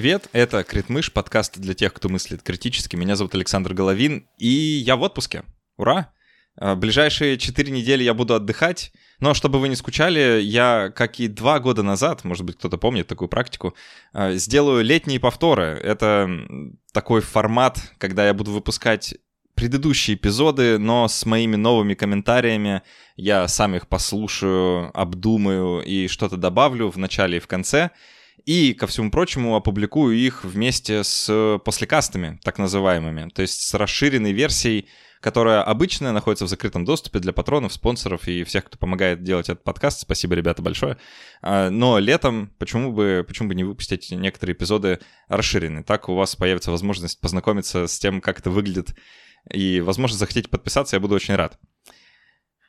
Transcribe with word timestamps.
Привет, 0.00 0.30
это 0.32 0.64
Критмыш, 0.64 1.12
подкаст 1.12 1.58
для 1.58 1.74
тех, 1.74 1.92
кто 1.92 2.08
мыслит 2.08 2.42
критически. 2.42 2.96
Меня 2.96 3.16
зовут 3.16 3.34
Александр 3.34 3.74
Головин, 3.74 4.26
и 4.38 4.48
я 4.48 4.96
в 4.96 5.02
отпуске. 5.02 5.42
Ура! 5.76 6.10
А, 6.56 6.74
ближайшие 6.74 7.36
четыре 7.36 7.70
недели 7.70 8.02
я 8.02 8.14
буду 8.14 8.34
отдыхать, 8.34 8.92
но 9.18 9.34
чтобы 9.34 9.58
вы 9.58 9.68
не 9.68 9.76
скучали, 9.76 10.40
я, 10.40 10.90
как 10.96 11.20
и 11.20 11.28
два 11.28 11.60
года 11.60 11.82
назад, 11.82 12.24
может 12.24 12.46
быть, 12.46 12.56
кто-то 12.56 12.78
помнит 12.78 13.08
такую 13.08 13.28
практику, 13.28 13.74
а, 14.14 14.32
сделаю 14.36 14.82
летние 14.82 15.20
повторы. 15.20 15.78
Это 15.84 16.30
такой 16.94 17.20
формат, 17.20 17.78
когда 17.98 18.26
я 18.26 18.32
буду 18.32 18.52
выпускать 18.52 19.16
предыдущие 19.54 20.16
эпизоды, 20.16 20.78
но 20.78 21.08
с 21.08 21.26
моими 21.26 21.56
новыми 21.56 21.92
комментариями. 21.92 22.80
Я 23.16 23.46
сам 23.48 23.76
их 23.76 23.86
послушаю, 23.86 24.98
обдумаю 24.98 25.82
и 25.82 26.08
что-то 26.08 26.38
добавлю 26.38 26.88
в 26.88 26.96
начале 26.96 27.36
и 27.36 27.40
в 27.40 27.46
конце. 27.46 27.90
И, 28.50 28.74
ко 28.74 28.88
всему 28.88 29.12
прочему, 29.12 29.54
опубликую 29.54 30.16
их 30.16 30.42
вместе 30.42 31.04
с 31.04 31.60
послекастами, 31.64 32.40
так 32.42 32.58
называемыми, 32.58 33.28
то 33.28 33.42
есть 33.42 33.60
с 33.60 33.74
расширенной 33.74 34.32
версией, 34.32 34.88
которая 35.20 35.62
обычно 35.62 36.12
находится 36.12 36.46
в 36.46 36.48
закрытом 36.48 36.84
доступе 36.84 37.20
для 37.20 37.32
патронов, 37.32 37.72
спонсоров 37.72 38.26
и 38.26 38.42
всех, 38.42 38.64
кто 38.64 38.76
помогает 38.76 39.22
делать 39.22 39.48
этот 39.48 39.62
подкаст. 39.62 40.00
Спасибо, 40.00 40.34
ребята, 40.34 40.62
большое. 40.62 40.96
А, 41.42 41.70
но 41.70 42.00
летом 42.00 42.52
почему 42.58 42.92
бы, 42.92 43.24
почему 43.24 43.50
бы 43.50 43.54
не 43.54 43.62
выпустить 43.62 44.10
некоторые 44.10 44.56
эпизоды 44.56 44.98
расширенные? 45.28 45.84
Так 45.84 46.08
у 46.08 46.16
вас 46.16 46.34
появится 46.34 46.72
возможность 46.72 47.20
познакомиться 47.20 47.86
с 47.86 48.00
тем, 48.00 48.20
как 48.20 48.40
это 48.40 48.50
выглядит, 48.50 48.96
и, 49.48 49.80
возможно, 49.80 50.18
захотите 50.18 50.48
подписаться, 50.48 50.96
я 50.96 51.00
буду 51.00 51.14
очень 51.14 51.36
рад. 51.36 51.56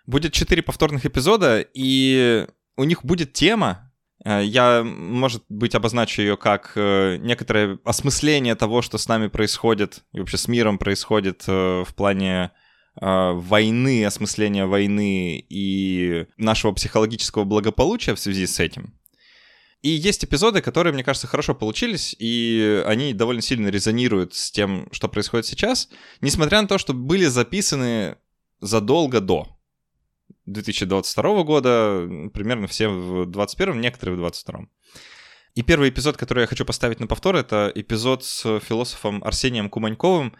Будет 0.06 0.32
четыре 0.32 0.62
повторных 0.62 1.08
эпизода, 1.08 1.66
и 1.74 2.46
у 2.78 2.84
них 2.84 3.04
будет 3.04 3.34
тема, 3.34 3.88
Э, 3.91 3.91
я, 4.24 4.84
может 4.84 5.44
быть, 5.50 5.76
обозначу 5.76 6.22
ее 6.22 6.38
как 6.38 6.74
э, 6.76 7.18
некоторое 7.18 7.80
осмысление 7.84 8.56
того, 8.56 8.82
что 8.82 8.98
с 8.98 9.08
нами 9.08 9.28
происходит 9.28 10.04
и 10.14 10.20
вообще 10.20 10.38
с 10.38 10.48
миром 10.48 10.78
происходит 10.78 11.44
э, 11.48 11.84
в 11.88 11.94
плане 11.96 12.52
войны, 12.94 14.06
осмысления 14.06 14.66
войны 14.66 15.46
и 15.48 16.26
нашего 16.36 16.74
психологического 16.74 17.46
благополучия 17.46 18.14
в 18.14 18.20
связи 18.20 18.46
с 18.46 18.60
этим. 18.60 18.94
И 19.82 19.90
есть 19.90 20.24
эпизоды, 20.24 20.62
которые, 20.62 20.94
мне 20.94 21.04
кажется, 21.04 21.26
хорошо 21.26 21.56
получились, 21.56 22.16
и 22.20 22.84
они 22.86 23.14
довольно 23.14 23.42
сильно 23.42 23.70
резонируют 23.70 24.36
с 24.36 24.52
тем, 24.52 24.88
что 24.92 25.08
происходит 25.08 25.48
сейчас, 25.48 25.90
несмотря 26.22 26.62
на 26.62 26.68
то, 26.68 26.78
что 26.78 26.94
были 26.94 27.26
записаны 27.26 28.18
задолго 28.60 29.22
до. 29.22 29.48
2022 30.46 31.44
года, 31.44 32.08
примерно 32.34 32.68
все 32.68 32.88
в 32.88 33.26
2021, 33.26 33.82
некоторые 33.82 34.16
в 34.16 34.20
2022. 34.20 34.68
И 35.56 35.64
первый 35.64 35.90
эпизод, 35.90 36.18
который 36.18 36.42
я 36.42 36.48
хочу 36.48 36.66
поставить 36.66 37.00
на 37.00 37.08
повтор, 37.08 37.36
это 37.36 37.72
эпизод 37.76 38.24
с 38.24 38.60
философом 38.60 39.24
Арсением 39.24 39.70
Куманьковым, 39.70 40.34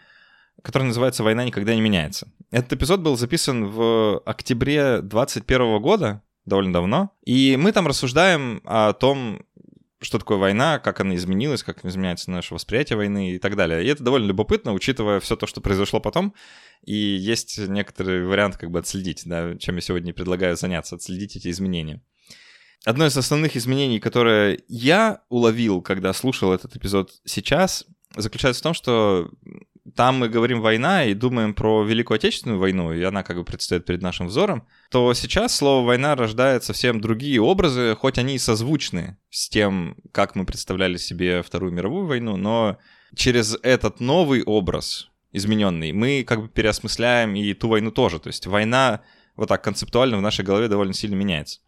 который 0.62 0.84
называется 0.84 1.22
«Война 1.22 1.44
никогда 1.44 1.74
не 1.74 1.80
меняется». 1.80 2.32
Этот 2.50 2.74
эпизод 2.74 3.00
был 3.00 3.16
записан 3.16 3.66
в 3.66 4.22
октябре 4.24 5.00
2021 5.02 5.80
года, 5.80 6.22
довольно 6.46 6.72
давно, 6.72 7.10
и 7.24 7.56
мы 7.58 7.72
там 7.72 7.86
рассуждаем 7.86 8.62
о 8.64 8.92
том, 8.94 9.44
что 10.00 10.18
такое 10.18 10.38
война, 10.38 10.78
как 10.78 11.00
она 11.00 11.14
изменилась, 11.14 11.62
как 11.62 11.84
изменяется 11.84 12.30
наше 12.30 12.54
восприятие 12.54 12.96
войны 12.96 13.32
и 13.32 13.38
так 13.38 13.56
далее. 13.56 13.84
И 13.84 13.88
это 13.88 14.02
довольно 14.02 14.26
любопытно, 14.26 14.72
учитывая 14.72 15.20
все 15.20 15.36
то, 15.36 15.46
что 15.46 15.60
произошло 15.60 16.00
потом. 16.00 16.34
И 16.82 16.94
есть 16.94 17.58
некоторый 17.58 18.26
вариант 18.26 18.56
как 18.56 18.70
бы 18.70 18.80
отследить, 18.80 19.22
да, 19.24 19.56
чем 19.56 19.76
я 19.76 19.80
сегодня 19.80 20.12
предлагаю 20.12 20.56
заняться, 20.56 20.96
отследить 20.96 21.36
эти 21.36 21.48
изменения. 21.48 22.02
Одно 22.84 23.06
из 23.06 23.16
основных 23.16 23.56
изменений, 23.56 24.00
которое 24.00 24.58
я 24.66 25.22
уловил, 25.28 25.82
когда 25.82 26.12
слушал 26.12 26.52
этот 26.52 26.74
эпизод 26.74 27.12
сейчас, 27.24 27.86
заключается 28.16 28.60
в 28.60 28.64
том, 28.64 28.74
что 28.74 29.30
там 29.94 30.18
мы 30.18 30.28
говорим 30.28 30.60
война 30.60 31.04
и 31.04 31.14
думаем 31.14 31.54
про 31.54 31.84
Великую 31.84 32.16
Отечественную 32.16 32.58
войну, 32.58 32.92
и 32.92 33.02
она 33.02 33.22
как 33.22 33.36
бы 33.36 33.44
предстоит 33.44 33.84
перед 33.84 34.02
нашим 34.02 34.28
взором, 34.28 34.66
то 34.90 35.12
сейчас 35.14 35.56
слово 35.56 35.84
война 35.84 36.14
рождает 36.14 36.64
совсем 36.64 37.00
другие 37.00 37.40
образы, 37.40 37.96
хоть 37.98 38.18
они 38.18 38.36
и 38.36 38.38
созвучны 38.38 39.18
с 39.30 39.48
тем, 39.48 39.96
как 40.12 40.34
мы 40.34 40.44
представляли 40.44 40.96
себе 40.96 41.42
Вторую 41.42 41.72
мировую 41.72 42.06
войну, 42.06 42.36
но 42.36 42.78
через 43.14 43.56
этот 43.62 44.00
новый 44.00 44.42
образ, 44.42 45.10
измененный, 45.32 45.92
мы 45.92 46.24
как 46.24 46.42
бы 46.42 46.48
переосмысляем 46.48 47.34
и 47.34 47.54
ту 47.54 47.68
войну 47.68 47.90
тоже. 47.90 48.18
То 48.20 48.28
есть 48.28 48.46
война 48.46 49.02
вот 49.36 49.48
так 49.48 49.62
концептуально 49.64 50.18
в 50.18 50.22
нашей 50.22 50.44
голове 50.44 50.68
довольно 50.68 50.94
сильно 50.94 51.14
меняется. 51.14 51.60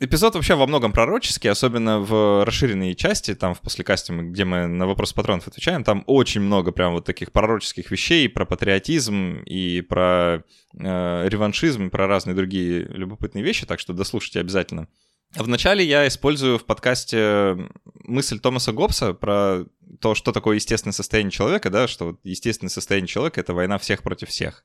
Эпизод 0.00 0.36
вообще 0.36 0.54
во 0.54 0.66
многом 0.68 0.92
пророческий, 0.92 1.50
особенно 1.50 1.98
в 1.98 2.44
расширенной 2.44 2.94
части, 2.94 3.34
там 3.34 3.54
в 3.54 3.60
послекасте, 3.60 4.12
где 4.12 4.44
мы 4.44 4.68
на 4.68 4.86
вопрос 4.86 5.12
патронов 5.12 5.48
отвечаем, 5.48 5.82
там 5.82 6.04
очень 6.06 6.40
много 6.40 6.70
прям 6.70 6.92
вот 6.92 7.04
таких 7.04 7.32
пророческих 7.32 7.90
вещей 7.90 8.28
про 8.28 8.44
патриотизм 8.44 9.42
и 9.44 9.80
про 9.80 10.44
э, 10.74 11.28
реваншизм, 11.28 11.86
и 11.86 11.90
про 11.90 12.06
разные 12.06 12.36
другие 12.36 12.84
любопытные 12.84 13.42
вещи, 13.42 13.66
так 13.66 13.80
что 13.80 13.92
дослушайте 13.92 14.38
обязательно. 14.38 14.86
Вначале 15.34 15.84
я 15.84 16.08
использую 16.08 16.58
в 16.58 16.64
подкасте 16.64 17.56
мысль 18.04 18.38
Томаса 18.38 18.72
Гоббса 18.72 19.12
про 19.12 19.64
то, 20.00 20.14
что 20.14 20.32
такое 20.32 20.56
естественное 20.56 20.94
состояние 20.94 21.30
человека, 21.30 21.70
да, 21.70 21.86
что 21.86 22.06
вот 22.06 22.20
естественное 22.24 22.70
состояние 22.70 23.08
человека— 23.08 23.40
это 23.42 23.52
война 23.52 23.78
всех 23.78 24.02
против 24.02 24.28
всех. 24.30 24.64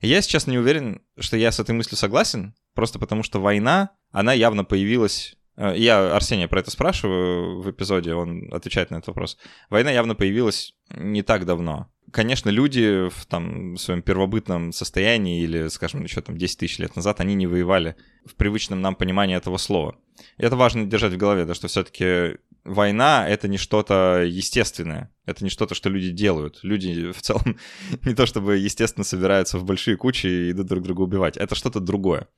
я 0.00 0.22
сейчас 0.22 0.46
не 0.46 0.58
уверен, 0.58 1.02
что 1.18 1.36
я 1.36 1.52
с 1.52 1.60
этой 1.60 1.72
мыслью 1.72 1.98
согласен, 1.98 2.54
просто 2.74 2.98
потому 2.98 3.22
что 3.22 3.40
война 3.40 3.90
она 4.10 4.32
явно 4.32 4.64
появилась... 4.64 5.36
Э, 5.56 5.74
я 5.76 6.14
Арсения 6.14 6.48
про 6.48 6.60
это 6.60 6.70
спрашиваю 6.70 7.60
в 7.60 7.70
эпизоде, 7.70 8.14
он 8.14 8.52
отвечает 8.52 8.90
на 8.90 8.96
этот 8.96 9.08
вопрос. 9.08 9.38
Война 9.70 9.90
явно 9.90 10.14
появилась 10.14 10.74
не 10.90 11.22
так 11.22 11.44
давно. 11.46 11.88
Конечно, 12.10 12.50
люди 12.50 13.08
в 13.08 13.24
там, 13.24 13.76
своем 13.78 14.02
первобытном 14.02 14.72
состоянии 14.72 15.42
или, 15.42 15.68
скажем, 15.68 16.02
еще 16.02 16.20
там 16.20 16.36
10 16.36 16.58
тысяч 16.58 16.78
лет 16.78 16.94
назад, 16.94 17.20
они 17.20 17.34
не 17.34 17.46
воевали 17.46 17.96
в 18.26 18.34
привычном 18.34 18.82
нам 18.82 18.94
понимании 18.94 19.36
этого 19.36 19.56
слова. 19.56 19.96
И 20.36 20.42
это 20.42 20.56
важно 20.56 20.84
держать 20.84 21.14
в 21.14 21.16
голове, 21.16 21.46
да, 21.46 21.54
что 21.54 21.68
все-таки 21.68 22.38
война— 22.64 23.26
это 23.28 23.48
не 23.48 23.56
что-то 23.56 24.22
естественное, 24.26 25.10
это 25.24 25.42
не 25.42 25.48
что-то, 25.48 25.74
что 25.74 25.88
люди 25.88 26.10
делают. 26.10 26.60
Люди 26.62 27.12
в 27.12 27.22
целом 27.22 27.56
не 28.04 28.14
то 28.14 28.26
чтобы 28.26 28.58
естественно 28.58 29.04
собираются 29.04 29.58
в 29.58 29.64
большие 29.64 29.96
кучи 29.96 30.26
и 30.26 30.50
идут 30.50 30.66
друг 30.66 30.82
друга 30.82 31.00
убивать, 31.00 31.38
это 31.38 31.54
что-то 31.54 31.80
другое. 31.80 32.28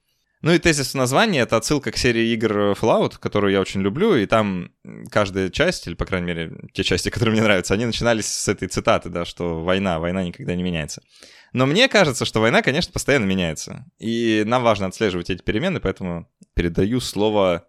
Ну 0.44 0.53
и 0.53 0.59
тезис 0.59 0.93
в 0.93 0.94
названии— 0.94 1.41
это 1.43 1.56
отсылка 1.56 1.91
к 1.91 1.97
серии 1.97 2.34
игр 2.34 2.72
Fallout, 2.72 3.16
которую 3.19 3.50
я 3.50 3.62
очень 3.62 3.81
люблю, 3.81 4.15
и 4.15 4.27
там 4.27 4.72
каждая 5.10 5.49
часть, 5.49 5.87
или, 5.87 5.94
по 5.94 6.05
крайней 6.05 6.27
мере, 6.27 6.53
те 6.75 6.84
части, 6.84 7.09
которые 7.10 7.32
мне 7.32 7.43
нравятся, 7.43 7.72
они 7.72 7.87
начинались 7.87 8.27
с 8.27 8.47
этой 8.47 8.69
цитаты, 8.69 9.09
да, 9.09 9.25
что 9.25 9.65
война, 9.65 9.99
война 9.99 10.22
никогда 10.22 10.55
не 10.55 10.62
меняется. 10.62 11.03
Но 11.55 11.65
мне 11.65 11.88
кажется, 11.88 12.27
что 12.27 12.43
война, 12.43 12.60
конечно, 12.60 12.93
постоянно 12.93 13.25
меняется. 13.25 13.87
И 13.99 14.43
нам 14.44 14.62
важно 14.62 14.88
отслеживать 14.88 15.31
эти 15.31 15.41
перемены, 15.41 15.81
поэтому 15.81 16.28
передаю 16.53 17.00
слово 17.00 17.66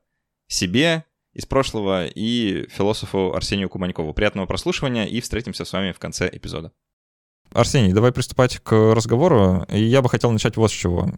себе 0.47 1.05
из 1.33 1.45
прошлого 1.45 2.07
и 2.07 2.67
философу 2.67 3.33
Арсению 3.33 3.69
Куманькову. 3.69 4.13
Приятного 4.13 4.47
прослушивания 4.47 5.05
и 5.05 5.21
встретимся 5.21 5.63
с 5.63 5.71
вами 5.71 5.93
в 5.93 5.99
конце 5.99 6.29
эпизода. 6.29 6.73
Арсений, 7.53 7.93
давай 7.93 8.11
приступать 8.11 8.59
к 8.59 8.93
разговору. 8.93 9.65
Я 9.69 10.01
бы 10.01 10.09
хотел 10.09 10.31
начать 10.31 10.57
вот 10.57 10.71
с 10.71 10.73
чего. 10.73 11.11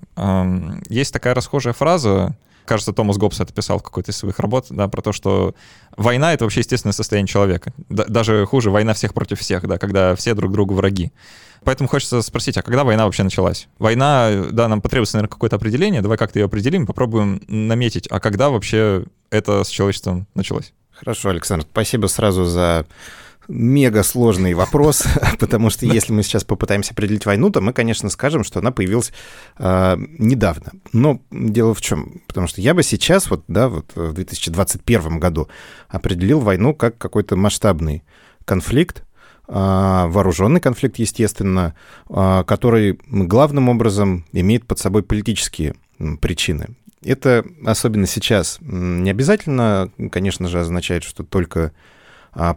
Есть 0.90 1.14
такая 1.14 1.34
расхожая 1.34 1.74
фраза, 1.74 2.36
кажется, 2.68 2.94
Томас 2.94 3.18
Гоббс 3.18 3.40
это 3.40 3.52
писал 3.54 3.80
в 3.80 3.84
какой-то 3.84 4.12
из 4.12 4.18
своих 4.18 4.38
работ, 4.40 4.68
да, 4.70 4.88
про 4.88 5.02
то, 5.02 5.14
что 5.14 5.56
война— 5.96 6.34
это 6.36 6.44
вообще 6.44 6.60
естественное 6.60 6.94
состояние 6.94 7.28
человека. 7.28 7.74
даже 7.90 8.46
хуже, 8.46 8.70
война 8.70 8.94
всех 8.94 9.14
против 9.14 9.40
всех, 9.40 9.68
да, 9.68 9.78
когда 9.80 10.16
все 10.16 10.36
друг 10.36 10.52
другу 10.52 10.76
враги. 10.76 11.12
Поэтому 11.64 11.90
хочется 11.90 12.22
спросить, 12.22 12.58
а 12.58 12.62
когда 12.62 12.84
война 12.84 13.06
вообще 13.06 13.24
началась? 13.24 13.68
Война, 13.80 14.30
да, 14.52 14.68
нам 14.68 14.82
потребуется, 14.82 15.18
наверное, 15.18 15.32
какое-то 15.32 15.56
определение. 15.56 16.02
Давай 16.02 16.18
как-то 16.18 16.38
ее 16.38 16.46
определим, 16.46 16.86
попробуем 16.86 17.42
наметить. 17.48 18.08
А 18.12 18.20
когда 18.20 18.50
вообще 18.50 19.06
это 19.32 19.64
с 19.64 19.70
человечеством 19.70 20.28
началось? 20.36 20.74
Хорошо, 20.92 21.30
Александр, 21.30 21.66
спасибо 21.70 22.08
сразу 22.08 22.46
за 22.46 22.86
мега 23.48 24.04
сложный 24.04 24.54
вопрос, 24.54 25.04
потому 25.40 25.70
что 25.70 25.86
если 25.86 26.14
мы 26.14 26.24
сейчас 26.24 26.44
попытаемся 26.44 26.94
определить 26.94 27.26
войну, 27.26 27.50
то 27.50 27.62
мы, 27.62 27.74
конечно, 27.74 28.10
скажем, 28.10 28.44
что 28.44 28.60
она 28.60 28.72
появилась 28.72 29.12
э, 29.58 29.96
недавно. 30.18 30.72
Но 30.94 31.22
дело 31.32 31.74
в 31.74 31.82
чем? 31.82 32.22
Потому 32.28 32.48
что 32.48 32.62
я 32.62 32.74
бы 32.74 32.84
сейчас, 32.84 33.30
вот, 33.30 33.44
да, 33.48 33.70
вот 33.70 33.92
в 33.96 34.14
2021 34.14 35.20
году 35.20 35.48
определил 35.88 36.40
войну 36.40 36.74
как 36.74 36.98
какой-то 36.98 37.36
масштабный 37.36 38.04
конфликт, 38.46 39.04
э, 39.48 39.54
вооруженный 39.54 40.60
конфликт, 40.60 40.98
естественно, 40.98 41.76
э, 42.10 42.44
который 42.46 43.00
главным 43.08 43.70
образом 43.70 44.26
имеет 44.32 44.66
под 44.66 44.80
собой 44.80 45.04
политические 45.04 45.76
причины. 46.22 46.68
Это 47.04 47.46
особенно 47.66 48.08
сейчас 48.08 48.58
не 48.62 49.10
обязательно, 49.10 49.92
конечно 50.12 50.48
же, 50.48 50.60
означает, 50.60 51.04
что 51.04 51.24
только 51.24 51.60
а, 51.60 51.72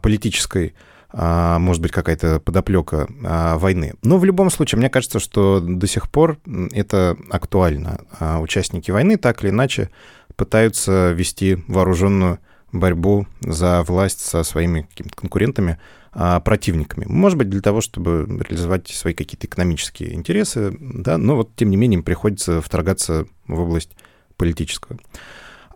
политической 0.03 0.75
а, 1.13 1.59
может 1.59 1.83
быть, 1.83 1.91
какая-то 1.91 2.39
подоплека 2.39 3.09
а, 3.25 3.59
войны. 3.59 3.95
Но 4.03 4.19
в 4.19 4.25
любом 4.25 4.49
случае, 4.49 4.79
мне 4.79 4.89
кажется, 4.89 5.19
что 5.19 5.61
до 5.61 5.87
сих 5.89 6.09
пор 6.09 6.39
это 6.73 7.17
актуально. 7.31 8.03
Участники 8.39 8.93
войны 8.93 9.17
так 9.17 9.43
или 9.43 9.51
иначе 9.51 9.91
пытаются 10.37 11.11
вести 11.11 11.65
вооруженную 11.67 12.39
борьбу 12.73 13.27
за 13.41 13.83
власть 13.83 14.21
со 14.21 14.45
своими 14.45 14.83
какими-то 14.83 15.17
конкурентами, 15.17 15.79
а, 16.13 16.41
противниками. 16.41 17.05
Может 17.07 17.39
быть, 17.39 17.49
для 17.49 17.61
того, 17.61 17.81
чтобы 17.81 18.27
реализовать 18.49 18.89
свои 18.89 19.15
какие-то 19.15 19.47
экономические 19.47 20.15
интересы, 20.15 20.77
да, 20.81 21.19
но 21.19 21.37
вот 21.37 21.55
тем 21.55 21.71
не 21.71 21.77
менее 21.77 21.99
им 21.99 22.03
приходится 22.03 22.61
вторгаться 22.61 23.27
в 23.47 23.61
область 23.61 23.91
политическую. 24.37 24.99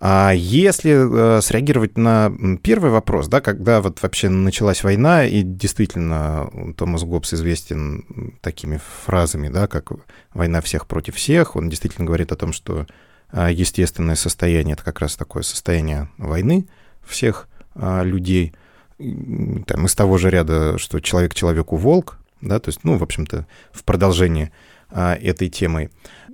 А 0.00 0.32
если 0.32 1.38
э, 1.38 1.40
среагировать 1.40 1.96
на 1.96 2.32
первый 2.62 2.90
вопрос, 2.90 3.28
да, 3.28 3.40
когда 3.40 3.80
вот 3.80 4.02
вообще 4.02 4.28
началась 4.28 4.82
война, 4.82 5.24
и 5.24 5.42
действительно 5.42 6.50
Томас 6.76 7.04
Гоббс 7.04 7.34
известен 7.34 8.36
такими 8.40 8.80
фразами, 9.04 9.48
да, 9.48 9.66
как 9.66 9.92
«война 10.34 10.60
всех 10.60 10.86
против 10.86 11.16
всех», 11.16 11.56
он 11.56 11.68
действительно 11.68 12.06
говорит 12.06 12.32
о 12.32 12.36
том, 12.36 12.52
что 12.52 12.86
а, 13.30 13.50
естественное 13.50 14.16
состояние— 14.16 14.72
это 14.74 14.84
как 14.84 15.00
раз 15.00 15.16
такое 15.16 15.42
состояние 15.42 16.10
войны 16.18 16.66
всех 17.06 17.48
людей— 17.76 18.52
там, 18.98 19.86
из 19.86 19.94
того 19.94 20.18
же 20.18 20.30
ряда, 20.30 20.78
что 20.78 21.00
человек 21.00 21.34
человеку 21.34 21.76
волк, 21.76 22.18
да, 22.40 22.58
то 22.58 22.68
есть, 22.68 22.80
ну, 22.84 22.96
в 22.96 23.02
общем-то, 23.02 23.46
в 23.72 23.84
продолжении 23.84 24.52
этой 24.90 25.48
темы. 25.48 25.90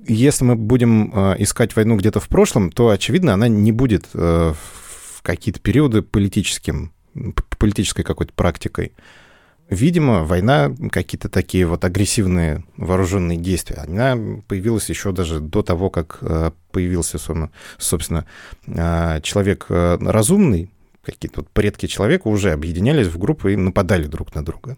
Если 0.07 0.45
мы 0.45 0.57
будем 0.57 1.13
а, 1.15 1.35
искать 1.39 1.77
войну 1.77 1.97
где-то 1.97 2.21
в 2.21 2.29
прошлом, 2.29 2.73
то, 2.73 2.89
очевидно, 2.89 3.35
она 3.35 3.49
не 3.49 3.73
будет 3.73 4.09
а, 4.15 4.55
в 4.55 5.23
какие-то 5.23 5.61
периоды 5.61 6.03
политическим, 6.03 6.93
политической 7.59 8.03
какой-то 8.03 8.33
практикой. 8.33 8.93
Видимо, 9.69 10.25
война, 10.25 10.75
какие-то 10.91 11.29
такие 11.29 11.65
вот 11.65 11.85
агрессивные 11.85 12.65
вооруженные 12.77 13.39
действия, 13.39 13.77
она 13.77 14.19
появилась 14.49 14.89
еще 14.89 15.13
даже 15.13 15.39
до 15.39 15.63
того, 15.63 15.91
как 15.91 16.19
а, 16.23 16.53
появился, 16.73 17.19
собственно, 17.79 18.27
а, 18.67 19.21
человек 19.21 19.67
а, 19.69 19.99
разумный, 20.01 20.71
какие-то 21.05 21.41
вот 21.41 21.51
предки 21.51 21.87
человека 21.87 22.29
уже 22.29 22.53
объединялись 22.53 23.07
в 23.07 23.19
группы 23.19 23.53
и 23.53 23.57
нападали 23.57 24.07
друг 24.07 24.35
на 24.35 24.45
друга. 24.45 24.77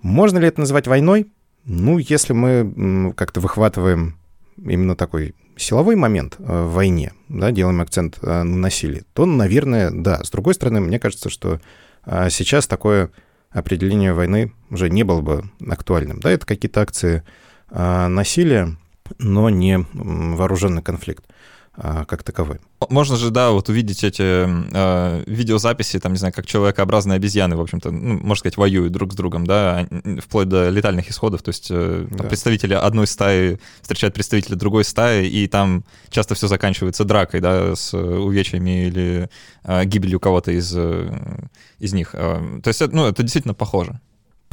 Можно 0.00 0.38
ли 0.38 0.48
это 0.48 0.60
называть 0.60 0.86
войной? 0.86 1.30
Ну, 1.64 1.98
если 1.98 2.32
мы 2.32 3.12
как-то 3.16 3.40
выхватываем 3.40 4.18
именно 4.56 4.96
такой 4.96 5.34
силовой 5.56 5.96
момент 5.96 6.36
э, 6.38 6.42
в 6.42 6.72
войне, 6.72 7.12
да, 7.28 7.50
делаем 7.52 7.80
акцент 7.80 8.18
э, 8.22 8.42
на 8.42 8.56
насилии, 8.56 9.04
то, 9.12 9.26
наверное, 9.26 9.90
да. 9.90 10.22
С 10.24 10.30
другой 10.30 10.54
стороны, 10.54 10.80
мне 10.80 10.98
кажется, 10.98 11.30
что 11.30 11.60
э, 12.04 12.30
сейчас 12.30 12.66
такое 12.66 13.10
определение 13.50 14.12
войны 14.12 14.52
уже 14.70 14.88
не 14.90 15.02
было 15.02 15.20
бы 15.20 15.44
актуальным. 15.68 16.20
Да, 16.20 16.30
это 16.30 16.46
какие-то 16.46 16.80
акции 16.80 17.22
насилия, 17.70 18.76
но 19.18 19.48
не 19.48 19.86
вооруженный 19.92 20.82
конфликт. 20.82 21.24
А, 21.74 22.04
как 22.04 22.22
таковой. 22.22 22.58
Можно 22.90 23.16
же, 23.16 23.30
да, 23.30 23.50
вот 23.50 23.70
увидеть 23.70 24.04
эти 24.04 24.22
э, 24.22 25.24
видеозаписи, 25.26 25.98
там, 26.00 26.12
не 26.12 26.18
знаю, 26.18 26.34
как 26.34 26.44
человекообразные 26.44 27.16
обезьяны, 27.16 27.56
в 27.56 27.62
общем-то, 27.62 27.90
ну, 27.90 28.18
можно 28.18 28.36
сказать, 28.36 28.58
воюют 28.58 28.92
друг 28.92 29.14
с 29.14 29.16
другом, 29.16 29.46
да, 29.46 29.86
вплоть 30.20 30.48
до 30.48 30.68
летальных 30.68 31.08
исходов, 31.08 31.42
то 31.42 31.48
есть 31.48 31.68
э, 31.70 32.06
да. 32.10 32.24
представители 32.24 32.74
одной 32.74 33.06
стаи 33.06 33.58
встречают 33.80 34.14
представителя 34.14 34.56
другой 34.56 34.84
стаи, 34.84 35.26
и 35.26 35.48
там 35.48 35.84
часто 36.10 36.34
все 36.34 36.46
заканчивается 36.46 37.04
дракой, 37.04 37.40
да, 37.40 37.74
с 37.74 37.94
увечьями 37.96 38.88
или 38.88 39.30
э, 39.64 39.84
гибелью 39.86 40.20
кого-то 40.20 40.52
из, 40.52 40.74
э, 40.76 41.48
из 41.78 41.94
них. 41.94 42.10
Э, 42.12 42.60
то 42.62 42.68
есть, 42.68 42.82
ну, 42.92 43.06
это 43.06 43.22
действительно 43.22 43.54
похоже. 43.54 43.98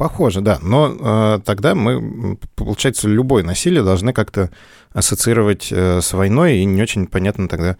Похоже, 0.00 0.40
да. 0.40 0.58
Но 0.62 0.96
э, 0.98 1.40
тогда 1.44 1.74
мы, 1.74 2.38
получается, 2.56 3.06
любое 3.06 3.44
насилие 3.44 3.82
должны 3.82 4.14
как-то 4.14 4.48
ассоциировать 4.94 5.68
э, 5.70 6.00
с 6.00 6.14
войной, 6.14 6.56
и 6.56 6.64
не 6.64 6.80
очень 6.80 7.06
понятно 7.06 7.50
тогда, 7.50 7.76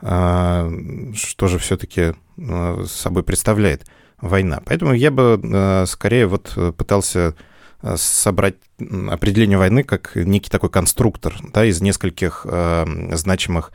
э, 0.00 1.12
что 1.16 1.48
же 1.48 1.58
все-таки 1.58 2.14
э, 2.36 2.84
собой 2.86 3.24
представляет 3.24 3.86
война. 4.20 4.62
Поэтому 4.64 4.92
я 4.92 5.10
бы 5.10 5.40
э, 5.42 5.86
скорее 5.88 6.28
вот 6.28 6.56
пытался 6.76 7.34
э, 7.82 7.96
собрать 7.98 8.54
определение 8.78 9.58
войны 9.58 9.82
как 9.82 10.12
некий 10.14 10.50
такой 10.50 10.70
конструктор 10.70 11.34
да, 11.52 11.64
из 11.64 11.80
нескольких 11.80 12.46
э, 12.48 12.84
значимых 13.16 13.72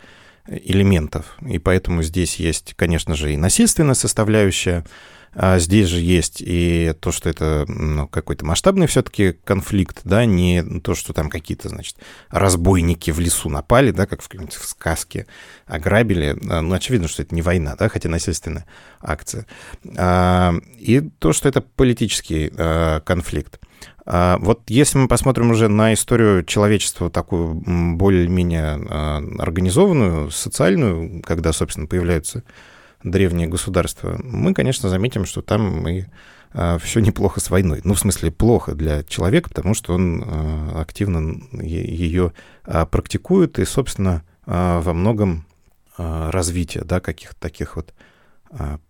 элементов. 0.48 1.36
И 1.46 1.60
поэтому 1.60 2.01
здесь 2.04 2.38
есть, 2.38 2.75
конечно 2.78 3.16
же, 3.16 3.34
и 3.34 3.38
насильственная 3.38 3.94
составляющая, 3.94 4.86
а 5.34 5.60
здесь 5.60 5.88
же 5.88 6.00
есть 6.00 6.42
и 6.46 6.94
то, 7.00 7.12
что 7.12 7.30
это 7.30 7.66
ну, 7.68 8.08
какой-то 8.08 8.46
масштабный 8.46 8.88
все-таки 8.88 9.34
конфликт, 9.44 10.02
да, 10.04 10.26
не 10.26 10.64
то, 10.81 10.96
что 10.96 11.14
там 11.14 11.30
какие-то, 11.30 11.70
значит, 11.70 11.98
разбойники 12.30 13.12
в 13.12 13.20
лесу 13.20 13.50
напали, 13.50 13.92
да, 13.92 14.06
как 14.06 14.22
в, 14.22 14.30
в 14.30 14.66
сказке, 14.66 15.28
ограбили. 15.68 16.38
А, 16.50 16.62
ну, 16.62 16.74
очевидно, 16.74 17.08
что 17.08 17.22
это 17.22 17.36
не 17.36 17.42
война, 17.42 17.76
да, 17.78 17.90
хотя 17.90 18.10
насильственная 18.10 18.66
акция. 19.02 19.46
А, 19.98 20.56
и 20.78 21.02
то, 21.02 21.32
что 21.34 21.48
это 21.48 21.62
политический 21.62 22.52
конфликт. 23.06 23.60
Вот 24.06 24.62
если 24.70 24.98
мы 24.98 25.08
посмотрим 25.08 25.52
уже 25.52 25.68
на 25.68 25.94
историю 25.94 26.44
человечества, 26.44 27.12
такую 27.12 27.62
более-менее 27.96 28.74
организованную, 29.40 30.32
социальную, 30.32 31.22
когда, 31.22 31.54
собственно, 31.54 31.86
появляются 31.86 32.44
древние 33.04 33.48
государства, 33.48 34.19
мы, 34.24 34.54
конечно, 34.54 34.90
заметим, 34.90 35.25
что 35.25 35.42
там 35.42 35.88
и 35.88 36.06
а, 36.51 36.78
все 36.80 37.00
неплохо 37.00 37.40
с 37.40 37.50
войной. 37.50 37.81
Ну, 37.84 37.94
в 37.94 38.00
смысле, 38.00 38.31
плохо 38.31 38.74
для 38.74 39.04
человека, 39.04 39.50
потому 39.50 39.74
что 39.74 39.94
он 39.94 40.24
а, 40.25 40.81
активно 40.81 41.42
ее 41.62 42.34
а, 42.63 42.86
практикует 42.86 43.60
и, 43.60 43.66
собственно, 43.66 44.24
во 44.46 44.94
многом 44.94 45.46
развитие 45.96 46.84
да, 46.84 47.00
каких-то 47.00 47.36
таких 47.40 47.75
вот 47.75 47.94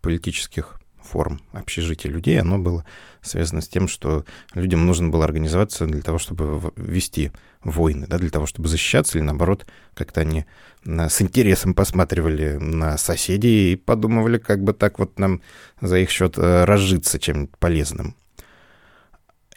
политических 0.01 0.79
форм 1.01 1.41
общежития 1.51 2.09
людей, 2.09 2.39
оно 2.39 2.59
было 2.59 2.85
связано 3.21 3.59
с 3.59 3.67
тем, 3.67 3.89
что 3.89 4.23
людям 4.53 4.85
нужно 4.85 5.09
было 5.09 5.25
организоваться 5.25 5.85
для 5.85 6.01
того, 6.01 6.17
чтобы 6.17 6.71
вести 6.77 7.33
войны, 7.63 8.07
да, 8.07 8.17
для 8.17 8.29
того, 8.29 8.45
чтобы 8.45 8.69
защищаться, 8.69 9.17
или 9.17 9.25
наоборот, 9.25 9.65
как-то 9.93 10.21
они 10.21 10.45
с 10.85 11.21
интересом 11.21 11.73
посматривали 11.73 12.53
на 12.53 12.97
соседей 12.97 13.73
и 13.73 13.75
подумывали, 13.75 14.37
как 14.37 14.63
бы 14.63 14.73
так 14.73 14.99
вот 14.99 15.19
нам 15.19 15.41
за 15.81 15.99
их 15.99 16.09
счет 16.09 16.37
э, 16.37 16.63
разжиться 16.63 17.19
чем-нибудь 17.19 17.57
полезным. 17.57 18.15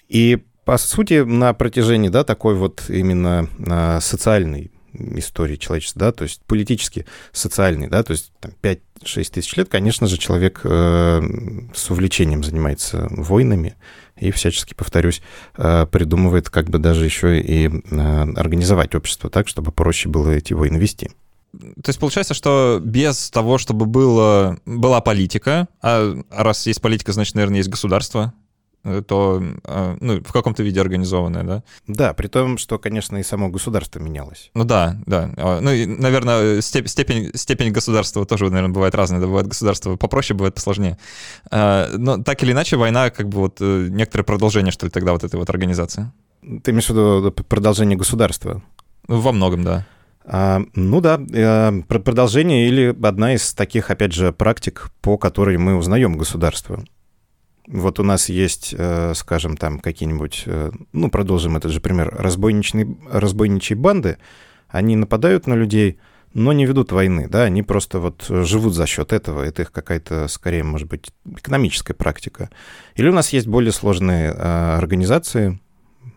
И, 0.09 0.44
по 0.64 0.78
сути, 0.78 1.23
на 1.23 1.54
протяжении, 1.54 2.09
да, 2.09 2.25
такой 2.25 2.54
вот 2.54 2.85
именно 2.88 3.49
а, 3.66 4.00
социальной 4.00 4.71
истории 4.92 5.56
человечества, 5.56 6.00
да, 6.00 6.12
то 6.12 6.25
есть 6.25 6.42
политически 6.47 7.06
социальный, 7.32 7.88
да, 7.88 8.02
то 8.02 8.12
есть 8.12 8.32
там, 8.40 8.52
5-6 8.62 8.80
тысяч 9.32 9.56
лет, 9.56 9.68
конечно 9.68 10.06
же, 10.06 10.18
человек 10.18 10.61
э, 10.64 11.23
с 11.75 11.90
увлечением 11.90 12.44
занимается 12.44 13.06
войнами 13.11 13.76
и 14.19 14.31
всячески, 14.31 14.75
повторюсь, 14.75 15.23
э, 15.57 15.87
придумывает 15.87 16.50
как 16.50 16.69
бы 16.71 16.78
даже 16.78 17.04
еще 17.04 17.40
и 17.40 17.69
э, 17.69 18.33
организовать 18.37 18.95
общество 18.95 19.31
так, 19.31 19.49
чтобы 19.49 19.73
проще 19.73 20.09
было 20.09 20.31
эти 20.31 20.52
войны 20.52 20.76
вести. 20.76 21.11
То 21.52 21.88
есть 21.88 21.99
получается, 21.99 22.33
что 22.33 22.81
без 22.83 23.31
того, 23.31 23.59
чтобы 23.59 23.85
было, 23.85 24.59
была 24.64 25.02
политика, 25.02 25.69
а 25.83 26.16
раз 26.31 26.66
есть 26.66 26.81
политика, 26.81 27.12
значит, 27.12 27.35
наверное, 27.35 27.59
есть 27.59 27.69
государство, 27.69 28.33
то 29.06 29.42
а, 29.64 29.96
ну, 30.00 30.20
в 30.20 30.32
каком-то 30.32 30.62
виде 30.62 30.80
организованное, 30.80 31.44
да? 31.44 31.62
Да, 31.86 32.14
при 32.14 32.26
том, 32.26 32.58
что, 32.58 32.78
конечно, 32.78 33.16
и 33.16 33.22
само 33.22 33.48
государство 33.48 34.00
менялось. 34.00 34.50
Ну 34.54 34.64
да, 34.64 34.96
да. 35.06 35.30
А, 35.36 35.60
ну, 35.60 35.70
и, 35.70 35.86
наверное, 35.86 36.60
степень, 36.60 37.30
степень 37.34 37.70
государства 37.70 38.24
тоже, 38.26 38.50
наверное, 38.50 38.74
бывает 38.74 38.94
разная. 38.94 39.20
Да, 39.20 39.26
бывает 39.26 39.46
государство 39.46 39.96
попроще, 39.96 40.36
бывает 40.36 40.54
посложнее. 40.54 40.98
А, 41.50 41.88
но 41.96 42.22
так 42.22 42.42
или 42.42 42.52
иначе, 42.52 42.76
война 42.76 43.10
как 43.10 43.28
бы 43.28 43.38
вот 43.38 43.58
э, 43.60 43.88
некоторое 43.90 44.24
продолжение, 44.24 44.72
что 44.72 44.86
ли, 44.86 44.90
тогда 44.90 45.12
вот 45.12 45.22
этой 45.22 45.36
вот 45.36 45.48
организации. 45.48 46.10
Ты 46.42 46.72
имеешь 46.72 46.86
в 46.86 46.90
виду 46.90 47.30
продолжение 47.30 47.96
государства? 47.96 48.62
Ну, 49.06 49.20
во 49.20 49.32
многом, 49.32 49.62
да. 49.62 49.86
А, 50.24 50.62
ну 50.74 51.00
да, 51.00 51.20
э, 51.32 51.82
продолжение 51.86 52.68
или 52.68 52.96
одна 53.02 53.34
из 53.34 53.54
таких, 53.54 53.90
опять 53.90 54.12
же, 54.12 54.32
практик, 54.32 54.90
по 55.00 55.18
которой 55.18 55.56
мы 55.58 55.76
узнаем 55.76 56.16
государство. 56.16 56.82
Вот 57.69 58.00
у 58.00 58.02
нас 58.02 58.28
есть, 58.28 58.75
э, 58.76 59.12
скажем, 59.14 59.57
там 59.57 59.78
какие-нибудь, 59.78 60.42
э, 60.47 60.73
ну, 60.92 61.11
продолжим 61.11 61.57
этот 61.57 61.71
же 61.71 61.81
пример, 61.81 62.12
разбойничные, 62.12 62.97
разбойничьи 63.09 63.76
банды, 63.76 64.19
они 64.69 64.97
нападают 64.97 65.47
на 65.47 65.54
людей, 65.54 65.99
но 66.35 66.52
не 66.52 66.66
ведут 66.66 66.92
войны, 66.92 67.28
да, 67.28 67.45
они 67.45 67.62
просто 67.62 68.00
вот 68.00 68.26
живут 68.28 68.75
за 68.75 68.87
счет 68.87 69.12
этого, 69.12 69.42
это 69.42 69.62
их 69.62 69.71
какая-то, 69.71 70.28
скорее, 70.28 70.64
может 70.64 70.88
быть, 70.88 71.12
экономическая 71.25 71.95
практика. 71.95 72.50
Или 72.97 73.09
у 73.09 73.12
нас 73.12 73.33
есть 73.33 73.47
более 73.47 73.73
сложные 73.73 74.33
э, 74.33 74.76
организации, 74.76 75.61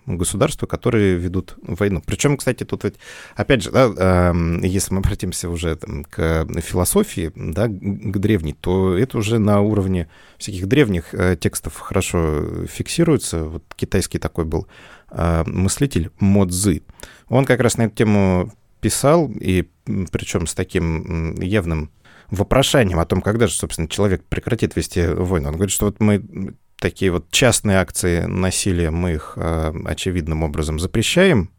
государства, 0.05 0.67
которые 0.67 1.15
ведут 1.15 1.55
войну. 1.61 2.01
Причем, 2.05 2.37
кстати, 2.37 2.63
тут 2.63 2.83
ведь, 2.83 2.95
опять 3.35 3.63
же, 3.63 3.71
да, 3.71 3.91
э, 3.95 4.33
если 4.63 4.93
мы 4.93 4.99
обратимся 4.99 5.49
уже 5.49 5.75
там, 5.75 6.03
к 6.03 6.45
философии, 6.61 7.31
да, 7.35 7.67
к 7.67 8.17
древней, 8.19 8.53
то 8.53 8.97
это 8.97 9.17
уже 9.17 9.39
на 9.39 9.61
уровне 9.61 10.07
всяких 10.37 10.67
древних 10.67 11.13
э, 11.13 11.35
текстов 11.35 11.79
хорошо 11.79 12.65
фиксируется. 12.67 13.45
Вот 13.45 13.63
китайский 13.75 14.19
такой 14.19 14.45
был 14.45 14.67
э, 15.09 15.43
мыслитель 15.45 16.11
Мо 16.19 16.45
Цзы. 16.47 16.83
Он 17.27 17.45
как 17.45 17.59
раз 17.59 17.77
на 17.77 17.83
эту 17.83 17.95
тему 17.95 18.53
писал, 18.81 19.31
и 19.39 19.67
причем 20.11 20.45
с 20.45 20.53
таким 20.53 21.35
явным 21.41 21.89
вопрошанием 22.29 22.99
о 22.99 23.05
том, 23.05 23.21
когда 23.21 23.47
же, 23.47 23.53
собственно, 23.53 23.87
человек 23.87 24.23
прекратит 24.23 24.75
вести 24.75 25.05
войну. 25.07 25.49
Он 25.49 25.55
говорит, 25.55 25.73
что 25.73 25.85
вот 25.85 25.99
мы 25.99 26.55
такие 26.77 27.11
вот 27.11 27.29
частные 27.31 27.77
акции 27.77 28.21
насилия, 28.21 28.91
мы 28.91 29.13
их 29.13 29.33
э, 29.35 29.73
очевидным 29.85 30.43
образом 30.43 30.79
запрещаем, 30.79 31.49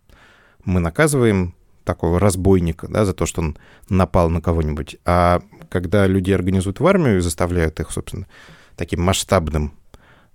мы 0.65 0.81
наказываем 0.81 1.55
такого 1.85 2.19
разбойника, 2.19 2.89
да, 2.89 3.05
за 3.05 3.15
то, 3.15 3.25
что 3.25 3.41
он 3.41 3.57
напал 3.89 4.29
на 4.29 4.43
кого-нибудь. 4.43 4.97
А 5.05 5.41
когда 5.71 6.07
люди 6.07 6.33
организуют 6.33 6.81
в 6.81 6.87
армию 6.87 7.19
и 7.19 7.21
заставляют 7.21 7.81
их, 7.81 7.91
собственно, 7.91 8.27
таким 8.77 9.03
масштабным 9.03 9.73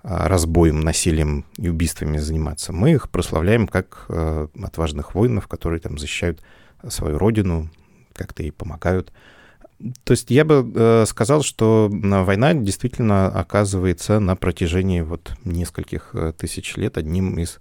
а, 0.01 0.27
разбоем, 0.27 0.79
насилием 0.79 1.45
и 1.57 1.69
убийствами 1.69 2.17
заниматься, 2.17 2.73
мы 2.73 2.93
их 2.93 3.09
прославляем 3.09 3.67
как 3.67 4.05
э, 4.07 4.47
отважных 4.63 5.13
воинов, 5.13 5.47
которые 5.47 5.81
там 5.81 5.97
защищают 5.97 6.41
свою 6.87 7.17
родину, 7.17 7.69
как-то 8.13 8.41
ей 8.41 8.51
помогают. 8.51 9.11
То 10.03 10.11
есть 10.11 10.29
я 10.31 10.45
бы 10.45 10.71
э, 10.75 11.05
сказал, 11.07 11.43
что 11.43 11.89
война 11.91 12.53
действительно 12.53 13.27
оказывается 13.27 14.19
на 14.19 14.35
протяжении 14.35 15.01
вот 15.01 15.31
нескольких 15.43 16.11
э, 16.13 16.33
тысяч 16.37 16.75
лет 16.77 16.97
одним 16.97 17.39
из 17.39 17.59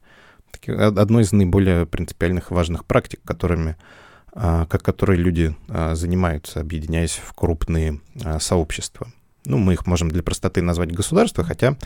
одной 0.67 1.23
из 1.23 1.33
наиболее 1.33 1.87
принципиальных 1.87 2.51
важных 2.51 2.85
практик, 2.85 3.21
которыми, 3.25 3.77
а, 4.33 4.67
как 4.67 4.83
которые 4.83 5.19
люди 5.19 5.57
а, 5.69 5.95
занимаются, 5.95 6.61
объединяясь 6.61 7.13
в 7.13 7.33
крупные 7.33 8.01
а, 8.23 8.39
сообщества. 8.41 9.09
Ну, 9.45 9.59
мы 9.59 9.73
их 9.73 9.87
можем 9.87 10.11
для 10.11 10.23
простоты 10.23 10.61
назвать 10.61 10.93
государства, 10.93 11.45
хотя 11.45 11.77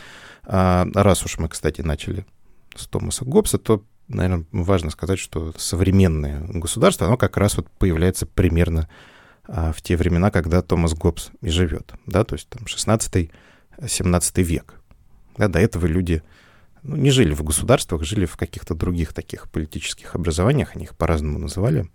раз 0.43 1.25
уж 1.25 1.39
мы, 1.39 1.49
кстати, 1.49 1.83
начали 1.83 2.27
с 2.75 2.89
Томаса 2.89 3.25
Гоббса, 3.25 3.59
то, 3.59 3.85
наверное, 4.09 4.45
важно 4.51 4.91
сказать, 4.91 5.21
что 5.21 5.55
современное 5.57 6.41
государство, 6.49 7.07
оно 7.07 7.17
как 7.17 7.37
раз 7.37 7.57
вот 7.57 7.71
появляется 7.79 8.27
примерно 8.27 8.91
в 9.47 9.83
те 9.83 9.97
времена, 9.97 10.31
когда 10.31 10.63
Томас 10.63 10.95
Гоббс 10.95 11.31
и 11.41 11.51
живет, 11.51 11.93
да, 12.07 12.25
то 12.25 12.35
есть 12.35 12.49
там 12.49 12.63
16-17 12.65 14.43
век. 14.43 14.81
Да, 15.37 15.49
до 15.49 15.59
этого 15.59 15.87
люди 15.87 16.23
ну, 16.83 16.97
не 16.97 17.11
жили 17.11 17.35
в 17.35 17.43
государствах, 17.43 18.05
жили 18.05 18.27
в 18.27 18.37
каких-то 18.37 18.75
других 18.75 19.13
таких 19.13 19.51
политических 19.51 20.15
образованиях, 20.15 20.77
они 20.77 20.85
их 20.85 20.95
по-разному 20.95 21.39
называли. 21.39 21.89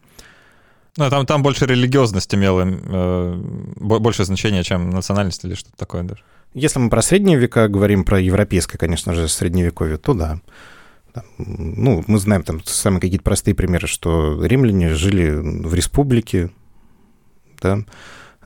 Ну, 0.97 1.09
там, 1.09 1.25
там 1.25 1.43
больше 1.43 1.65
религиозность 1.65 2.33
имела 2.33 2.65
э, 2.67 3.35
больше 3.77 4.25
значения, 4.25 4.63
чем 4.63 4.89
национальность 4.89 5.45
или 5.45 5.53
что-то 5.53 5.77
такое 5.77 6.03
даже. 6.03 6.23
Если 6.53 6.79
мы 6.79 6.89
про 6.89 7.01
средние 7.01 7.37
века 7.37 7.67
говорим, 7.67 8.03
про 8.03 8.19
европейское, 8.19 8.79
конечно 8.79 9.13
же, 9.13 9.27
средневековье, 9.27 9.97
то 9.97 10.13
да. 10.13 10.41
Ну, 11.37 12.03
мы 12.07 12.17
знаем 12.17 12.43
там 12.43 12.63
самые 12.65 13.01
какие-то 13.01 13.23
простые 13.23 13.53
примеры, 13.53 13.87
что 13.87 14.43
римляне 14.43 14.95
жили 14.95 15.29
в 15.29 15.73
республике, 15.73 16.49
да, 17.61 17.79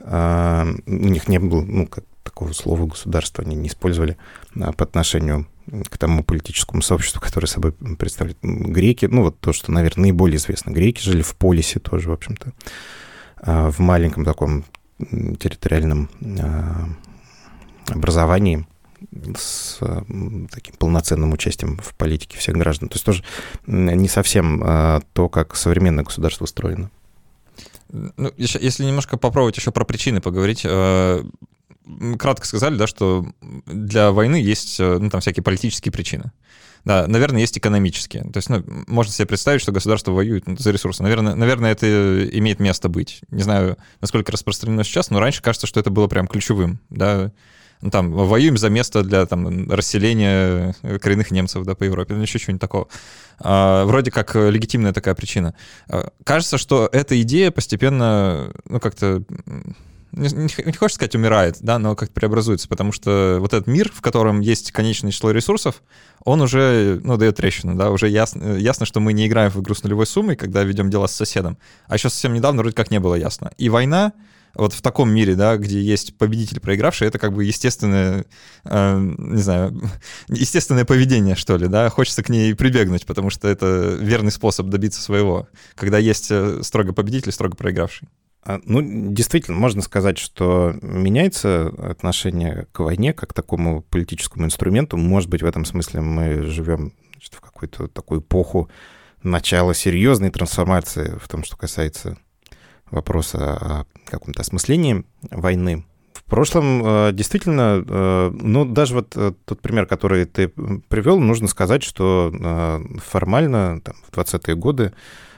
а, 0.06 0.66
у 0.86 0.90
них 0.90 1.28
не 1.28 1.38
было, 1.38 1.62
ну, 1.62 1.86
как 1.86 2.04
такого 2.22 2.52
слова 2.52 2.86
государства 2.86 3.44
они 3.44 3.54
не 3.54 3.68
использовали 3.68 4.16
а, 4.60 4.72
по 4.72 4.84
отношению 4.84 5.46
к 5.88 5.96
тому 5.96 6.22
политическому 6.22 6.82
сообществу, 6.82 7.20
которое 7.20 7.46
собой 7.46 7.72
представляет 7.72 8.38
греки. 8.42 9.06
Ну, 9.06 9.22
вот 9.22 9.38
то, 9.40 9.52
что, 9.52 9.72
наверное, 9.72 10.04
наиболее 10.04 10.36
известно. 10.36 10.70
Греки 10.70 11.00
жили 11.00 11.22
в 11.22 11.36
полисе 11.36 11.78
тоже, 11.80 12.10
в 12.10 12.12
общем-то, 12.12 12.52
а, 13.38 13.70
в 13.70 13.78
маленьком 13.78 14.24
таком 14.24 14.64
территориальном 14.98 16.08
образовании 17.88 18.66
с 19.36 19.80
таким 20.50 20.76
полноценным 20.78 21.32
участием 21.32 21.78
в 21.78 21.94
политике 21.94 22.38
всех 22.38 22.56
граждан. 22.56 22.88
То 22.88 22.94
есть 22.94 23.04
тоже 23.04 23.24
не 23.66 24.08
совсем 24.08 25.02
то, 25.12 25.28
как 25.28 25.56
современное 25.56 26.04
государство 26.04 26.44
устроено. 26.44 26.90
Ну, 27.94 28.32
если 28.36 28.84
немножко 28.84 29.16
попробовать 29.16 29.56
еще 29.56 29.70
про 29.70 29.84
причины 29.84 30.20
поговорить, 30.20 30.62
э, 30.64 31.24
кратко 32.18 32.46
сказали, 32.46 32.76
да, 32.76 32.86
что 32.86 33.26
для 33.66 34.10
войны 34.10 34.36
есть 34.36 34.80
э, 34.80 34.98
ну, 34.98 35.10
там 35.10 35.20
всякие 35.20 35.44
политические 35.44 35.92
причины. 35.92 36.32
Да, 36.84 37.06
наверное, 37.06 37.40
есть 37.40 37.56
экономические. 37.56 38.24
То 38.24 38.36
есть, 38.36 38.50
ну, 38.50 38.62
можно 38.88 39.12
себе 39.12 39.26
представить, 39.26 39.62
что 39.62 39.72
государство 39.72 40.12
воюет 40.12 40.44
за 40.58 40.70
ресурсы. 40.70 41.02
Наверное, 41.02 41.34
наверное, 41.34 41.72
это 41.72 42.28
имеет 42.38 42.60
место 42.60 42.88
быть. 42.88 43.20
Не 43.30 43.42
знаю, 43.42 43.78
насколько 44.00 44.32
распространено 44.32 44.84
сейчас, 44.84 45.10
но 45.10 45.18
раньше 45.18 45.40
кажется, 45.40 45.66
что 45.66 45.80
это 45.80 45.90
было 45.90 46.08
прям 46.08 46.26
ключевым, 46.26 46.80
да. 46.90 47.32
Ну, 47.80 47.90
там, 47.90 48.12
воюем 48.12 48.56
за 48.56 48.70
место 48.70 49.02
для 49.02 49.26
там, 49.26 49.70
расселения 49.70 50.74
коренных 51.00 51.30
немцев 51.30 51.64
да, 51.64 51.74
по 51.74 51.84
Европе, 51.84 52.14
ну, 52.14 52.22
еще 52.22 52.38
чего-нибудь 52.38 52.60
такого. 52.60 52.88
А, 53.40 53.84
вроде 53.84 54.10
как 54.10 54.34
легитимная 54.34 54.92
такая 54.92 55.14
причина. 55.14 55.54
А, 55.88 56.08
кажется, 56.24 56.56
что 56.56 56.88
эта 56.92 57.20
идея 57.20 57.50
постепенно, 57.50 58.52
ну, 58.66 58.80
как-то 58.80 59.22
не, 60.16 60.28
не, 60.32 60.72
хочешь 60.72 60.94
сказать 60.94 61.14
умирает, 61.14 61.56
да, 61.60 61.78
но 61.78 61.96
как-то 61.96 62.14
преобразуется, 62.14 62.68
потому 62.68 62.92
что 62.92 63.38
вот 63.40 63.52
этот 63.52 63.66
мир, 63.66 63.90
в 63.92 64.00
котором 64.00 64.40
есть 64.40 64.72
конечное 64.72 65.10
число 65.10 65.30
ресурсов, 65.30 65.82
он 66.24 66.40
уже, 66.40 67.00
ну, 67.02 67.16
дает 67.16 67.36
трещину, 67.36 67.74
да, 67.74 67.90
уже 67.90 68.08
ясно, 68.08 68.56
ясно, 68.56 68.86
что 68.86 69.00
мы 69.00 69.12
не 69.12 69.26
играем 69.26 69.50
в 69.50 69.60
игру 69.60 69.74
с 69.74 69.82
нулевой 69.82 70.06
суммой, 70.06 70.36
когда 70.36 70.62
ведем 70.62 70.90
дела 70.90 71.08
с 71.08 71.14
соседом, 71.14 71.58
а 71.86 71.94
еще 71.94 72.08
совсем 72.08 72.32
недавно 72.32 72.62
вроде 72.62 72.76
как 72.76 72.90
не 72.90 73.00
было 73.00 73.14
ясно. 73.14 73.52
И 73.58 73.68
война, 73.68 74.12
вот 74.54 74.72
в 74.72 74.82
таком 74.82 75.10
мире, 75.10 75.34
да, 75.34 75.56
где 75.56 75.80
есть 75.80 76.16
победитель, 76.16 76.60
проигравший, 76.60 77.08
это 77.08 77.18
как 77.18 77.32
бы 77.32 77.44
естественное, 77.44 78.24
э, 78.64 79.14
не 79.18 79.42
знаю, 79.42 79.80
естественное 80.28 80.84
поведение, 80.84 81.34
что 81.34 81.56
ли, 81.56 81.68
да, 81.68 81.88
хочется 81.90 82.22
к 82.22 82.28
ней 82.28 82.54
прибегнуть, 82.54 83.06
потому 83.06 83.30
что 83.30 83.48
это 83.48 83.96
верный 84.00 84.32
способ 84.32 84.68
добиться 84.68 85.00
своего, 85.00 85.48
когда 85.74 85.98
есть 85.98 86.30
э, 86.30 86.60
строго 86.62 86.92
победитель, 86.92 87.32
строго 87.32 87.56
проигравший. 87.56 88.08
А, 88.46 88.60
ну, 88.64 88.82
действительно, 89.12 89.56
можно 89.56 89.80
сказать, 89.80 90.18
что 90.18 90.74
меняется 90.82 91.68
отношение 91.78 92.66
к 92.72 92.80
войне 92.80 93.14
как 93.14 93.30
к 93.30 93.32
такому 93.32 93.82
политическому 93.82 94.44
инструменту. 94.44 94.98
Может 94.98 95.30
быть, 95.30 95.42
в 95.42 95.46
этом 95.46 95.64
смысле 95.64 96.02
мы 96.02 96.42
живем 96.42 96.92
значит, 97.12 97.34
в 97.34 97.40
какую-то 97.40 97.88
такую 97.88 98.20
эпоху 98.20 98.70
начала 99.22 99.72
серьезной 99.72 100.28
трансформации 100.28 101.18
в 101.18 101.26
том, 101.26 101.42
что 101.42 101.56
касается 101.56 102.18
вопроса 102.94 103.56
о 103.60 103.84
каком-то 104.06 104.40
осмыслении 104.42 105.04
войны. 105.30 105.84
В 106.14 106.24
прошлом 106.24 106.82
э, 106.84 107.12
действительно, 107.12 107.84
э, 107.86 108.30
ну, 108.32 108.64
даже 108.64 108.94
вот 108.94 109.12
э, 109.14 109.32
тот 109.44 109.60
пример, 109.60 109.86
который 109.86 110.24
ты 110.24 110.48
привел, 110.48 111.20
нужно 111.20 111.48
сказать, 111.48 111.82
что 111.82 112.32
формально 113.04 113.80
там, 113.82 113.94
в 114.08 114.16
20-е 114.16 114.56
годы 114.56 114.92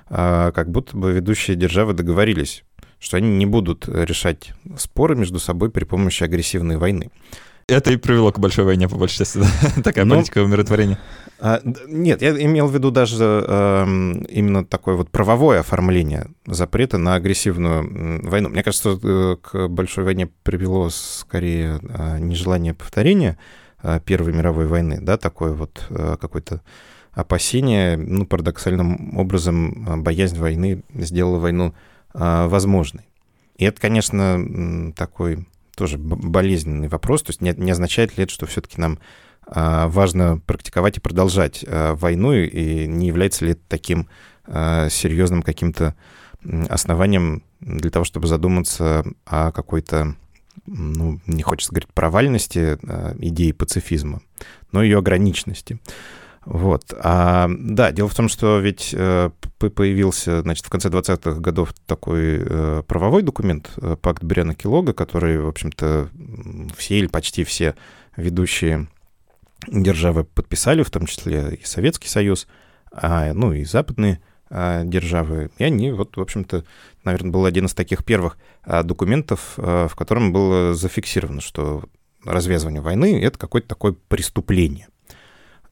как 0.09 0.71
будто 0.71 0.97
бы 0.97 1.11
ведущие 1.13 1.57
державы 1.57 1.93
договорились 1.93 2.63
что 2.99 3.19
они 3.19 3.29
не 3.37 3.45
будут 3.45 3.89
решать 3.89 4.53
споры 4.79 5.17
между 5.17 5.39
собой 5.39 5.71
при 5.71 5.85
помощи 5.85 6.25
агрессивной 6.25 6.79
войны. 6.79 7.11
Это 7.69 7.93
и 7.93 7.97
привело 7.97 8.31
к 8.31 8.39
большой 8.39 8.65
войне, 8.65 8.89
по 8.89 8.97
большей 8.97 9.19
части, 9.19 9.41
такая 9.83 10.05
Но, 10.05 10.15
политика 10.15 10.39
умиротворения. 10.39 11.01
А, 11.41 11.61
нет, 11.89 12.23
я 12.23 12.31
имел 12.31 12.69
в 12.69 12.75
виду 12.75 12.93
даже 12.93 13.45
э, 13.45 13.85
именно 14.29 14.65
такое 14.65 14.95
вот 14.95 15.11
правовое 15.11 15.61
оформление 15.61 16.29
запрета 16.47 16.97
на 16.97 17.17
агрессивную 17.17 18.29
войну. 18.29 18.51
Мне 18.51 18.63
кажется, 18.63 18.97
э, 19.03 19.37
к 19.43 19.67
большой 19.67 20.05
войне 20.05 20.29
привело 20.45 20.91
скорее 20.91 21.81
э, 21.83 22.19
нежелание 22.21 22.73
повторения 22.73 23.37
э, 23.83 23.99
Первой 24.05 24.33
мировой 24.33 24.69
войны, 24.69 25.01
да, 25.01 25.17
такое 25.17 25.53
вот 25.53 25.87
э, 25.91 26.17
какое-то 26.21 26.63
опасение, 27.15 27.97
ну, 27.97 28.27
парадоксальным 28.27 29.19
образом, 29.19 30.05
боязнь 30.05 30.39
войны 30.39 30.83
сделала 30.93 31.39
войну 31.39 31.75
а, 32.13 32.47
возможной. 32.47 33.07
И 33.57 33.65
это, 33.65 33.81
конечно, 33.81 34.93
такой 34.95 35.47
тоже 35.77 35.99
болезненный 35.99 36.89
вопрос. 36.89 37.23
То 37.23 37.31
есть 37.31 37.41
не, 37.41 37.55
не 37.57 37.71
означает 37.71 38.17
ли 38.17 38.25
это, 38.25 38.33
что 38.33 38.47
все-таки 38.47 38.81
нам 38.81 38.99
а, 39.47 39.87
важно 39.89 40.41
практиковать 40.47 40.97
и 40.97 41.01
продолжать 41.01 41.65
а, 41.69 41.95
войну, 41.95 42.33
и 42.33 42.87
не 42.89 43.07
является 43.07 43.45
ли 43.45 43.53
это 43.53 43.61
таким 43.69 44.09
серьезным 44.49 45.43
каким-то 45.43 45.97
основанием 46.69 47.43
для 47.59 47.91
того, 47.91 48.05
чтобы 48.05 48.29
задуматься 48.29 49.05
о 49.25 49.51
какой-то, 49.51 50.15
ну, 50.67 51.21
не 51.27 51.43
хочется 51.43 51.73
говорить 51.73 51.93
провальности 51.93 52.79
идеи 53.19 53.51
пацифизма, 53.51 54.23
но 54.71 54.85
ее 54.85 54.99
ограниченности. 54.99 55.81
Вот. 56.47 56.95
А, 56.97 57.51
да, 57.51 57.91
дело 57.91 58.09
в 58.09 58.15
том, 58.15 58.29
что 58.29 58.61
ведь 58.61 58.95
э, 58.97 59.31
появился, 59.59 60.43
значит, 60.43 60.65
в 60.65 60.71
конце 60.71 60.89
20-х 60.89 61.41
годов 61.41 61.75
такой 61.87 62.39
э, 62.39 62.83
правовой 62.87 63.23
документ, 63.23 63.73
э, 63.79 63.97
пакт 64.01 64.23
Бряна 64.23 64.55
Килога, 64.55 64.93
который, 64.93 65.41
в 65.41 65.49
общем-то, 65.49 66.09
все 66.77 66.99
или 67.01 67.09
почти 67.09 67.43
все 67.43 67.75
ведущие 68.17 68.87
державы 69.67 70.23
подписали, 70.23 70.85
в 70.85 70.91
том 70.91 71.07
числе 71.07 71.59
и 71.61 71.67
Советский 71.67 72.09
Союз, 72.09 72.47
а, 72.93 73.33
ну 73.33 73.53
и 73.53 73.65
западные 73.65 74.21
а, 74.49 74.85
державы. 74.85 75.51
И 75.59 75.65
они, 75.65 75.91
вот, 75.91 76.17
в 76.17 76.21
общем-то, 76.21 76.65
наверное, 77.03 77.33
был 77.33 77.45
один 77.45 77.67
из 77.67 77.75
таких 77.75 78.05
первых 78.05 78.39
а, 78.63 78.85
документов, 78.85 79.55
а, 79.57 79.89
в 79.89 79.97
котором 79.97 80.33
было 80.33 80.75
зафиксировано, 80.75 81.41
что 81.41 81.83
развязывание 82.25 82.81
войны— 82.81 83.21
это 83.23 83.37
какое-то 83.37 83.67
такое 83.67 83.97
преступление. 84.07 84.87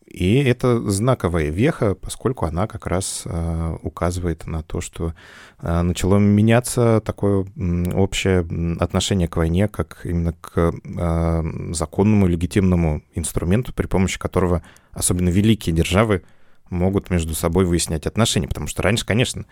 И 0.07 0.37
это 0.37 0.81
знаковая 0.91 1.49
веха, 1.51 1.95
поскольку 1.95 2.47
она 2.47 2.67
как 2.67 2.87
раз 2.87 3.23
э, 3.25 3.77
указывает 3.83 4.47
на 4.47 4.63
то, 4.63 4.81
что 4.81 5.15
э, 5.61 5.83
начало 5.83 6.19
меняться 6.19 7.01
такое 7.05 7.47
общее 7.95 8.47
отношение 8.81 9.29
к 9.29 9.37
войне, 9.37 9.67
как 9.67 10.03
именно 10.05 10.35
к 10.35 10.73
э, 10.85 11.73
законному, 11.73 12.27
легитимному 12.27 13.03
инструменту, 13.15 13.73
при 13.73 13.87
помощи 13.87 14.19
которого 14.19 14.63
особенно 14.93 15.31
великие 15.31 15.75
державы 15.75 16.23
могут 16.71 17.11
между 17.11 17.35
собой 17.35 17.65
выяснять 17.65 18.07
отношения. 18.07 18.47
Потому 18.49 18.67
что 18.67 18.83
раньше, 18.83 19.07
конечно, 19.07 19.47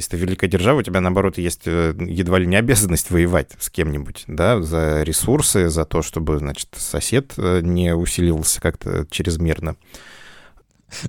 если 0.00 0.12
ты 0.12 0.16
великая 0.16 0.48
держава, 0.48 0.78
у 0.78 0.82
тебя, 0.82 1.00
наоборот, 1.00 1.36
есть 1.36 1.62
э, 1.66 1.94
едва 2.00 2.38
ли 2.38 2.46
не 2.46 2.56
обязанность 2.56 3.10
воевать 3.10 3.50
с 3.58 3.68
кем-нибудь, 3.68 4.24
да, 4.26 4.60
за 4.60 5.02
ресурсы, 5.02 5.68
за 5.68 5.84
то, 5.84 6.00
чтобы, 6.00 6.38
значит, 6.38 6.68
сосед 6.76 7.34
э, 7.36 7.60
не 7.62 7.94
усиливался 7.94 8.60
как-то 8.60 9.06
чрезмерно. 9.10 9.76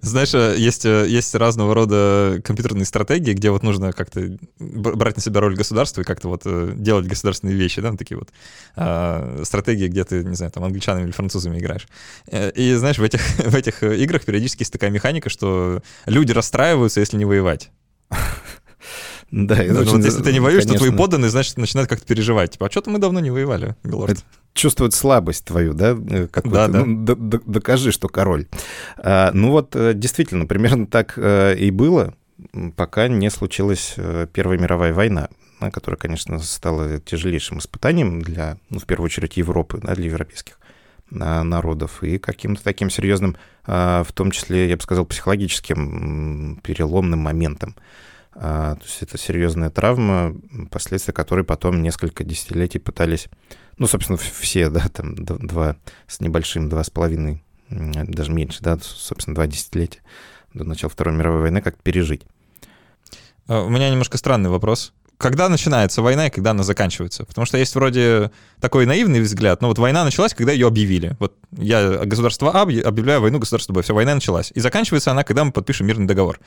Знаешь, 0.02 0.34
э, 0.34 0.56
есть, 0.58 0.84
есть 0.84 1.34
разного 1.36 1.74
рода 1.74 2.42
компьютерные 2.44 2.86
стратегии, 2.86 3.32
где 3.32 3.50
вот 3.50 3.64
нужно 3.64 3.94
как-то 3.94 4.38
брать 4.60 5.16
на 5.16 5.22
себя 5.22 5.40
роль 5.40 5.56
государства 5.56 6.02
и 6.02 6.04
как-то 6.04 6.28
вот 6.28 6.44
делать 6.76 7.08
государственные 7.08 7.56
вещи, 7.56 7.80
да, 7.80 7.96
такие 7.96 8.18
вот 8.18 8.30
а, 8.76 9.42
стратегии, 9.44 9.88
где 9.88 10.04
ты, 10.04 10.24
не 10.24 10.36
знаю, 10.36 10.52
там 10.52 10.66
англичанами 10.66 11.06
или 11.06 11.12
французами 11.12 11.58
играешь. 11.60 11.88
И 12.30 12.74
знаешь, 12.74 12.98
в 12.98 13.04
этих, 13.04 13.22
в 13.38 13.56
этих 13.56 13.84
играх 13.84 14.26
периодически 14.26 14.64
есть 14.64 14.74
такая 14.74 14.90
механика, 14.90 15.30
что 15.30 15.82
люди 16.06 16.34
расстраиваются, 16.34 17.00
если 17.00 17.18
не 17.18 17.26
воевать. 17.26 17.72
Да, 19.32 19.56
ну, 19.56 19.80
очень, 19.80 19.92
вот 19.92 20.04
если 20.04 20.22
ты 20.22 20.34
не 20.34 20.42
воюешь, 20.42 20.64
конечно... 20.64 20.80
то 20.80 20.86
твои 20.86 20.98
подданные, 20.98 21.30
значит, 21.30 21.56
начинают 21.58 21.90
как-то 21.90 22.06
переживать. 22.06 22.52
Типа, 22.52 22.68
а 22.68 22.70
что-то 22.70 22.90
мы 22.90 23.00
давно 23.00 23.22
не 23.22 23.32
воевали, 23.32 23.76
Милорд. 23.84 24.26
Чувствуют 24.54 24.94
слабость 24.94 25.46
твою, 25.46 25.74
да? 25.74 25.92
Э, 25.92 26.28
да, 26.44 26.68
да. 26.68 26.84
Ну, 26.84 27.06
докажи, 27.06 27.94
что 27.94 28.10
король. 28.10 28.48
А, 28.98 29.32
ну 29.34 29.52
вот, 29.52 29.74
э, 29.78 29.94
действительно, 29.94 30.46
примерно 30.46 30.86
так 30.86 31.14
э, 31.16 31.56
и 31.58 31.72
было, 31.72 32.14
пока 32.76 33.08
не 33.08 33.30
случилась 33.30 33.96
Первая 34.34 34.60
мировая 34.60 34.94
война, 34.94 35.30
которая, 35.72 35.98
конечно, 35.98 36.38
стала 36.40 37.00
тяжелейшим 37.00 37.60
испытанием 37.60 38.22
для, 38.22 38.58
ну, 38.70 38.80
в 38.80 38.86
первую 38.86 39.06
очередь, 39.06 39.38
Европы, 39.38 39.80
да, 39.82 39.96
для 39.96 40.06
европейских 40.08 40.60
народов 41.10 42.04
и 42.04 42.18
каким-то 42.18 42.64
таким 42.64 42.90
серьезным, 42.90 43.36
в 43.66 44.08
том 44.14 44.32
числе, 44.32 44.70
я 44.70 44.78
бы 44.78 44.82
сказал, 44.82 45.06
психологическим 45.06 46.60
переломным 46.64 47.20
моментом. 47.20 47.76
А, 48.34 48.76
то 48.76 48.84
есть 48.84 49.02
это 49.02 49.18
серьезная 49.18 49.70
травма, 49.70 50.36
последствия 50.70 51.14
которой 51.14 51.44
потом 51.44 51.82
несколько 51.82 52.24
десятилетий 52.24 52.80
пытались, 52.80 53.28
ну, 53.78 53.88
собственно, 53.88 54.18
все, 54.18 54.70
да, 54.70 54.88
там 54.90 55.16
два 55.16 55.76
с 56.08 56.22
небольшим, 56.22 56.70
два 56.70 56.84
с 56.84 56.90
половиной, 56.90 57.44
даже 57.70 58.32
меньше, 58.32 58.62
да, 58.62 58.78
собственно, 58.82 59.36
два 59.36 59.48
десятилетия 59.48 60.00
до 60.54 60.64
начала 60.64 60.90
Второй 60.90 61.16
мировой 61.16 61.42
войны 61.42 61.62
как 61.62 61.78
пережить. 61.78 62.24
А, 63.48 63.64
у 63.64 63.70
меня 63.70 63.90
немножко 63.90 64.18
странный 64.18 64.50
вопрос 64.50 64.94
когда 65.22 65.48
начинается 65.50 66.02
война 66.02 66.28
и 66.28 66.30
когда 66.30 66.52
она 66.52 66.64
заканчивается. 66.64 67.24
Потому 67.26 67.46
что 67.46 67.58
есть 67.58 67.74
вроде 67.76 68.32
такой 68.60 68.86
наивный 68.86 69.22
взгляд, 69.22 69.62
но 69.62 69.68
вот 69.68 69.78
война 69.78 70.04
началась, 70.04 70.34
когда 70.34 70.52
ее 70.52 70.68
объявили. 70.68 71.16
Вот 71.20 71.36
я 71.58 72.06
государство 72.06 72.52
А 72.52 72.62
объявляю 72.64 73.22
войну 73.22 73.40
государству 73.40 73.74
Б, 73.74 73.82
все, 73.82 73.94
война 73.94 74.16
началась. 74.16 74.52
И 74.54 74.60
заканчивается 74.60 75.12
она, 75.12 75.24
когда 75.24 75.46
мы 75.46 75.52
подпишем 75.52 75.88
мирный 75.88 76.08
договор. 76.08 76.40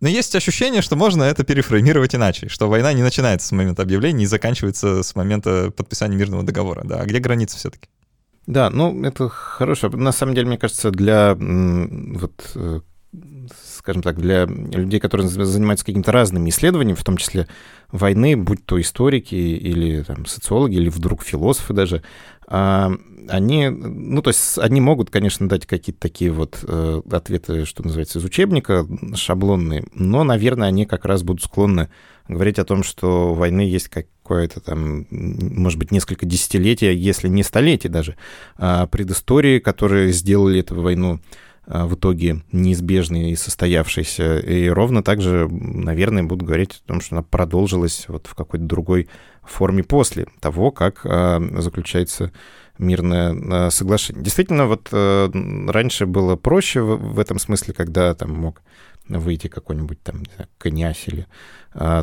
Но 0.00 0.08
есть 0.08 0.34
ощущение, 0.34 0.82
что 0.82 0.96
можно 0.96 1.22
это 1.22 1.44
перефреймировать 1.44 2.14
иначе, 2.14 2.48
что 2.48 2.68
война 2.68 2.92
не 2.92 3.02
начинается 3.02 3.46
с 3.48 3.52
момента 3.52 3.82
объявления 3.82 4.24
и 4.24 4.26
заканчивается 4.26 5.02
с 5.02 5.14
момента 5.14 5.70
подписания 5.70 6.16
мирного 6.16 6.42
договора. 6.42 6.82
Да, 6.84 7.00
а 7.00 7.04
где 7.04 7.18
граница 7.18 7.58
все-таки? 7.58 7.88
Да, 8.46 8.70
ну 8.70 9.04
это 9.04 9.28
хорошо. 9.28 9.88
На 9.90 10.10
самом 10.10 10.34
деле, 10.34 10.48
мне 10.48 10.58
кажется, 10.58 10.90
для 10.90 11.36
вот 11.38 12.50
э, 12.54 12.80
скажем 13.74 14.02
так, 14.02 14.18
для 14.18 14.46
людей, 14.46 14.98
которые 14.98 15.28
занимаются 15.28 15.84
какими-то 15.84 16.12
разными 16.12 16.48
исследованиями, 16.48 16.96
в 16.96 17.04
том 17.04 17.16
числе 17.18 17.46
войны, 17.90 18.36
будь 18.36 18.64
то 18.64 18.80
историки 18.80 19.34
или 19.34 20.02
там, 20.02 20.24
социологи, 20.24 20.76
или 20.76 20.88
вдруг 20.88 21.22
философы 21.22 21.74
даже, 21.74 22.02
а, 22.46 22.90
они, 23.28 23.68
ну, 23.68 24.22
то 24.22 24.28
есть 24.28 24.58
они 24.58 24.80
могут, 24.80 25.10
конечно, 25.10 25.48
дать 25.48 25.66
какие-то 25.66 26.00
такие 26.00 26.32
вот 26.32 26.58
э, 26.66 27.02
ответы, 27.10 27.64
что 27.66 27.84
называется, 27.84 28.18
из 28.18 28.24
учебника, 28.24 28.86
шаблонные, 29.14 29.84
но, 29.94 30.24
наверное, 30.24 30.68
они 30.68 30.86
как 30.86 31.04
раз 31.04 31.22
будут 31.22 31.42
склонны 31.42 31.88
говорить 32.28 32.58
о 32.58 32.64
том, 32.64 32.82
что 32.82 33.32
у 33.32 33.34
войны 33.34 33.60
есть 33.60 33.88
какое-то 33.88 34.60
там, 34.60 35.06
может 35.10 35.78
быть, 35.78 35.92
несколько 35.92 36.26
десятилетий, 36.26 36.92
если 36.94 37.28
не 37.28 37.42
столетий 37.42 37.88
даже, 37.88 38.16
а 38.56 38.86
предыстории, 38.86 39.58
которые 39.58 40.12
сделали 40.12 40.60
эту 40.60 40.80
войну 40.80 41.20
а, 41.20 41.51
в 41.66 41.94
итоге 41.94 42.42
неизбежной 42.50 43.30
и 43.30 43.36
состоявшейся. 43.36 44.38
И 44.38 44.68
ровно 44.68 45.02
так 45.02 45.20
же, 45.20 45.48
наверное, 45.48 46.24
будут 46.24 46.46
говорить 46.46 46.82
о 46.84 46.88
том, 46.88 47.00
что 47.00 47.14
она 47.14 47.22
продолжилась 47.22 48.06
вот 48.08 48.26
в 48.26 48.34
какой-то 48.34 48.64
другой 48.64 49.08
форме 49.44 49.84
после 49.84 50.26
того, 50.40 50.70
как 50.70 51.02
а, 51.04 51.40
заключается 51.58 52.32
мирное 52.78 53.34
а, 53.50 53.70
соглашение. 53.70 54.24
Действительно, 54.24 54.66
вот 54.66 54.88
раньше 54.92 56.06
было 56.06 56.36
проще 56.36 56.80
в 56.80 57.18
этом 57.18 57.38
смысле, 57.38 57.74
когда 57.74 58.14
там 58.14 58.32
мог 58.32 58.62
выйти 59.08 59.48
какой-нибудь 59.48 60.00
там 60.02 60.24
знаю, 60.34 60.48
князь 60.58 61.06
или 61.06 61.26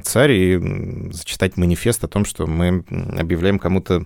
царь 0.04 0.32
и 0.32 1.12
зачитать 1.12 1.58
манифест 1.58 2.04
о 2.04 2.10
том, 2.10 2.26
что 2.26 2.46
мы 2.46 2.84
объявляем 3.18 3.58
кому-то 3.58 4.06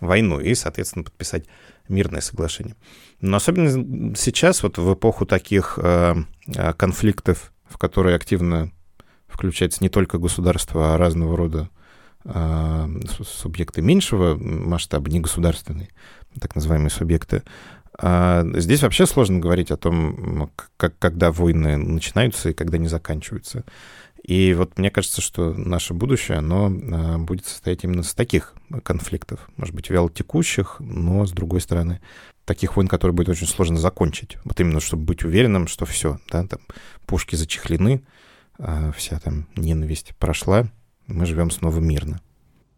войну 0.00 0.40
и, 0.40 0.54
соответственно, 0.54 1.04
подписать 1.04 1.46
мирное 1.88 2.20
соглашение. 2.20 2.74
Но 3.22 3.36
особенно 3.36 4.16
сейчас, 4.16 4.64
вот 4.64 4.78
в 4.78 4.94
эпоху 4.94 5.26
таких 5.26 5.78
э, 5.80 6.16
э, 6.48 6.72
конфликтов, 6.74 7.52
в 7.68 7.78
которые 7.78 8.16
активно 8.16 8.72
включается 9.28 9.82
не 9.82 9.88
только 9.88 10.18
государство, 10.18 10.94
а 10.94 10.98
разного 10.98 11.36
рода 11.36 11.70
э, 12.24 12.88
субъекты 13.24 13.80
меньшего 13.80 14.34
масштаба, 14.34 15.08
не 15.08 15.20
государственные, 15.20 15.88
так 16.40 16.56
называемые 16.56 16.90
субъекты, 16.90 17.44
а 17.96 18.44
здесь 18.56 18.82
вообще 18.82 19.06
сложно 19.06 19.38
говорить 19.38 19.70
о 19.70 19.76
том, 19.76 20.50
как, 20.76 20.98
когда 20.98 21.30
войны 21.30 21.76
начинаются 21.76 22.50
и 22.50 22.54
когда 22.54 22.76
они 22.76 22.88
заканчиваются. 22.88 23.64
И 24.24 24.54
вот 24.54 24.78
мне 24.78 24.90
кажется, 24.90 25.20
что 25.20 25.52
наше 25.52 25.94
будущее, 25.94 26.38
оно 26.38 26.70
будет 27.18 27.44
состоять 27.44 27.84
именно 27.84 28.00
из 28.00 28.14
таких 28.14 28.54
конфликтов. 28.82 29.48
Может 29.56 29.74
быть, 29.74 29.90
вялотекущих, 29.90 30.76
но, 30.78 31.26
с 31.26 31.32
другой 31.32 31.60
стороны, 31.60 32.00
таких 32.44 32.76
войн, 32.76 32.88
которые 32.88 33.14
будет 33.14 33.28
очень 33.28 33.46
сложно 33.46 33.78
закончить. 33.78 34.36
Вот 34.44 34.58
именно, 34.60 34.80
чтобы 34.80 35.04
быть 35.04 35.24
уверенным, 35.24 35.66
что 35.66 35.84
все, 35.86 36.18
да, 36.30 36.46
там 36.46 36.60
пушки 37.06 37.36
зачехлены, 37.36 38.02
а 38.58 38.92
вся 38.92 39.18
там 39.20 39.46
ненависть 39.56 40.14
прошла, 40.16 40.66
мы 41.06 41.26
живем 41.26 41.50
снова 41.50 41.78
мирно. 41.78 42.20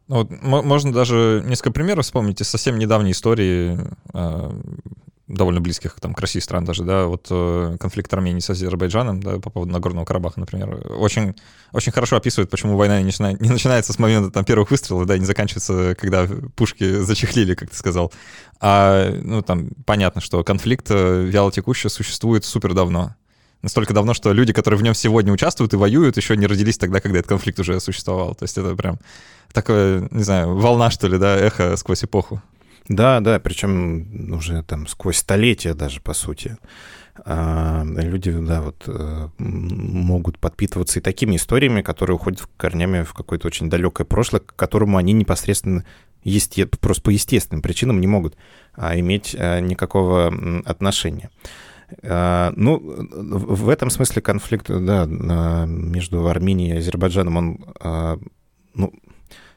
Ну 0.06 0.16
вот, 0.16 0.30
можно 0.42 0.92
даже 0.92 1.42
несколько 1.46 1.72
примеров 1.72 2.04
вспомнить 2.04 2.40
из 2.40 2.48
совсем 2.48 2.78
недавней 2.78 3.12
истории 3.12 3.78
а, 4.12 4.54
довольно 5.26 5.60
близких 5.60 5.94
там, 6.00 6.12
к 6.12 6.20
России 6.20 6.40
стран 6.40 6.64
даже, 6.64 6.84
да, 6.84 7.06
вот 7.06 7.28
э, 7.30 7.76
конфликт 7.80 8.12
Армении 8.12 8.40
с 8.40 8.50
Азербайджаном, 8.50 9.22
да, 9.22 9.38
по 9.38 9.48
поводу 9.48 9.72
Нагорного 9.72 10.04
Карабаха, 10.04 10.38
например, 10.38 10.86
очень, 10.98 11.34
очень 11.72 11.92
хорошо 11.92 12.16
описывает, 12.16 12.50
почему 12.50 12.76
война 12.76 12.98
не, 12.98 13.06
начинает, 13.06 13.40
не 13.40 13.48
начинается 13.48 13.92
с 13.94 13.98
момента 13.98 14.30
там 14.30 14.44
первых 14.44 14.70
выстрелов, 14.70 15.06
да, 15.06 15.16
и 15.16 15.20
не 15.20 15.24
заканчивается, 15.24 15.94
когда 15.98 16.28
пушки 16.56 17.00
зачехлили, 17.00 17.54
как 17.54 17.70
ты 17.70 17.76
сказал. 17.76 18.12
А, 18.60 19.10
ну, 19.22 19.40
там, 19.40 19.70
понятно, 19.86 20.20
что 20.20 20.44
конфликт 20.44 20.90
э, 20.90 21.24
вялотекущий 21.24 21.88
существует 21.88 22.44
супер 22.44 22.74
давно. 22.74 23.14
Настолько 23.62 23.94
давно, 23.94 24.12
что 24.12 24.30
люди, 24.34 24.52
которые 24.52 24.78
в 24.78 24.82
нем 24.82 24.92
сегодня 24.92 25.32
участвуют 25.32 25.72
и 25.72 25.76
воюют, 25.76 26.18
еще 26.18 26.36
не 26.36 26.46
родились 26.46 26.76
тогда, 26.76 27.00
когда 27.00 27.20
этот 27.20 27.30
конфликт 27.30 27.58
уже 27.58 27.80
существовал. 27.80 28.34
То 28.34 28.42
есть 28.42 28.58
это 28.58 28.76
прям 28.76 28.98
такое, 29.54 30.06
не 30.10 30.22
знаю, 30.22 30.54
волна, 30.54 30.90
что 30.90 31.08
ли, 31.08 31.16
да, 31.16 31.34
эхо 31.34 31.74
сквозь 31.78 32.04
эпоху. 32.04 32.42
Да, 32.88 33.20
да, 33.20 33.38
причем 33.38 34.32
уже 34.34 34.62
там 34.62 34.86
сквозь 34.86 35.16
столетия 35.16 35.74
даже, 35.74 36.00
по 36.00 36.12
сути. 36.12 36.58
А 37.24 37.84
люди, 37.84 38.32
да, 38.32 38.60
вот 38.60 38.84
э, 38.88 39.28
могут 39.38 40.38
подпитываться 40.38 40.98
и 40.98 41.02
такими 41.02 41.36
историями, 41.36 41.80
которые 41.80 42.16
уходят 42.16 42.46
корнями 42.56 43.04
в 43.04 43.14
какое-то 43.14 43.46
очень 43.46 43.70
далекое 43.70 44.04
прошлое, 44.04 44.40
к 44.40 44.56
которому 44.56 44.98
они 44.98 45.12
непосредственно 45.12 45.84
есте... 46.24 46.66
просто 46.66 47.02
по 47.04 47.10
естественным 47.10 47.62
причинам 47.62 48.00
не 48.00 48.08
могут 48.08 48.36
а, 48.74 48.98
иметь 48.98 49.36
а, 49.38 49.60
никакого 49.60 50.34
отношения. 50.66 51.30
А, 52.02 52.52
ну, 52.56 52.80
в 52.82 53.68
этом 53.68 53.90
смысле 53.90 54.20
конфликт, 54.20 54.66
да, 54.68 55.06
между 55.06 56.26
Арменией 56.26 56.74
и 56.74 56.78
Азербайджаном, 56.78 57.36
он, 57.36 58.24
ну, 58.74 58.92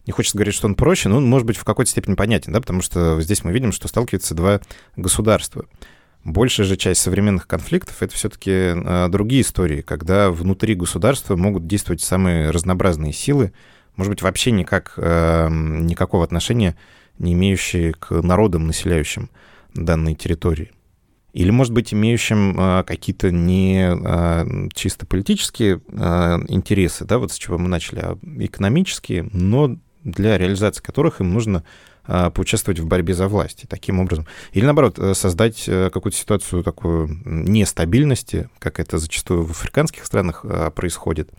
не 0.07 0.13
хочется 0.13 0.37
говорить, 0.37 0.55
что 0.55 0.67
он 0.67 0.75
проще, 0.75 1.09
но 1.09 1.17
он 1.17 1.27
может 1.27 1.45
быть 1.45 1.57
в 1.57 1.65
какой-то 1.65 1.91
степени 1.91 2.15
понятен, 2.15 2.53
да, 2.53 2.61
потому 2.61 2.81
что 2.81 3.21
здесь 3.21 3.43
мы 3.43 3.51
видим, 3.51 3.73
что 3.73 3.87
сталкиваются 3.87 4.33
два 4.33 4.61
государства. 4.95 5.65
Большая 6.23 6.65
же 6.65 6.77
часть 6.77 7.01
современных 7.01 7.47
конфликтов— 7.47 7.97
это 8.01 8.13
все-таки 8.15 8.51
э, 8.51 9.07
другие 9.09 9.41
истории, 9.41 9.81
когда 9.81 10.31
внутри 10.31 10.75
государства 10.75 11.35
могут 11.35 11.67
действовать 11.67 12.01
самые 12.01 12.49
разнообразные 12.49 13.13
силы, 13.13 13.51
может 13.97 14.11
быть, 14.11 14.21
вообще 14.21 14.51
никак, 14.51 14.93
э, 14.97 15.47
никакого 15.49 16.23
отношения 16.23 16.75
не 17.19 17.33
имеющие 17.33 17.93
к 17.93 18.11
народам, 18.11 18.67
населяющим 18.67 19.29
данные 19.73 20.15
территории. 20.15 20.71
или, 21.33 21.51
может 21.51 21.71
быть, 21.71 21.93
имеющим 21.93 22.55
а, 22.57 22.83
какие-то 22.83 23.29
не 23.29 23.85
а, 23.87 24.47
чисто 24.73 25.05
политические 25.05 25.81
интересы, 26.47 27.05
да, 27.05 27.19
вот 27.19 27.31
с 27.31 27.37
чего 27.37 27.59
мы 27.59 27.67
начали, 27.67 27.99
а 27.99 28.17
экономические, 28.39 29.29
но 29.31 29.77
для 30.07 30.37
реализации 30.37 30.81
которых 30.81 31.21
им 31.21 31.33
нужно 31.33 31.63
а, 32.05 32.29
поучаствовать 32.29 32.79
в 32.79 32.87
борьбе 32.87 33.13
за 33.13 33.27
власть. 33.27 33.65
И 33.65 33.67
таким 33.67 33.99
образом. 33.99 34.25
Или, 34.53 34.63
наоборот, 34.63 34.97
э, 34.97 35.13
создать 35.13 35.65
э, 35.67 35.89
какую-то 35.93 36.17
ситуацию 36.17 36.63
такую 36.63 37.09
нестабильности, 37.25 38.49
как 38.59 38.79
это 38.79 38.97
зачастую 38.97 39.43
в 39.43 39.51
африканских 39.51 40.05
странах 40.05 40.41
а, 40.43 40.71
происходит, 40.71 41.29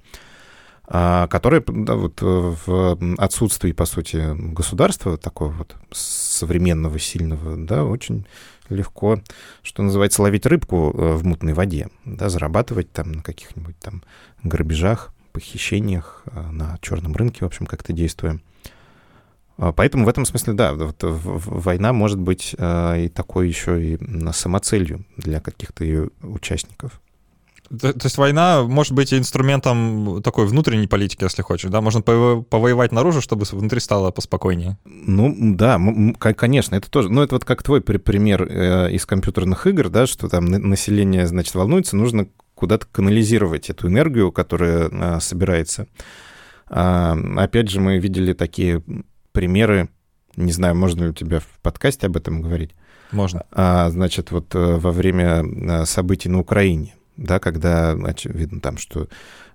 а, 0.86 1.26
которая 1.28 1.64
да, 1.66 1.94
вот, 1.94 2.20
э, 2.20 2.54
в 2.66 2.98
отсутствии, 3.16 3.72
по 3.72 3.86
сути, 3.86 4.22
государства 4.36 5.16
такого 5.16 5.52
вот 5.52 5.74
современного, 5.90 6.98
сильного, 6.98 7.56
да, 7.56 7.84
очень 7.84 8.26
легко, 8.68 9.22
что 9.62 9.82
называется, 9.82 10.20
ловить 10.20 10.44
рыбку 10.44 10.90
в 10.92 11.24
мутной 11.24 11.54
воде, 11.54 11.88
да, 12.04 12.28
зарабатывать 12.28 12.92
там 12.92 13.12
на 13.12 13.22
каких-нибудь 13.22 13.78
там 13.78 14.02
грабежах, 14.42 15.14
похищениях, 15.32 16.24
на 16.34 16.78
черном 16.82 17.16
рынке, 17.16 17.38
в 17.40 17.46
общем, 17.46 17.64
как-то 17.64 17.94
действуем. 17.94 18.42
А, 19.58 19.72
поэтому 19.72 20.04
в 20.04 20.08
этом 20.08 20.24
смысле, 20.24 20.52
да, 20.54 20.72
вот 20.72 20.96
война 21.00 21.92
может 21.92 22.18
быть 22.18 22.54
а, 22.58 22.96
и 22.96 23.08
такой 23.08 23.48
еще 23.48 23.94
и 23.94 23.98
самоцелью 24.32 25.04
для 25.16 25.40
каких-то 25.40 25.84
ее 25.84 26.10
участников. 26.22 27.00
То, 27.68 27.92
то 27.92 28.06
есть 28.06 28.16
война 28.16 28.62
может 28.62 28.94
быть 28.94 29.12
инструментом 29.12 30.22
такой 30.22 30.46
внутренней 30.46 30.86
политики, 30.86 31.24
если 31.24 31.42
хочешь, 31.42 31.70
да? 31.70 31.82
Можно 31.82 32.00
повоевать 32.00 32.92
наружу, 32.92 33.20
чтобы 33.20 33.44
внутри 33.50 33.80
стало 33.80 34.10
поспокойнее. 34.10 34.78
Ну, 34.86 35.34
да, 35.54 35.78
конечно, 36.18 36.76
это 36.76 36.90
тоже... 36.90 37.10
Ну, 37.10 37.20
это 37.20 37.34
вот 37.34 37.44
как 37.44 37.62
твой 37.62 37.82
пример 37.82 38.46
э, 38.48 38.90
из 38.92 39.04
компьютерных 39.04 39.66
игр, 39.66 39.90
да, 39.90 40.06
что 40.06 40.28
там 40.28 40.46
население, 40.46 41.26
значит, 41.26 41.54
волнуется, 41.54 41.94
нужно 41.94 42.28
куда-то 42.54 42.86
канализировать 42.90 43.68
эту 43.68 43.88
энергию, 43.88 44.32
которая 44.32 44.88
а, 44.90 45.20
собирается. 45.20 45.86
Опять 46.66 47.70
же, 47.70 47.80
мы 47.80 47.98
видели 47.98 48.32
такие 48.32 48.82
примеры, 49.32 49.88
не 50.36 50.52
знаю, 50.52 50.74
можно 50.74 51.04
ли 51.04 51.10
у 51.10 51.14
тебя 51.14 51.40
в 51.40 51.48
подкасте 51.62 52.06
об 52.06 52.16
этом 52.16 52.42
говорить? 52.42 52.72
Можно. 53.12 53.44
А, 53.52 53.90
значит, 53.90 54.30
вот 54.30 54.54
э, 54.54 54.76
во 54.76 54.90
время 54.92 55.42
э, 55.42 55.84
событий 55.86 56.28
на 56.28 56.40
Украине, 56.40 56.94
да, 57.16 57.38
когда 57.38 57.94
видно 58.24 58.60
там, 58.60 58.78
что 58.78 59.08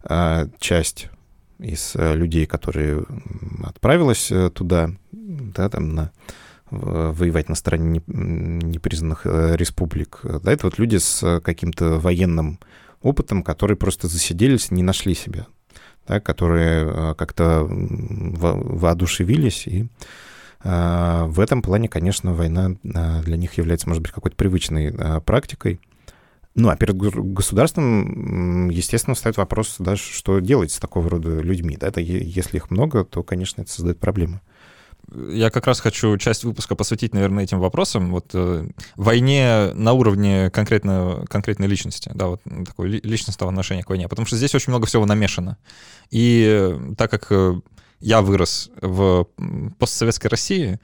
а, 0.04 0.48
часть 0.60 1.08
из 1.60 1.96
э, 1.96 2.16
людей, 2.16 2.46
которые 2.46 3.06
отправилась 3.64 4.32
туда, 4.54 4.90
да, 5.12 5.70
там 5.70 5.96
на 5.96 6.12
воевать 6.72 7.50
на 7.50 7.56
стороне 7.56 8.02
непризнанных 8.08 9.28
республик. 9.28 10.22
Да, 10.24 10.52
это 10.52 10.66
вот 10.66 10.80
люди 10.80 10.98
с 10.98 11.40
каким-то 11.42 12.00
военным 12.00 12.58
опытом, 13.04 13.44
которые 13.44 13.78
просто 13.78 14.08
засиделись, 14.08 14.72
не 14.72 14.82
нашли 14.82 15.14
себя 15.14 15.46
да, 16.08 16.20
которые 16.20 16.86
э, 16.86 17.14
как-то 17.16 17.66
воодушевились, 17.68 19.68
и 19.68 19.88
э, 20.64 21.24
в 21.28 21.40
этом 21.40 21.62
плане, 21.62 21.88
конечно, 21.88 22.34
война 22.34 22.72
э, 22.72 23.22
для 23.24 23.38
них 23.38 23.58
является, 23.58 23.88
может 23.88 24.04
быть, 24.04 24.12
какой-то 24.12 24.36
привычной 24.36 24.94
практикой. 25.22 25.80
Ну, 26.56 26.70
а 26.70 26.76
перед 26.76 26.96
государством, 26.96 28.70
естественно, 28.70 29.16
встает 29.16 29.38
вопрос, 29.38 29.78
да, 29.80 29.96
что 29.96 30.40
делать 30.40 30.72
с 30.72 30.78
такого 30.78 31.10
рода 31.10 31.40
людьми. 31.40 31.78
Да? 31.80 31.88
Это, 31.88 32.00
если 32.00 32.58
их 32.58 32.70
много, 32.70 33.04
то, 33.04 33.24
конечно, 33.24 33.62
это 33.62 33.72
создает 33.72 34.00
проблемы 34.00 34.40
я 35.12 35.50
как 35.50 35.68
раз 35.68 35.80
хочу 35.80 36.18
часть 36.18 36.44
выпуска 36.44 36.76
посвятить, 36.76 37.14
наверное, 37.14 37.44
этим 37.44 37.60
вопросам. 37.60 38.12
Вот 38.12 38.32
э, 38.34 38.68
войне 38.96 39.72
на 39.74 39.94
уровне 39.94 40.50
конкретно, 40.50 41.26
конкретной 41.30 41.68
личности, 41.68 42.12
да, 42.14 42.28
вот 42.28 42.42
такое 42.66 42.88
личностного 43.04 43.52
отношения 43.52 43.84
к 43.84 43.90
войне, 43.90 44.08
потому 44.08 44.26
что 44.26 44.38
здесь 44.38 44.56
очень 44.56 44.72
много 44.72 44.88
всего 44.88 45.06
намешано. 45.06 45.58
И 46.10 46.46
э, 46.48 46.96
так 46.98 47.12
как 47.12 47.28
э, 47.32 47.56
я 48.00 48.22
вырос 48.22 48.70
в 48.82 49.28
постсоветской 49.78 50.30
России, 50.30 50.80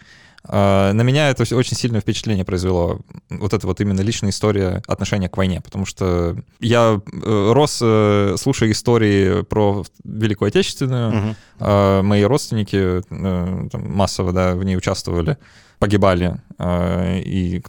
на 0.48 1.02
меня 1.02 1.30
это 1.30 1.44
очень 1.56 1.76
сильное 1.76 2.02
впечатление 2.02 2.46
произвело. 2.46 3.00
Вот 3.30 3.54
это 3.54 3.68
вот 3.68 3.82
именно 3.82 4.02
личная 4.02 4.30
история 4.30 4.82
отношения 4.88 5.30
к 5.30 5.38
войне. 5.38 5.62
Потому 5.62 5.86
что 5.86 6.38
я 6.60 7.02
э, 7.06 7.52
рос, 7.54 7.80
э, 7.82 8.36
слушая 8.40 8.72
истории 8.72 9.44
про 9.44 9.84
Великую 10.04 10.48
Отечественную. 10.48 11.36
Угу. 11.60 12.04
Мои 12.04 12.24
родственники 12.24 13.02
э, 13.10 13.70
там, 13.70 13.92
массово 13.94 14.32
да, 14.32 14.56
в 14.56 14.64
ней 14.64 14.78
участвовали 14.78 15.38
погибали, 15.80 16.36
а, 16.58 17.18
и 17.18 17.62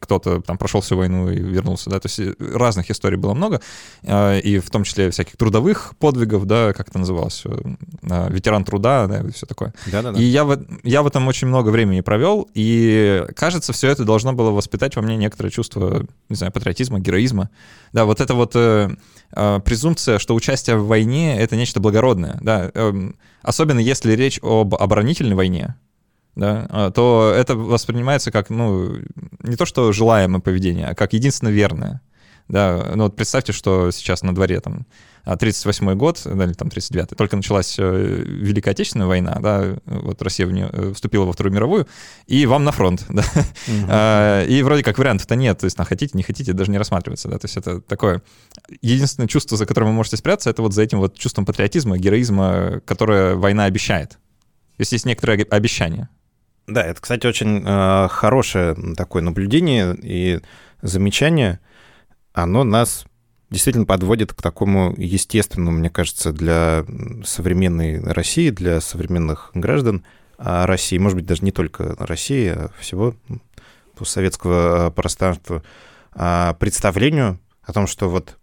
кто-то 0.00 0.42
там 0.42 0.58
прошел 0.58 0.82
всю 0.82 0.96
войну 0.96 1.30
и 1.30 1.38
вернулся, 1.38 1.88
да, 1.88 1.98
то 1.98 2.08
есть 2.08 2.20
разных 2.38 2.90
историй 2.90 3.16
было 3.16 3.32
много, 3.32 3.62
а, 4.04 4.38
и 4.38 4.58
в 4.58 4.70
том 4.70 4.84
числе 4.84 5.10
всяких 5.10 5.38
трудовых 5.38 5.94
подвигов, 5.98 6.44
да, 6.44 6.74
как 6.74 6.90
это 6.90 6.98
называлось, 6.98 7.44
ветеран 8.02 8.64
труда, 8.64 9.06
да, 9.06 9.20
и 9.20 9.32
все 9.32 9.46
такое. 9.46 9.72
Да-да-да. 9.90 10.20
И 10.20 10.22
я 10.22 10.44
в, 10.44 10.58
я 10.84 11.02
в 11.02 11.06
этом 11.06 11.26
очень 11.26 11.48
много 11.48 11.70
времени 11.70 12.02
провел, 12.02 12.48
и 12.52 13.24
кажется, 13.34 13.72
все 13.72 13.88
это 13.88 14.04
должно 14.04 14.34
было 14.34 14.50
воспитать 14.50 14.94
во 14.96 15.02
мне 15.02 15.16
некоторое 15.16 15.50
чувство, 15.50 16.06
не 16.28 16.36
знаю, 16.36 16.52
патриотизма, 16.52 17.00
героизма. 17.00 17.48
Да, 17.94 18.04
вот 18.04 18.20
это 18.20 18.34
вот 18.34 18.52
э, 18.54 18.90
презумпция, 19.64 20.18
что 20.18 20.34
участие 20.34 20.76
в 20.76 20.86
войне— 20.86 21.38
это 21.40 21.56
нечто 21.56 21.80
благородное, 21.80 22.38
да, 22.42 22.70
эм, 22.74 23.16
особенно 23.40 23.80
если 23.80 24.12
речь 24.12 24.38
об 24.42 24.74
оборонительной 24.74 25.34
войне, 25.34 25.74
да, 26.38 26.66
а, 26.70 26.90
то 26.92 27.34
это 27.36 27.56
воспринимается 27.56 28.30
как, 28.30 28.48
ну, 28.48 28.94
не 29.42 29.56
то 29.56 29.66
что 29.66 29.92
желаемое 29.92 30.40
поведение, 30.40 30.86
а 30.86 30.94
как 30.94 31.12
единственно 31.12 31.48
верное. 31.48 32.00
Да, 32.46 32.92
ну 32.94 33.04
вот 33.04 33.16
представьте, 33.16 33.52
что 33.52 33.90
сейчас 33.90 34.22
на 34.22 34.34
дворе 34.34 34.60
там 34.60 34.86
38-й 35.26 35.96
год, 35.96 36.22
да, 36.24 36.44
или 36.44 36.54
там 36.54 36.68
39-й, 36.68 37.16
только 37.16 37.36
началась 37.36 37.76
э, 37.78 37.82
Великая 37.82 38.70
Отечественная 38.70 39.06
война, 39.06 39.36
да, 39.42 39.76
вот 39.84 40.22
Россия 40.22 40.46
в 40.46 40.52
нее 40.52 40.70
э, 40.72 40.92
вступила 40.94 41.24
во 41.24 41.32
Вторую 41.32 41.52
мировую, 41.52 41.88
и 42.26 42.46
вам 42.46 42.64
на 42.64 42.72
фронт, 42.72 43.04
да. 43.08 43.24
Угу. 43.66 44.50
И 44.50 44.62
вроде 44.62 44.82
как 44.82 44.96
вариантов-то 44.96 45.34
нет, 45.34 45.58
то 45.58 45.64
есть, 45.64 45.76
на 45.76 45.84
хотите, 45.84 46.16
не 46.16 46.22
хотите, 46.22 46.54
даже 46.54 46.70
не 46.70 46.78
рассматривается, 46.78 47.28
да, 47.28 47.38
то 47.38 47.46
есть 47.46 47.56
это 47.58 47.82
такое... 47.82 48.22
Единственное 48.80 49.28
чувство, 49.28 49.58
за 49.58 49.66
которым 49.66 49.90
вы 49.90 49.94
можете 49.96 50.16
спрятаться, 50.16 50.48
это 50.48 50.62
вот 50.62 50.72
за 50.72 50.82
этим 50.82 51.00
вот 51.00 51.18
чувством 51.18 51.44
патриотизма, 51.44 51.98
героизма, 51.98 52.80
которое 52.86 53.34
война 53.34 53.64
обещает. 53.64 54.10
То 54.10 54.82
есть 54.82 54.92
есть 54.92 55.04
некоторые 55.04 55.42
обещания. 55.42 56.08
Да, 56.68 56.82
это, 56.82 57.00
кстати, 57.00 57.26
очень 57.26 57.64
э, 57.66 58.08
хорошее 58.08 58.76
такое 58.94 59.22
наблюдение 59.22 59.96
и 60.00 60.40
замечание. 60.82 61.60
Оно 62.34 62.62
нас 62.62 63.06
действительно 63.50 63.86
подводит 63.86 64.34
к 64.34 64.42
такому 64.42 64.94
естественному, 64.98 65.78
мне 65.78 65.88
кажется, 65.88 66.30
для 66.32 66.84
современной 67.24 68.00
России, 68.00 68.50
для 68.50 68.80
современных 68.82 69.50
граждан 69.54 70.04
России, 70.36 70.98
может 70.98 71.16
быть, 71.16 71.26
даже 71.26 71.42
не 71.42 71.50
только 71.50 71.96
России, 71.98 72.48
а 72.48 72.70
всего 72.78 73.14
постсоветского 73.96 74.90
пространства, 74.90 75.64
а, 76.12 76.54
представлению 76.54 77.40
о 77.62 77.72
том, 77.72 77.86
что 77.86 78.08
вот 78.08 78.38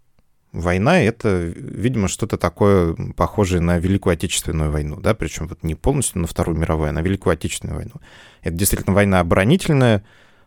война— 0.60 1.00
это, 1.02 1.52
видимо, 1.54 2.08
что-то 2.08 2.36
такое 2.36 2.94
похожее 3.16 3.60
на 3.60 3.78
Великую 3.78 4.14
Отечественную 4.14 4.70
войну, 4.70 5.00
да, 5.00 5.14
причем 5.14 5.48
вот 5.48 5.62
не 5.62 5.74
полностью 5.74 6.20
на 6.20 6.26
Вторую 6.26 6.58
мировую, 6.58 6.90
а 6.90 6.92
на 6.92 7.00
Великую 7.00 7.34
Отечественную 7.34 7.76
войну. 7.76 7.94
Это 8.42 8.56
действительно 8.56 8.94
война 8.94 9.20
оборонительная, 9.20 10.04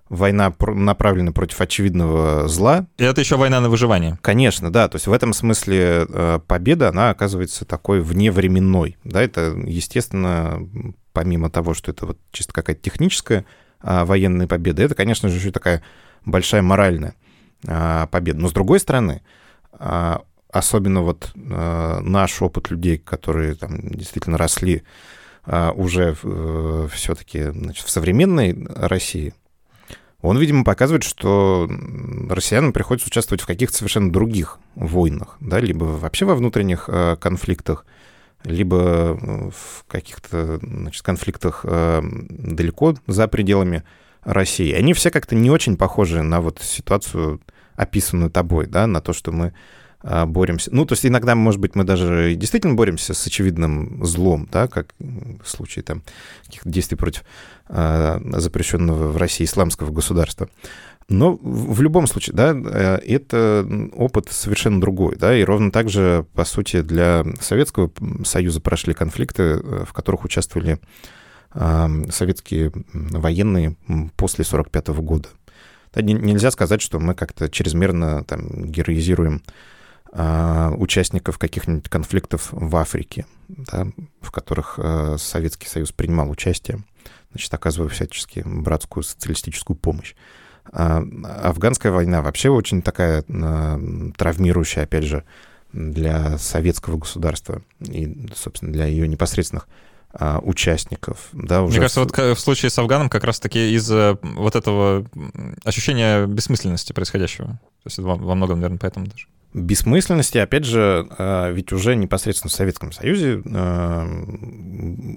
война 0.10 0.54
направлена 0.60 1.32
против 1.32 1.62
очевидного 1.62 2.48
зла. 2.48 2.88
И 2.98 3.04
это 3.04 3.22
еще 3.22 3.38
война 3.38 3.62
на 3.62 3.70
выживание. 3.70 4.18
Конечно, 4.22 4.72
да. 4.72 4.88
То 4.88 4.96
есть 4.96 5.08
в 5.08 5.14
этом 5.14 5.34
смысле 5.34 6.06
э, 6.10 6.40
победа, 6.48 6.90
она 6.90 7.12
оказывается 7.12 7.66
такой 7.66 8.02
вневременной. 8.02 8.98
Да, 9.04 9.22
это, 9.22 9.56
естественно, 9.66 10.60
помимо 11.14 11.50
того, 11.50 11.74
что 11.74 11.92
это 11.92 12.08
вот 12.08 12.18
чисто 12.32 12.54
какая-то 12.54 12.82
техническая 12.82 13.46
а, 13.82 14.06
военная 14.06 14.48
победа, 14.48 14.84
это, 14.84 14.96
конечно 14.96 15.30
же, 15.30 15.38
еще 15.38 15.52
такая 15.52 15.84
большая 16.26 16.62
моральная 16.62 17.16
а, 17.68 18.08
победа. 18.08 18.40
Но 18.40 18.48
с 18.48 18.54
другой 18.54 18.80
стороны, 18.80 19.22
особенно 20.52 21.02
вот 21.02 21.32
а, 21.36 22.00
наш 22.02 22.42
опыт 22.42 22.72
людей, 22.72 22.98
которые 22.98 23.56
там 23.56 23.90
действительно 23.90 24.38
росли 24.38 24.84
а, 25.46 25.72
уже 25.72 26.16
э, 26.22 26.88
все-таки 26.92 27.44
в 27.44 27.90
современной 27.90 28.68
России, 28.76 29.34
он, 30.22 30.38
видимо, 30.38 30.66
показывает, 30.66 31.04
что 31.04 31.70
россиянам 32.30 32.74
приходится 32.74 33.08
участвовать 33.08 33.42
в 33.42 33.48
каких-то 33.48 33.78
совершенно 33.78 34.12
других 34.12 34.60
войнах, 34.76 35.38
да, 35.40 35.62
либо 35.62 35.86
вообще 35.86 36.26
во 36.26 36.36
внутренних 36.36 36.90
конфликтах, 37.22 37.86
либо 38.44 39.18
в 39.56 39.86
каких-то 39.88 40.60
значит, 40.62 41.04
конфликтах 41.04 41.64
далеко 41.64 42.96
за 43.08 43.30
пределами 43.30 43.84
России. 44.24 44.74
Они 44.74 44.94
все 44.94 45.10
как-то 45.10 45.36
не 45.36 45.50
очень 45.50 45.78
похожи 45.78 46.22
на 46.22 46.42
вот 46.42 46.60
ситуацию 46.62 47.40
описанную 47.80 48.30
тобой, 48.30 48.68
да, 48.68 48.88
на 48.88 49.00
то, 49.00 49.14
что 49.14 49.32
мы 49.32 49.54
а, 50.02 50.26
боремся. 50.26 50.70
Ну, 50.74 50.86
то 50.86 50.94
есть 50.94 51.06
иногда, 51.06 51.34
может 51.34 51.62
быть, 51.62 51.76
мы 51.76 51.86
даже 51.86 52.36
действительно 52.36 52.76
боремся 52.76 53.14
с 53.14 53.26
очевидным 53.26 54.04
злом, 54.06 54.48
да, 54.52 54.68
как 54.68 54.94
в 55.00 55.48
случае 55.48 55.84
там 55.84 56.04
каких-то 56.46 56.70
действий 56.70 56.98
против 56.98 57.24
а, 57.68 58.22
запрещенного 58.34 59.12
в 59.12 59.18
России 59.18 59.46
исламского 59.46 59.92
государства. 59.92 60.50
Но 61.08 61.40
в 61.42 61.82
любом 61.82 62.06
случае, 62.06 62.36
да, 62.36 62.54
э, 62.54 63.00
это 63.04 63.68
опыт 63.96 64.28
совершенно 64.30 64.80
другой, 64.80 65.16
да, 65.16 65.36
и 65.36 65.44
ровно 65.44 65.72
так 65.72 65.90
же, 65.90 66.28
по 66.36 66.46
сути, 66.46 66.82
для 66.82 67.26
Советского 67.42 67.92
Союза 68.24 68.62
прошли 68.62 68.94
конфликты, 68.94 69.42
э, 69.44 69.86
в 69.88 69.94
которых 69.94 70.26
участвовали 70.26 70.80
советские 71.52 72.72
военные 72.94 73.76
после 74.16 74.46
1945 74.46 74.88
года. 75.02 75.30
Нельзя 75.96 76.52
сказать, 76.52 76.82
что 76.82 77.00
мы 77.00 77.16
как-то 77.16 77.50
чрезмерно 77.50 78.24
там 78.24 78.66
героизируем 78.70 79.42
а, 80.12 80.72
участников 80.76 81.38
каких-нибудь 81.38 81.90
конфликтов 81.90 82.50
в 82.52 82.76
Африке, 82.76 83.26
да, 83.48 83.88
в 84.22 84.32
которых 84.32 84.80
а, 84.80 85.18
Советский 85.18 85.68
Союз 85.68 85.92
принимал 85.92 86.30
участие, 86.30 86.84
значит, 87.32 87.54
оказывая 87.54 87.90
всячески 87.90 88.44
братскую 88.46 89.04
социалистическую 89.04 89.78
помощь. 89.78 90.16
А, 90.72 91.04
афганская 91.44 91.92
война 91.92 92.22
вообще 92.22 92.50
очень 92.50 92.82
такая 92.82 93.24
травмирующая, 93.24 94.84
опять 94.84 95.06
же, 95.06 95.24
для 95.74 96.38
советского 96.40 96.98
государства 96.98 97.62
и, 97.80 98.28
собственно, 98.36 98.74
для 98.74 98.86
ее 98.86 99.08
непосредственных 99.08 99.68
участников. 100.14 101.30
Да, 101.34 101.62
уже 101.62 101.74
Мне 101.74 101.82
кажется, 101.82 102.00
вот 102.00 102.18
в 102.18 102.40
случае 102.40 102.72
с 102.72 102.80
Афганом 102.80 103.10
как 103.10 103.24
раз-таки 103.24 103.74
из-за 103.76 104.18
вот 104.24 104.56
этого 104.56 105.06
ощущения 105.64 106.26
бессмысленности 106.26 106.94
происходящего. 106.94 107.48
То 107.48 107.86
есть 107.86 108.00
во, 108.00 108.16
во 108.16 108.36
многом, 108.36 108.58
наверное, 108.58 108.80
поэтому 108.80 109.06
даже 109.06 109.28
бессмысленности, 109.54 110.38
опять 110.38 110.66
же, 110.66 111.08
а, 111.18 111.52
ведь 111.52 111.72
уже 111.72 111.96
непосредственно 111.96 112.50
в 112.50 112.54
Советском 112.54 112.92
Союзе 112.92 113.42
а, 113.46 114.08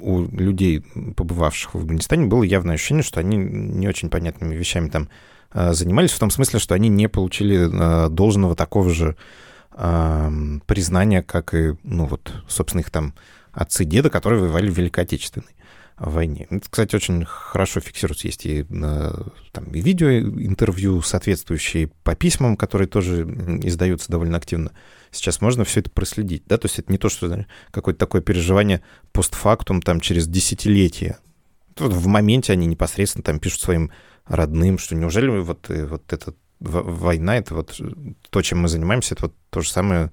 у 0.00 0.22
людей, 0.22 0.84
побывавших 1.16 1.74
в 1.74 1.78
Афганистане, 1.78 2.26
было 2.26 2.42
явное 2.42 2.74
ощущение, 2.74 3.02
что 3.02 3.20
они 3.20 3.36
не 3.36 3.88
очень 3.88 4.08
понятными 4.08 4.54
вещами 4.54 4.88
там 4.88 5.08
а, 5.50 5.74
занимались, 5.74 6.12
в 6.12 6.18
том 6.18 6.30
смысле, 6.30 6.58
что 6.58 6.74
они 6.74 6.88
не 6.88 7.08
получили 7.08 8.08
должного 8.08 8.54
такого 8.54 8.90
же 8.90 9.16
признания, 9.74 11.22
как 11.22 11.54
и, 11.54 11.76
ну 11.82 12.04
вот, 12.04 12.30
собственно, 12.46 12.82
их 12.82 12.90
там 12.90 13.14
отцы 13.52 13.84
деда, 13.84 14.10
которые 14.10 14.40
воевали 14.40 14.68
в 14.70 14.76
Великой 14.76 15.04
Отечественной 15.04 15.54
войне. 15.98 16.46
Это, 16.50 16.68
кстати, 16.68 16.96
очень 16.96 17.24
хорошо 17.24 17.80
фиксируется. 17.80 18.26
Есть 18.26 18.46
и, 18.46 18.64
там, 18.64 19.64
и 19.72 19.80
видеоинтервью 19.80 21.00
соответствующие 21.02 21.88
по 22.02 22.14
письмам, 22.14 22.56
которые 22.56 22.88
тоже 22.88 23.22
издаются 23.62 24.10
довольно 24.10 24.36
активно. 24.36 24.72
Сейчас 25.10 25.40
можно 25.40 25.64
все 25.64 25.80
это 25.80 25.90
проследить. 25.90 26.44
Да? 26.46 26.56
То 26.58 26.66
есть 26.66 26.78
это 26.78 26.90
не 26.90 26.98
то, 26.98 27.08
что 27.08 27.46
какое-то 27.70 28.00
такое 28.00 28.22
переживание 28.22 28.82
постфактум 29.12 29.82
там, 29.82 30.00
через 30.00 30.26
десятилетия. 30.26 31.18
Вот 31.78 31.92
в 31.92 32.06
моменте 32.06 32.52
они 32.52 32.66
непосредственно 32.66 33.22
там 33.22 33.38
пишут 33.38 33.60
своим 33.60 33.92
родным, 34.26 34.78
что 34.78 34.94
неужели 34.94 35.28
вот, 35.28 35.70
э, 35.70 35.86
вот 35.86 36.12
эта 36.12 36.34
война, 36.60 37.36
это 37.36 37.54
вот 37.54 37.80
то, 38.30 38.42
чем 38.42 38.60
мы 38.60 38.68
занимаемся, 38.68 39.14
это 39.14 39.26
вот 39.26 39.34
то 39.50 39.60
же 39.62 39.70
самое, 39.70 40.12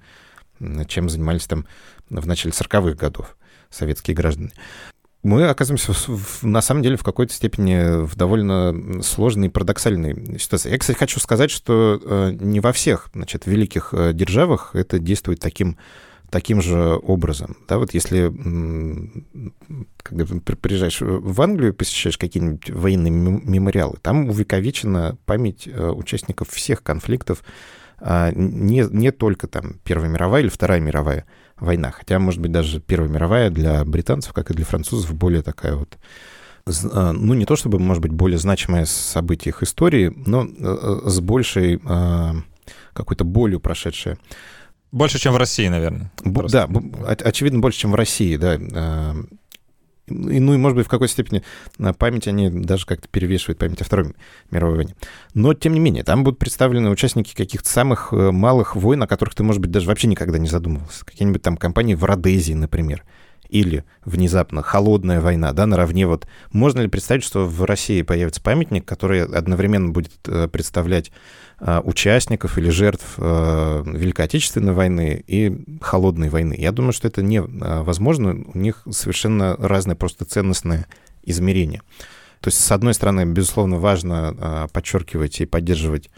чем 0.88 1.08
занимались 1.08 1.46
там 1.46 1.66
в 2.10 2.26
начале 2.26 2.52
40-х 2.52 2.96
годов 2.96 3.36
советские 3.70 4.14
граждане 4.14 4.52
мы 5.22 5.46
оказываемся 5.46 5.92
в, 5.92 6.42
на 6.44 6.62
самом 6.62 6.82
деле 6.82 6.96
в 6.96 7.04
какой-то 7.04 7.32
степени 7.32 8.04
в 8.04 8.16
довольно 8.16 9.02
сложной 9.02 9.48
и 9.48 9.50
парадоксальной 9.50 10.38
ситуации. 10.38 10.70
Я, 10.70 10.78
кстати, 10.78 10.96
хочу 10.96 11.20
сказать, 11.20 11.50
что 11.50 12.00
э, 12.02 12.36
не 12.40 12.60
во 12.60 12.72
всех 12.72 13.10
значит, 13.12 13.46
великих 13.46 13.92
э, 13.92 14.12
державах 14.14 14.70
это 14.74 14.98
действует 14.98 15.40
таким, 15.40 15.76
таким 16.30 16.62
же 16.62 16.98
образом. 17.02 17.58
Да, 17.68 17.78
вот 17.78 17.92
если 17.92 18.32
когда 20.02 20.24
приезжаешь 20.56 21.00
в 21.02 21.42
Англию, 21.42 21.74
посещаешь 21.74 22.16
какие-нибудь 22.16 22.70
военные 22.70 23.10
мемориалы, 23.10 23.98
там 24.00 24.30
увековечена 24.30 25.18
память 25.26 25.68
э, 25.68 25.90
участников 25.90 26.48
всех 26.48 26.82
конфликтов, 26.82 27.42
не, 28.00 28.86
не 28.90 29.10
только 29.10 29.46
там 29.46 29.74
Первая 29.84 30.08
мировая 30.08 30.42
или 30.42 30.48
Вторая 30.48 30.80
мировая, 30.80 31.26
война. 31.58 31.90
Хотя, 31.90 32.18
может 32.18 32.40
быть, 32.40 32.52
даже 32.52 32.80
Первая 32.80 33.10
мировая 33.10 33.50
для 33.50 33.84
британцев, 33.84 34.32
как 34.32 34.50
и 34.50 34.54
для 34.54 34.64
французов, 34.64 35.14
более 35.14 35.42
такая 35.42 35.74
вот 35.74 35.98
а, 36.92 37.12
ну, 37.12 37.34
не 37.34 37.46
то 37.46 37.56
чтобы, 37.56 37.78
может 37.78 38.02
быть, 38.02 38.12
более 38.12 38.38
значимое 38.38 38.84
событие 38.84 39.50
их 39.50 39.62
истории, 39.62 40.12
но 40.26 40.46
э, 40.46 41.00
с 41.04 41.20
большей 41.20 41.80
а, 41.84 42.36
какой-то 42.92 43.24
болью 43.24 43.60
прошедшее. 43.60 44.18
Больше, 44.92 45.18
чем 45.18 45.34
в 45.34 45.36
России, 45.36 45.68
наверное. 45.68 46.10
Б- 46.22 46.48
да, 46.48 46.68
очевидно, 47.06 47.60
больше, 47.60 47.80
чем 47.80 47.92
в 47.92 47.94
России, 47.94 48.36
да. 48.36 49.14
И, 50.10 50.40
ну 50.40 50.54
и, 50.54 50.56
может 50.56 50.76
быть, 50.76 50.86
в 50.86 50.90
какой-то 50.90 51.12
степени 51.12 51.42
память 51.98 52.28
они 52.28 52.50
даже 52.50 52.86
как-то 52.86 53.08
перевешивают 53.08 53.58
память 53.58 53.80
о 53.80 53.84
Второй 53.84 54.14
мировой 54.50 54.76
войне. 54.76 54.94
Но, 55.34 55.54
тем 55.54 55.72
не 55.72 55.80
менее, 55.80 56.04
там 56.04 56.24
будут 56.24 56.38
представлены 56.38 56.90
участники 56.90 57.34
каких-то 57.34 57.68
самых 57.68 58.12
э, 58.12 58.30
малых 58.30 58.76
войн, 58.76 59.02
о 59.02 59.06
которых 59.06 59.34
ты, 59.34 59.42
может 59.42 59.62
быть, 59.62 59.70
даже 59.70 59.86
вообще 59.86 60.08
никогда 60.08 60.38
не 60.38 60.48
задумывался. 60.48 61.04
Какие-нибудь 61.04 61.42
там 61.42 61.56
компании 61.56 61.94
в 61.94 62.04
Родезии, 62.04 62.54
например. 62.54 63.04
Или 63.48 63.84
внезапно 64.04 64.62
холодная 64.62 65.20
война, 65.20 65.52
да, 65.52 65.66
наравне 65.66 66.06
вот. 66.06 66.28
Можно 66.52 66.82
ли 66.82 66.88
представить, 66.88 67.24
что 67.24 67.46
в 67.46 67.64
России 67.64 68.02
появится 68.02 68.40
памятник, 68.40 68.84
который 68.84 69.24
одновременно 69.24 69.90
будет 69.90 70.12
э, 70.26 70.46
представлять 70.46 71.10
Э, 71.10 71.49
участников 71.60 72.56
или 72.56 72.70
жертв 72.70 73.14
э, 73.18 73.82
Великой 73.86 74.24
Отечественной 74.24 74.72
войны 74.72 75.22
и 75.26 75.78
Холодной 75.82 76.30
войны. 76.30 76.54
Я 76.56 76.72
думаю, 76.72 76.92
что 76.92 77.06
это 77.06 77.22
невозможно. 77.22 78.30
Э, 78.30 78.42
У 78.54 78.58
них 78.58 78.82
совершенно 78.90 79.56
разное 79.56 79.94
просто 79.94 80.24
ценностное 80.24 80.86
измерение. 81.22 81.82
То 82.40 82.48
есть, 82.48 82.58
с 82.58 82.72
одной 82.72 82.94
стороны, 82.94 83.26
безусловно, 83.26 83.76
важно 83.76 84.68
подчеркивать 84.72 85.42
и 85.42 85.46
поддерживать 85.46 86.08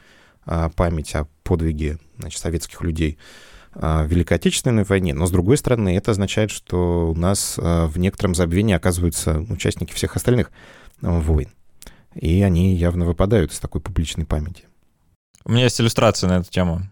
память 0.44 1.14
о 1.16 1.26
подвиге 1.42 1.98
значит, 2.18 2.40
советских 2.40 2.80
людей 2.82 3.18
в 3.74 4.06
Великой 4.06 4.34
Отечественной 4.34 4.84
войне, 4.84 5.14
но 5.14 5.26
с 5.26 5.32
другой 5.32 5.56
стороны, 5.56 5.96
это 5.96 6.12
означает, 6.12 6.52
что 6.52 7.10
у 7.10 7.14
нас 7.16 7.58
в 7.58 7.98
некотором 7.98 8.36
забвении 8.36 8.74
оказываются 8.74 9.40
участники 9.48 9.92
всех 9.92 10.14
остальных 10.14 10.52
войн. 11.00 11.48
И 12.14 12.42
они 12.42 12.76
явно 12.76 13.04
выпадают 13.04 13.52
из 13.52 13.58
такой 13.58 13.80
публичной 13.80 14.24
памяти. 14.24 14.64
У 15.44 15.52
меня 15.52 15.64
есть 15.64 15.80
иллюстрация 15.80 16.28
на 16.28 16.34
эту 16.38 16.50
тему. 16.50 16.82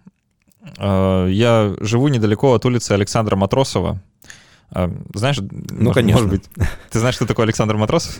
Э, 0.78 1.28
я 1.30 1.74
живу 1.80 2.08
недалеко 2.08 2.54
от 2.54 2.64
улицы 2.64 2.92
Александра 2.92 3.36
Матросова. 3.36 4.00
Э, 4.72 4.88
знаешь, 5.14 5.38
ну, 5.40 5.92
конечно. 5.92 6.26
Может 6.26 6.28
быть, 6.30 6.50
ты 6.90 6.98
знаешь, 6.98 7.14
что 7.14 7.26
такое 7.26 7.44
Александр 7.44 7.76
Матросов? 7.76 8.18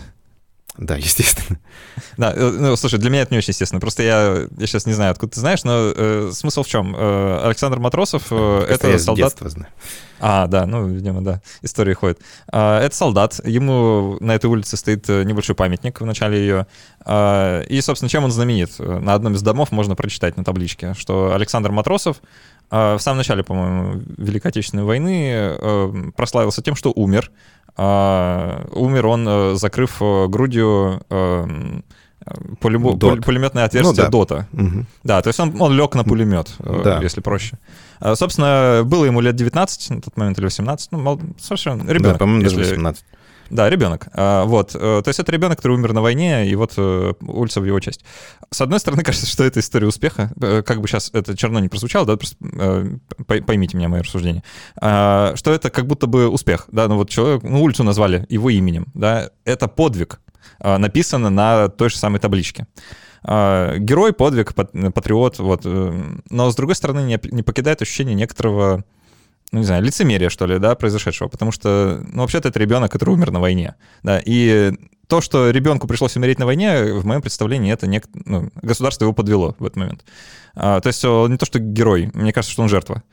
Да, 0.81 0.95
естественно. 0.95 1.59
Да, 2.17 2.33
э, 2.35 2.49
ну, 2.49 2.75
слушай, 2.75 2.99
для 2.99 3.09
меня 3.09 3.21
это 3.21 3.33
не 3.33 3.37
очень 3.37 3.51
естественно. 3.51 3.79
Просто 3.79 4.03
я, 4.03 4.47
я 4.57 4.67
сейчас 4.67 4.85
не 4.85 4.93
знаю, 4.93 5.11
откуда 5.11 5.33
ты 5.33 5.39
знаешь, 5.39 5.63
но 5.63 5.93
э, 5.95 6.31
смысл 6.33 6.63
в 6.63 6.67
чем? 6.67 6.95
Э, 6.97 7.41
Александр 7.45 7.79
Матросов 7.79 8.27
э, 8.31 8.65
это 8.67 8.89
я 8.89 8.99
солдат. 8.99 9.37
С 9.39 9.51
знаю. 9.51 9.71
А, 10.19 10.45
да, 10.45 10.67
ну, 10.67 10.87
видимо, 10.87 11.21
да, 11.21 11.41
история 11.63 11.95
ходит. 11.95 12.19
Э, 12.51 12.77
это 12.77 12.95
солдат. 12.95 13.39
Ему 13.43 14.17
на 14.19 14.35
этой 14.35 14.45
улице 14.45 14.77
стоит 14.77 15.09
э, 15.09 15.23
небольшой 15.23 15.55
памятник 15.55 15.99
в 15.99 16.05
начале 16.05 16.39
ее. 16.39 16.67
Э, 17.05 17.63
и, 17.67 17.81
собственно, 17.81 18.09
чем 18.09 18.23
он 18.23 18.31
знаменит? 18.31 18.77
На 18.79 19.15
одном 19.15 19.33
из 19.33 19.41
домов 19.41 19.71
можно 19.71 19.95
прочитать 19.95 20.37
на 20.37 20.43
табличке, 20.43 20.93
что 20.95 21.33
Александр 21.33 21.71
Матросов 21.71 22.17
в 22.69 22.99
самом 22.99 23.17
начале, 23.17 23.43
по-моему, 23.43 24.01
Великой 24.15 24.47
Отечественной 24.47 24.83
войны 24.85 26.13
прославился 26.15 26.61
тем, 26.61 26.77
что 26.77 26.93
умер 26.95 27.29
а, 27.77 28.67
умер 28.71 29.07
он, 29.07 29.27
э, 29.27 29.55
закрыв 29.55 30.01
э, 30.01 30.27
грудью 30.27 31.01
эм, 31.09 31.83
пулемо- 32.59 32.95
Дот. 32.95 33.25
пулеметное 33.25 33.65
отверстие 33.65 34.05
ну, 34.05 34.09
да. 34.09 34.09
Дота. 34.09 34.47
Угу. 34.53 34.85
Да, 35.03 35.21
то 35.21 35.29
есть 35.29 35.39
он, 35.39 35.59
он 35.59 35.73
лег 35.73 35.95
на 35.95 36.03
пулемет, 36.03 36.53
э, 36.59 36.81
да. 36.83 36.99
если 37.01 37.21
проще. 37.21 37.57
А, 37.99 38.15
собственно, 38.15 38.83
было 38.85 39.05
ему 39.05 39.21
лет 39.21 39.35
19 39.35 39.89
на 39.89 40.01
тот 40.01 40.17
момент 40.17 40.37
или 40.37 40.45
18, 40.45 40.91
ну, 40.91 41.19
совершенно 41.39 41.83
ребенок. 41.83 42.13
Да, 42.13 42.19
по-моему, 42.19 42.43
даже 42.43 42.57
18. 42.57 43.03
Да, 43.51 43.69
ребенок. 43.69 44.07
А, 44.13 44.45
вот. 44.45 44.75
Э, 44.75 45.01
то 45.03 45.07
есть 45.09 45.19
это 45.19 45.29
ребенок, 45.31 45.57
который 45.57 45.73
умер 45.73 45.91
на 45.91 46.01
войне, 46.01 46.47
и 46.47 46.55
вот 46.55 46.73
э, 46.77 47.13
улица 47.19 47.59
в 47.59 47.65
его 47.65 47.79
честь. 47.81 48.03
С 48.49 48.61
одной 48.61 48.79
стороны, 48.79 49.03
кажется, 49.03 49.27
что 49.27 49.43
это 49.43 49.59
история 49.59 49.87
успеха. 49.87 50.31
Э, 50.41 50.63
как 50.65 50.79
бы 50.79 50.87
сейчас 50.87 51.09
это 51.13 51.35
черно 51.35 51.59
не 51.59 51.67
прозвучало, 51.67 52.05
да, 52.05 52.15
просто 52.15 52.37
поймите 53.27 53.77
меня, 53.77 53.89
мое 53.89 54.03
рассуждение. 54.03 54.43
А, 54.79 55.33
что 55.35 55.51
это 55.51 55.69
как 55.69 55.85
будто 55.85 56.07
бы 56.07 56.29
успех, 56.29 56.67
да, 56.71 56.87
ну 56.87 56.95
вот 56.95 57.09
человек, 57.09 57.43
ну 57.43 57.61
улицу 57.61 57.83
назвали 57.83 58.25
его 58.29 58.49
именем, 58.49 58.87
да, 58.93 59.31
это 59.43 59.67
подвиг, 59.67 60.21
написано 60.59 61.29
на 61.29 61.67
той 61.67 61.89
же 61.89 61.97
самой 61.97 62.19
табличке 62.19 62.67
герой, 63.23 64.13
подвиг, 64.13 64.55
патриот, 64.55 65.37
вот. 65.37 65.63
Но, 65.63 66.51
с 66.51 66.55
другой 66.55 66.75
стороны, 66.75 67.19
не 67.31 67.43
покидает 67.43 67.81
ощущение 67.81 68.15
некоторого 68.15 68.83
ну, 69.51 69.59
не 69.59 69.65
знаю, 69.65 69.83
лицемерие, 69.83 70.29
что 70.29 70.45
ли, 70.45 70.59
да, 70.59 70.75
произошедшего, 70.75 71.27
потому 71.27 71.51
что, 71.51 72.03
ну, 72.07 72.21
вообще-то 72.21 72.49
это 72.49 72.59
ребенок, 72.59 72.91
который 72.91 73.11
умер 73.11 73.31
на 73.31 73.39
войне, 73.39 73.75
да, 74.03 74.21
и 74.23 74.73
то, 75.07 75.21
что 75.21 75.49
ребенку 75.49 75.87
пришлось 75.87 76.15
умереть 76.15 76.39
на 76.39 76.45
войне, 76.45 76.93
в 76.93 77.05
моем 77.05 77.21
представлении, 77.21 77.73
это 77.73 77.85
не, 77.85 78.01
ну, 78.13 78.49
государство 78.61 79.05
его 79.05 79.13
подвело 79.13 79.55
в 79.59 79.65
этот 79.65 79.75
момент. 79.75 80.05
То 80.53 80.81
есть 80.85 81.03
он 81.03 81.31
не 81.31 81.37
то, 81.37 81.45
что 81.45 81.59
герой, 81.59 82.09
мне 82.13 82.31
кажется, 82.31 82.53
что 82.53 82.61
он 82.61 82.69
жертва. 82.69 83.03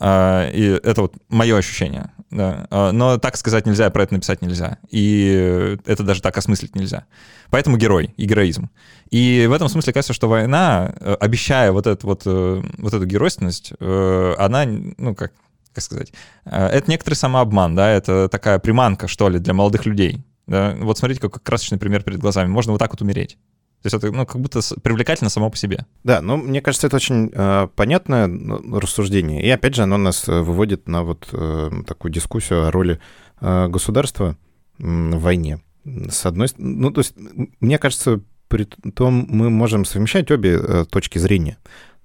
И 0.00 0.80
это 0.82 1.02
вот 1.02 1.14
мое 1.28 1.58
ощущение. 1.58 2.10
Да. 2.30 2.66
Но 2.92 3.18
так 3.18 3.36
сказать 3.36 3.66
нельзя, 3.66 3.90
про 3.90 4.04
это 4.04 4.14
написать 4.14 4.40
нельзя. 4.40 4.78
И 4.88 5.76
это 5.84 6.02
даже 6.02 6.22
так 6.22 6.38
осмыслить 6.38 6.74
нельзя. 6.74 7.04
Поэтому 7.50 7.76
герой 7.76 8.14
и 8.16 8.24
героизм. 8.24 8.70
И 9.10 9.46
в 9.46 9.52
этом 9.52 9.68
смысле 9.68 9.92
кажется, 9.92 10.14
что 10.14 10.28
война, 10.28 10.94
э, 10.98 11.16
обещая 11.20 11.70
вот 11.72 11.86
эту, 11.86 12.06
вот, 12.06 12.22
э, 12.24 12.62
вот 12.78 12.94
эту 12.94 13.04
геройственность, 13.04 13.74
э, 13.78 14.34
она, 14.38 14.64
ну, 14.64 15.14
как, 15.14 15.32
как 15.74 15.82
сказать, 15.82 16.12
это 16.44 16.90
некоторый 16.90 17.14
самообман, 17.14 17.74
да, 17.74 17.90
это 17.90 18.28
такая 18.28 18.58
приманка, 18.58 19.08
что 19.08 19.28
ли, 19.28 19.38
для 19.38 19.54
молодых 19.54 19.86
людей. 19.86 20.24
Да? 20.46 20.76
Вот 20.80 20.98
смотрите, 20.98 21.20
какой 21.20 21.40
красочный 21.40 21.78
пример 21.78 22.02
перед 22.02 22.18
глазами. 22.18 22.48
Можно 22.48 22.72
вот 22.72 22.78
так 22.78 22.90
вот 22.90 23.00
умереть. 23.00 23.38
То 23.82 23.86
есть 23.86 23.96
это 23.96 24.12
ну, 24.12 24.24
как 24.26 24.40
будто 24.40 24.60
привлекательно 24.82 25.28
само 25.28 25.50
по 25.50 25.56
себе. 25.56 25.86
Да, 26.04 26.22
но 26.22 26.36
мне 26.36 26.60
кажется, 26.60 26.86
это 26.86 26.96
очень 26.96 27.32
э, 27.34 27.68
понятное 27.74 28.28
ну, 28.28 28.78
рассуждение. 28.78 29.42
И 29.42 29.50
опять 29.50 29.74
же, 29.74 29.82
оно 29.82 29.96
нас 29.96 30.28
э, 30.28 30.40
выводит 30.40 30.86
на 30.86 31.02
вот 31.02 31.28
э, 31.32 31.70
такую 31.86 32.12
дискуссию 32.12 32.66
о 32.66 32.70
роли 32.70 33.00
э, 33.40 33.66
государства 33.68 34.36
э, 34.78 34.84
в 34.84 35.20
войне. 35.20 35.60
С 35.84 36.26
одной 36.26 36.46
стороны, 36.46 36.76
ну, 36.76 36.90
то 36.92 37.00
есть, 37.00 37.14
мне 37.58 37.76
кажется, 37.78 38.20
при 38.46 38.64
том 38.64 39.26
мы 39.28 39.50
можем 39.50 39.84
совмещать 39.84 40.30
обе 40.30 40.60
э, 40.62 40.84
точки 40.88 41.18
зрения, 41.18 41.58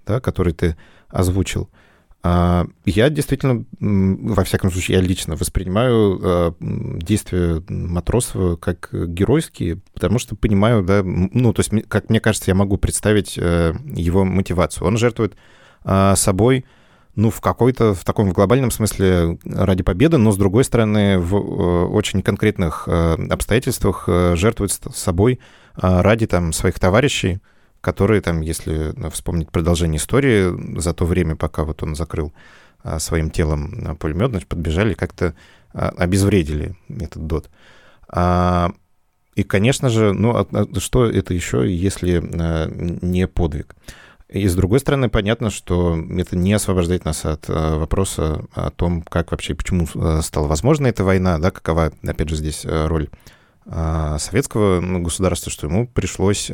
да, 0.08 0.20
которые 0.20 0.56
ты 0.56 0.78
озвучил. 1.10 1.70
Я 2.86 3.10
действительно, 3.10 3.66
во 3.80 4.44
всяком 4.44 4.72
случае, 4.72 4.98
я 4.98 5.04
лично 5.04 5.36
воспринимаю 5.36 6.20
а, 6.22 6.56
действия 6.60 7.64
Матросова 7.70 8.56
как 8.56 8.90
геройские, 8.92 9.80
потому 9.94 10.20
что 10.20 10.36
понимаю, 10.36 10.84
да, 10.84 11.04
ну, 11.04 11.54
то 11.54 11.60
есть, 11.60 11.72
как 11.88 12.10
мне 12.10 12.20
кажется, 12.20 12.50
я 12.50 12.56
могу 12.56 12.78
представить 12.78 13.38
э, 13.38 13.74
его 13.94 14.26
мотивацию. 14.26 14.88
Он 14.88 14.98
жертвует 14.98 15.36
а, 15.84 16.16
собой, 16.16 16.66
ну, 17.16 17.30
в 17.30 17.40
какой-то, 17.42 17.94
в 17.94 18.04
таком 18.04 18.30
в 18.30 18.34
глобальном 18.34 18.72
смысле 18.72 19.38
ради 19.46 19.84
победы, 19.84 20.18
но, 20.18 20.32
с 20.32 20.38
другой 20.38 20.64
стороны, 20.64 21.20
в 21.20 21.36
э, 21.36 21.86
очень 21.86 22.22
конкретных 22.22 22.86
э, 22.88 23.16
обстоятельствах 23.30 24.08
жертвует 24.08 24.72
собой 24.94 25.40
ради, 25.76 26.26
там, 26.26 26.54
своих 26.54 26.80
товарищей, 26.80 27.40
которые 27.88 28.20
там, 28.20 28.42
если 28.42 28.92
ну, 28.98 29.10
вспомнить 29.10 29.50
продолжение 29.50 29.98
истории, 29.98 30.78
за 30.78 30.94
то 30.94 31.06
время, 31.06 31.38
пока 31.38 31.64
вот 31.64 31.84
он 31.84 31.96
закрыл 31.96 32.34
а, 32.84 33.00
своим 33.00 33.32
телом 33.32 33.74
а, 33.86 33.96
пулемет, 33.96 34.32
значит, 34.32 34.50
подбежали, 34.50 34.94
как-то 34.94 35.36
а, 35.72 35.94
обезвредили 35.98 36.76
этот 36.90 37.28
дот. 37.28 37.50
И, 38.14 39.44
конечно 39.44 39.90
же, 39.90 40.12
ну, 40.12 40.46
что 40.80 41.06
это 41.06 41.34
еще, 41.34 41.74
если 41.74 42.22
не 43.06 43.26
подвиг? 43.26 43.74
И 44.28 44.46
с 44.46 44.56
другой 44.56 44.82
стороны, 44.82 45.08
понятно, 45.08 45.50
что 45.50 45.98
это 46.18 46.36
не 46.36 46.52
освобождает 46.52 47.06
нас 47.06 47.24
от 47.24 47.48
вопроса 47.48 48.48
о 48.54 48.70
том, 48.70 49.02
как 49.02 49.32
вообще, 49.32 49.56
почему 49.56 49.88
стала 50.22 50.48
возможна 50.48 50.88
эта 50.88 51.06
война, 51.06 51.38
да, 51.40 51.52
какова, 51.52 51.94
опять 52.06 52.28
же, 52.28 52.36
здесь 52.36 52.66
роль 52.66 53.08
советского 53.66 54.82
ну, 54.82 55.00
государства, 55.02 55.50
что 55.50 55.68
ему 55.68 55.88
пришлось 55.88 56.52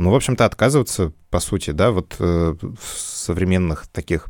ну, 0.00 0.10
в 0.10 0.14
общем-то, 0.14 0.46
отказываться, 0.46 1.12
по 1.28 1.40
сути, 1.40 1.72
да, 1.72 1.90
вот 1.90 2.16
э, 2.18 2.54
в 2.60 2.82
современных 2.82 3.86
таких 3.86 4.28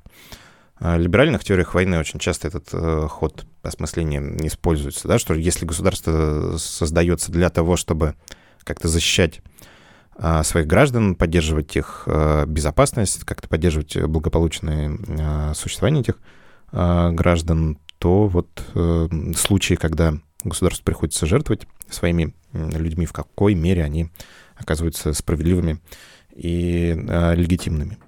э, 0.80 0.98
либеральных 0.98 1.44
теориях 1.44 1.74
войны 1.74 2.00
очень 2.00 2.18
часто 2.18 2.48
этот 2.48 2.70
э, 2.72 3.06
ход 3.09 3.46
осмысления 3.62 4.20
используется, 4.44 5.06
да, 5.06 5.20
что 5.20 5.35
если 5.35 5.66
государство 5.66 6.56
создается 6.59 7.30
для 7.30 7.50
того, 7.50 7.76
чтобы 7.76 8.16
как-то 8.64 8.88
защищать 8.88 9.42
э, 10.18 10.42
своих 10.42 10.66
граждан, 10.66 11.14
поддерживать 11.14 11.76
их 11.76 12.02
э, 12.06 12.46
безопасность, 12.46 13.24
как-то 13.24 13.48
поддерживать 13.48 13.96
благополучное 13.96 14.90
э, 14.90 15.54
существование 15.54 16.02
этих 16.02 16.18
э, 16.72 17.11
граждан, 17.12 17.78
то 17.98 18.26
вот 18.26 18.64
э, 18.74 19.09
случаи, 19.37 19.74
когда 19.74 20.14
государству 20.42 20.85
приходится 20.85 21.26
жертвовать 21.26 21.68
своими 21.88 22.35
людьми, 22.52 23.06
в 23.06 23.12
какой 23.12 23.54
мере 23.54 23.85
они 23.85 24.11
оказываются 24.61 25.12
справедливыми 25.12 25.81
и 26.35 26.94
э, 26.96 27.35
легитимными. 27.35 27.99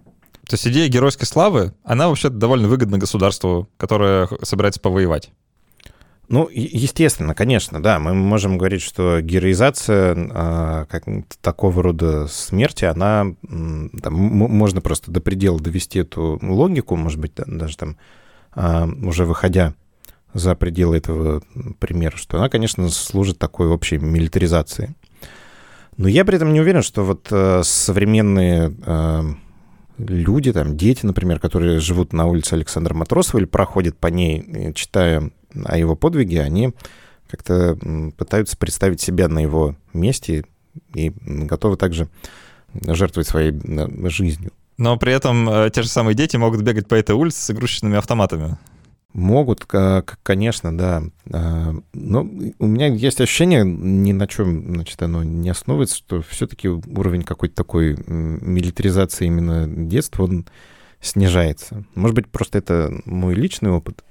То 0.48 0.54
есть 0.54 0.66
идея 0.66 0.88
геройской 0.88 1.26
славы, 1.26 1.72
она 1.84 2.08
вообще 2.08 2.28
довольно 2.28 2.68
выгодна 2.68 2.98
государству, 2.98 3.68
которое 3.78 4.28
собирается 4.42 4.80
повоевать. 4.80 5.30
Ну, 6.28 6.48
естественно, 6.50 7.34
конечно, 7.34 7.82
да. 7.82 7.98
Мы 7.98 8.14
можем 8.14 8.56
говорить, 8.56 8.80
что 8.80 9.20
героизация 9.20 10.14
э, 10.14 10.86
как, 10.88 11.04
такого 11.40 11.82
рода 11.82 12.26
смерти, 12.26 12.86
она 12.86 13.26
там, 14.02 14.14
можно 14.14 14.80
просто 14.80 15.10
до 15.10 15.20
предела 15.20 15.60
довести 15.60 15.98
эту 15.98 16.38
логику, 16.42 16.96
может 16.96 17.20
быть, 17.20 17.32
даже 17.34 17.76
там 17.76 17.96
э, 18.54 18.86
уже 19.02 19.26
выходя 19.26 19.74
за 20.32 20.54
пределы 20.54 20.96
этого 20.96 21.42
примера, 21.78 22.16
что 22.16 22.38
она, 22.38 22.48
конечно, 22.48 22.88
служит 22.88 23.38
такой 23.38 23.68
общей 23.68 23.98
милитаризации 23.98 24.94
но 25.96 26.08
я 26.08 26.24
при 26.24 26.36
этом 26.36 26.52
не 26.52 26.60
уверен, 26.60 26.82
что 26.82 27.04
вот 27.04 27.28
э, 27.30 27.62
современные 27.64 28.74
э, 28.84 29.22
люди, 29.98 30.52
там, 30.52 30.76
дети, 30.76 31.04
например, 31.04 31.38
которые 31.38 31.80
живут 31.80 32.12
на 32.12 32.26
улице 32.26 32.54
Александра 32.54 32.94
Матросова 32.94 33.38
или 33.38 33.46
проходят 33.46 33.98
по 33.98 34.06
ней, 34.08 34.72
читая 34.74 35.30
о 35.64 35.76
его 35.76 35.96
подвиге, 35.96 36.42
они 36.42 36.72
как-то 37.30 37.78
пытаются 38.16 38.56
представить 38.56 39.00
себя 39.00 39.28
на 39.28 39.38
его 39.40 39.76
месте 39.92 40.44
и 40.94 41.12
готовы 41.24 41.76
также 41.76 42.08
жертвовать 42.74 43.28
своей 43.28 43.52
э, 43.52 44.08
жизнью. 44.08 44.52
Но 44.78 44.96
при 44.96 45.12
этом 45.12 45.48
э, 45.48 45.70
те 45.70 45.82
же 45.82 45.88
самые 45.88 46.14
дети 46.14 46.36
могут 46.36 46.62
бегать 46.62 46.88
по 46.88 46.94
этой 46.94 47.14
улице 47.14 47.40
с 47.40 47.50
игрушечными 47.50 47.96
автоматами. 47.96 48.58
Могут, 49.12 49.66
конечно, 50.22 50.76
да. 50.76 51.02
А, 51.30 51.74
но 51.92 52.20
у 52.58 52.66
меня 52.66 52.86
есть 52.86 53.20
ощущение, 53.20 53.62
ни 53.62 54.12
на 54.12 54.26
чем, 54.26 54.74
значит, 54.74 55.02
оно 55.02 55.22
не 55.22 55.50
основывается, 55.50 55.96
что 55.96 56.22
все-таки 56.22 56.68
уровень 56.68 57.22
какой-то 57.22 57.54
такой 57.54 57.94
милитаризации 58.06 59.26
именно 59.26 59.66
детства, 59.66 60.24
он 60.24 60.46
снижается. 61.02 61.84
Может 61.94 62.14
быть, 62.14 62.28
просто 62.28 62.58
это 62.58 62.90
мой 63.04 63.34
личный 63.34 63.70
опыт, 63.70 64.02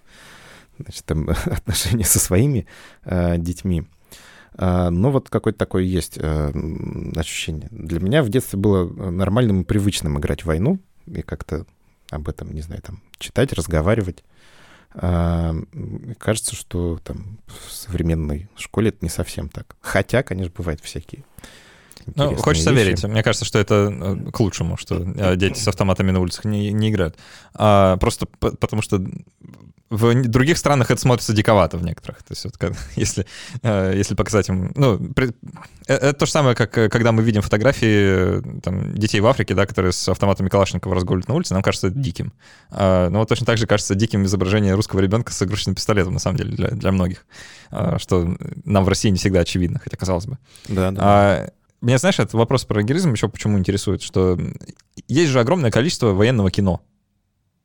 значит, 0.77 1.03
там, 1.05 1.29
отношения 1.45 2.05
со 2.05 2.19
своими 2.19 2.67
э, 3.03 3.39
детьми. 3.39 3.85
А, 4.53 4.91
но 4.91 5.09
вот 5.09 5.29
какое-то 5.29 5.57
такое 5.57 5.81
есть 5.81 6.19
ощущение. 6.19 7.69
Для 7.71 7.99
меня 7.99 8.21
в 8.21 8.29
детстве 8.29 8.59
было 8.59 8.87
нормальным 9.09 9.61
и 9.61 9.65
привычным 9.65 10.19
играть 10.19 10.43
в 10.43 10.45
войну 10.45 10.79
и 11.07 11.23
как-то 11.23 11.65
об 12.11 12.29
этом, 12.29 12.53
не 12.53 12.61
знаю, 12.61 12.83
там, 12.83 13.01
читать, 13.17 13.53
разговаривать. 13.53 14.23
А, 14.93 15.56
кажется, 16.17 16.56
что 16.56 16.99
там 17.04 17.39
в 17.47 17.71
современной 17.71 18.49
школе 18.58 18.89
это 18.89 18.99
не 19.01 19.10
совсем 19.10 19.49
так. 19.49 19.75
Хотя, 19.82 20.23
конечно, 20.23 20.54
бывают 20.56 20.82
всякие. 20.82 21.23
Ну, 22.15 22.36
хочется 22.36 22.71
вещи. 22.71 22.84
верить. 22.84 23.04
Мне 23.04 23.23
кажется, 23.23 23.45
что 23.45 23.60
это 23.60 23.89
э, 23.91 24.32
к 24.32 24.39
лучшему, 24.39 24.75
что 24.75 24.95
э, 24.95 25.36
дети 25.36 25.60
с 25.60 25.67
автоматами 25.67 26.12
на 26.12 26.19
улицах 26.19 26.45
не, 26.45 26.71
не 26.71 26.89
играют. 26.89 27.17
А, 27.54 27.97
просто 27.97 28.25
потому 28.25 28.82
что 28.82 29.04
в 29.91 30.23
других 30.23 30.58
странах 30.58 30.89
это 30.89 31.01
смотрится 31.01 31.34
диковато 31.34 31.77
в 31.77 31.84
некоторых. 31.84 32.23
То 32.23 32.32
есть, 32.32 32.45
вот, 32.45 32.56
если, 32.95 33.25
э, 33.62 33.93
если 33.95 34.15
показать 34.15 34.47
им... 34.47 34.71
Ну, 34.75 34.97
при, 35.13 35.27
э, 35.88 35.93
это 35.93 36.13
то 36.13 36.25
же 36.25 36.32
самое, 36.32 36.56
как 36.56 36.77
э, 36.77 36.89
когда 36.89 37.12
мы 37.12 37.21
видим 37.23 37.41
фотографии 37.41 38.41
там, 38.62 38.95
детей 38.95 39.19
в 39.19 39.27
Африке, 39.27 39.54
да, 39.54 39.65
которые 39.65 39.91
с 39.91 40.08
автоматами 40.08 40.47
Калашникова 40.47 40.95
разгуливают 40.95 41.27
на 41.27 41.36
улице, 41.36 41.54
нам 41.54 41.62
кажется 41.62 41.88
это 41.88 41.99
диким. 41.99 42.32
А, 42.69 43.10
но 43.10 43.19
вот 43.19 43.27
точно 43.30 43.45
так 43.45 43.58
же 43.58 43.67
кажется 43.67 43.93
диким 43.93 44.23
изображение 44.25 44.75
русского 44.75 45.01
ребенка 45.01 45.34
с 45.34 45.41
игрушечным 45.41 45.75
пистолетом, 45.75 46.13
на 46.13 46.19
самом 46.19 46.38
деле, 46.38 46.56
для, 46.56 46.69
для 46.69 46.91
многих. 46.93 47.25
А, 47.69 47.99
что 47.99 48.38
нам 48.63 48.85
в 48.85 48.87
России 48.87 49.10
не 49.10 49.17
всегда 49.17 49.42
очевидно, 49.42 49.79
хотя 49.83 49.98
казалось 49.98 50.25
бы. 50.25 50.37
Да, 50.69 50.92
да. 50.92 51.02
А, 51.04 51.50
меня, 51.81 51.98
знаешь, 51.98 52.19
этот 52.19 52.33
вопрос 52.33 52.63
про 52.63 52.81
героизм 52.81 53.12
еще 53.12 53.27
почему 53.27 53.58
интересует, 53.58 54.02
что 54.02 54.39
есть 55.10 55.31
же 55.31 55.39
огромное 55.42 55.71
количество 55.71 56.13
военного 56.13 56.50
кино 56.50 56.81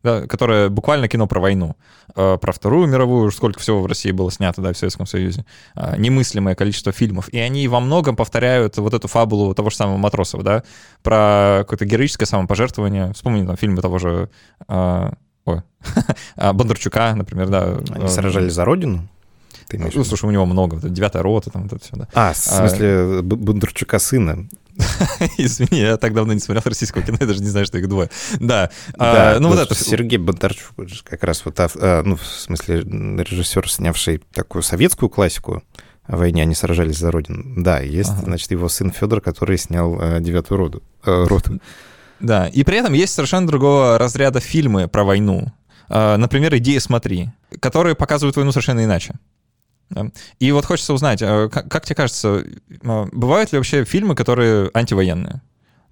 да, 0.03 0.26
которое 0.26 0.68
буквально 0.68 1.09
кино 1.09 1.26
про 1.26 1.40
войну, 1.40 1.76
э, 2.14 2.38
про 2.40 2.53
Вторую 2.53 2.86
мировую, 2.86 3.30
сколько 3.30 3.61
всего 3.61 3.82
в 3.82 3.86
России 3.86 4.11
было 4.11 4.30
снято, 4.30 4.61
да, 4.62 4.72
в 4.72 4.78
Советском 4.78 5.07
Союзе, 5.07 5.44
э, 5.74 5.94
немыслимое 5.99 6.55
количество 6.55 6.92
фильмов, 6.92 7.28
и 7.30 7.38
они 7.38 7.66
во 7.68 7.80
многом 7.80 8.16
повторяют 8.16 8.76
вот 8.78 8.94
эту 8.94 9.09
фабулу 9.09 9.55
того 9.55 9.70
же 9.70 9.76
самого 9.76 9.97
Матросова, 9.97 10.42
да, 10.42 10.62
про 11.03 11.59
какое-то 11.61 11.84
героическое 11.84 12.26
самопожертвование. 12.26 13.12
Вспомни 13.14 13.47
там 13.47 13.57
фильмы 13.57 13.82
того 13.82 13.99
же 13.99 14.30
э, 14.68 15.11
ой, 15.44 15.62
Бондарчука, 16.36 17.14
например, 17.14 17.49
да. 17.49 17.78
Они 17.90 18.09
сражались 18.09 18.53
за 18.53 18.64
родину? 18.64 19.09
Ты 19.68 19.78
ну, 19.78 20.05
слушай, 20.05 20.26
у 20.26 20.30
него 20.30 20.47
много, 20.47 20.76
девятая 20.76 21.22
рота, 21.22 21.51
там 21.51 21.64
вот 21.64 21.72
это 21.72 21.84
все, 21.84 21.97
да. 21.97 22.09
А, 22.14 22.32
в 22.32 22.36
смысле, 22.36 22.88
а, 22.88 23.22
Бондарчука 23.22 23.99
сына. 23.99 24.49
Извини, 25.39 25.81
я 25.81 25.97
так 25.97 26.12
давно 26.12 26.33
не 26.33 26.41
смотрел 26.41 26.62
российского 26.66 27.03
кино, 27.03 27.18
я 27.20 27.27
даже 27.27 27.41
не 27.41 27.49
знаю, 27.49 27.66
что 27.66 27.79
их 27.79 27.89
двое. 27.89 28.11
Да, 28.39 28.70
а, 28.99 29.39
ну 29.39 29.49
вот 29.49 29.59
это... 29.59 29.74
Сергей 29.74 30.18
Бондарчук 30.18 30.74
как 31.05 31.24
раз 31.24 31.45
вот, 31.45 31.59
а, 31.59 32.03
ну, 32.03 32.16
в 32.16 32.24
смысле, 32.24 32.81
режиссер, 32.81 33.70
снявший 33.70 34.22
такую 34.33 34.62
советскую 34.62 35.09
классику 35.09 35.62
о 36.05 36.16
войне, 36.16 36.43
они 36.43 36.55
сражались 36.55 36.99
за 36.99 37.11
Родину. 37.11 37.43
Да, 37.62 37.81
есть, 37.81 38.11
значит, 38.11 38.51
его 38.51 38.68
сын 38.68 38.91
Федор, 38.91 39.20
который 39.20 39.59
снял 39.59 40.01
э, 40.01 40.20
«Девятую 40.20 40.59
роду, 40.59 40.83
э, 41.05 41.24
роту». 41.24 41.61
Да, 42.20 42.47
и 42.47 42.62
при 42.62 42.79
этом 42.79 42.93
есть 42.93 43.14
совершенно 43.14 43.47
другого 43.47 43.99
разряда 43.99 44.41
фильмы 44.41 44.89
про 44.89 45.05
войну. 45.05 45.53
А, 45.89 46.16
например, 46.16 46.55
«Идея 46.57 46.81
смотри», 46.81 47.31
которые 47.61 47.95
показывают 47.97 48.37
войну 48.37 48.53
совершенно 48.53 48.85
иначе. 48.85 49.14
И 50.39 50.53
вот 50.53 50.64
хочется 50.64 50.93
узнать, 50.95 51.22
а, 51.22 51.49
как, 51.49 51.84
тебе 51.84 51.95
кажется, 51.95 52.45
а, 52.84 53.09
бывают 53.12 53.53
ли 53.53 53.59
вообще 53.59 53.84
фильмы, 53.84 54.14
которые 54.14 54.70
антивоенные? 54.74 55.43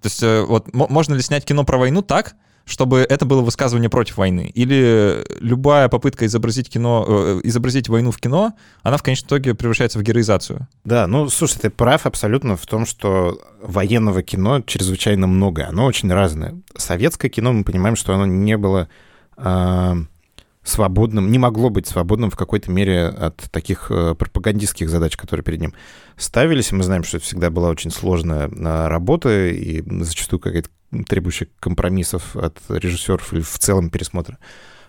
То 0.01 0.07
есть 0.07 0.21
э, 0.21 0.43
вот 0.43 0.71
можно 0.73 1.15
ли 1.15 1.21
снять 1.21 1.45
кино 1.45 1.63
про 1.63 1.77
войну 1.77 2.03
так, 2.03 2.35
чтобы 2.65 2.99
это 2.99 3.25
было 3.25 3.41
высказывание 3.41 3.89
против 3.89 4.17
войны. 4.17 4.51
Или 4.53 5.23
любая 5.39 5.87
попытка 5.87 6.25
изобразить 6.25 6.69
кино, 6.69 7.05
э, 7.07 7.41
изобразить 7.43 7.89
войну 7.89 8.11
в 8.11 8.17
кино, 8.17 8.53
она 8.81 8.97
в 8.97 9.03
конечном 9.03 9.27
итоге 9.27 9.53
превращается 9.53 9.99
в 9.99 10.03
героизацию. 10.03 10.67
Да, 10.83 11.07
ну, 11.07 11.29
слушай, 11.29 11.59
ты 11.59 11.69
прав 11.69 12.05
абсолютно 12.05 12.57
в 12.57 12.65
том, 12.65 12.85
что 12.85 13.39
военного 13.61 14.23
кино 14.23 14.61
чрезвычайно 14.61 15.27
много, 15.27 15.67
оно 15.67 15.85
очень 15.85 16.11
разное. 16.11 16.55
Советское 16.75 17.29
кино, 17.29 17.53
мы 17.53 17.63
понимаем, 17.63 17.95
что 17.95 18.13
оно 18.13 18.25
не 18.25 18.57
было 18.57 18.89
э, 19.37 19.95
свободным, 20.65 21.31
не 21.31 21.37
могло 21.37 21.69
быть 21.69 21.87
свободным 21.87 22.31
в 22.31 22.35
какой-то 22.35 22.71
мере 22.71 23.05
от 23.05 23.37
таких 23.51 23.91
э, 23.91 24.15
пропагандистских 24.15 24.89
задач, 24.89 25.15
которые 25.15 25.43
перед 25.43 25.61
ним 25.61 25.73
ставились. 26.17 26.71
Мы 26.71 26.83
знаем, 26.83 27.03
что 27.03 27.17
это 27.17 27.25
всегда 27.25 27.51
была 27.51 27.69
очень 27.69 27.91
сложная 27.91 28.49
э, 28.49 28.87
работа 28.87 29.47
и 29.47 29.83
зачастую 30.03 30.39
какая-то 30.39 30.69
требующая 31.07 31.47
компромиссов 31.59 32.35
от 32.35 32.59
режиссеров 32.69 33.31
или 33.33 33.41
в 33.41 33.59
целом 33.59 33.91
пересмотра 33.91 34.39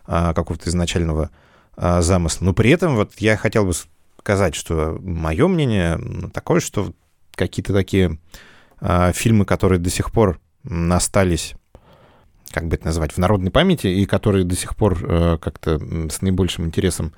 э, 0.06 0.32
какого-то 0.34 0.70
изначального 0.70 1.30
э, 1.76 2.00
замысла. 2.00 2.46
Но 2.46 2.52
при 2.54 2.70
этом 2.70 2.96
вот 2.96 3.12
я 3.18 3.36
хотел 3.36 3.66
бы 3.66 3.72
сказать, 4.18 4.54
что 4.54 4.98
мое 5.02 5.46
мнение 5.46 6.00
такое, 6.32 6.60
что 6.60 6.92
какие-то 7.34 7.72
такие 7.72 8.18
фильмы, 9.14 9.44
которые 9.46 9.78
до 9.78 9.88
сих 9.88 10.10
пор 10.10 10.38
остались 10.90 11.54
как 12.50 12.68
бы 12.68 12.76
это 12.76 12.86
назвать, 12.86 13.12
в 13.12 13.18
народной 13.18 13.50
памяти, 13.50 13.88
и 13.88 14.06
которые 14.06 14.44
до 14.44 14.56
сих 14.56 14.76
пор 14.76 14.98
э, 15.02 15.38
как-то 15.40 15.80
с 16.10 16.22
наибольшим 16.22 16.64
интересом 16.64 17.12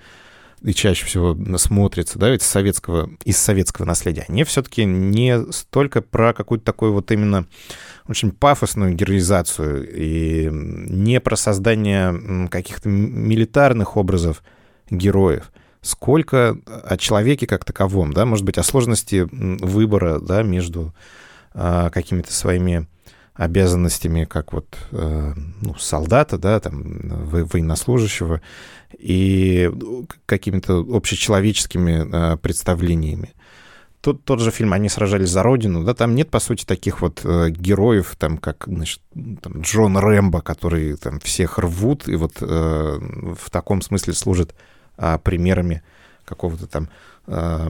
и 0.62 0.72
чаще 0.74 1.06
всего 1.06 1.36
смотрятся, 1.56 2.18
да, 2.18 2.30
ведь 2.30 2.42
советского, 2.42 3.10
из 3.24 3.36
советского 3.36 3.86
наследия, 3.86 4.24
они 4.28 4.44
все-таки 4.44 4.84
не 4.84 5.52
столько 5.52 6.02
про 6.02 6.32
какую-то 6.32 6.64
такую 6.64 6.92
вот 6.92 7.10
именно 7.12 7.46
очень 8.08 8.32
пафосную 8.32 8.94
героизацию 8.94 9.88
и 9.88 10.48
не 10.50 11.20
про 11.20 11.36
создание 11.36 12.48
каких-то 12.48 12.88
милитарных 12.88 13.96
образов 13.96 14.42
героев, 14.90 15.52
сколько 15.80 16.58
о 16.66 16.96
человеке 16.96 17.46
как 17.46 17.64
таковом, 17.64 18.12
да, 18.12 18.24
может 18.26 18.44
быть, 18.44 18.58
о 18.58 18.62
сложности 18.62 19.28
выбора, 19.30 20.18
да, 20.18 20.42
между 20.42 20.92
а, 21.54 21.90
какими-то 21.90 22.32
своими 22.32 22.88
обязанностями, 23.38 24.24
как 24.24 24.52
вот 24.52 24.66
э, 24.90 25.32
ну, 25.62 25.74
солдата, 25.76 26.38
да, 26.38 26.58
там, 26.58 26.82
военнослужащего, 26.82 28.42
и 28.98 29.70
какими-то 30.26 30.80
общечеловеческими 30.80 32.32
э, 32.34 32.36
представлениями. 32.36 33.32
Тут 34.00 34.24
тот 34.24 34.40
же 34.40 34.50
фильм 34.50 34.72
«Они 34.72 34.88
сражались 34.88 35.30
за 35.30 35.44
Родину», 35.44 35.84
да, 35.84 35.94
там 35.94 36.16
нет, 36.16 36.30
по 36.30 36.40
сути, 36.40 36.64
таких 36.64 37.00
вот 37.00 37.20
э, 37.22 37.50
героев, 37.50 38.16
там, 38.18 38.38
как, 38.38 38.64
значит, 38.66 39.00
там, 39.14 39.60
Джон 39.60 39.96
Рэмбо, 39.96 40.40
которые 40.40 40.96
там 40.96 41.20
всех 41.20 41.58
рвут, 41.58 42.08
и 42.08 42.16
вот 42.16 42.40
в 42.40 43.50
таком 43.52 43.82
смысле 43.82 44.14
служат 44.14 44.52
э, 44.96 45.16
примерами 45.22 45.82
какого-то 46.28 46.66
там 46.66 46.88
э, 47.26 47.68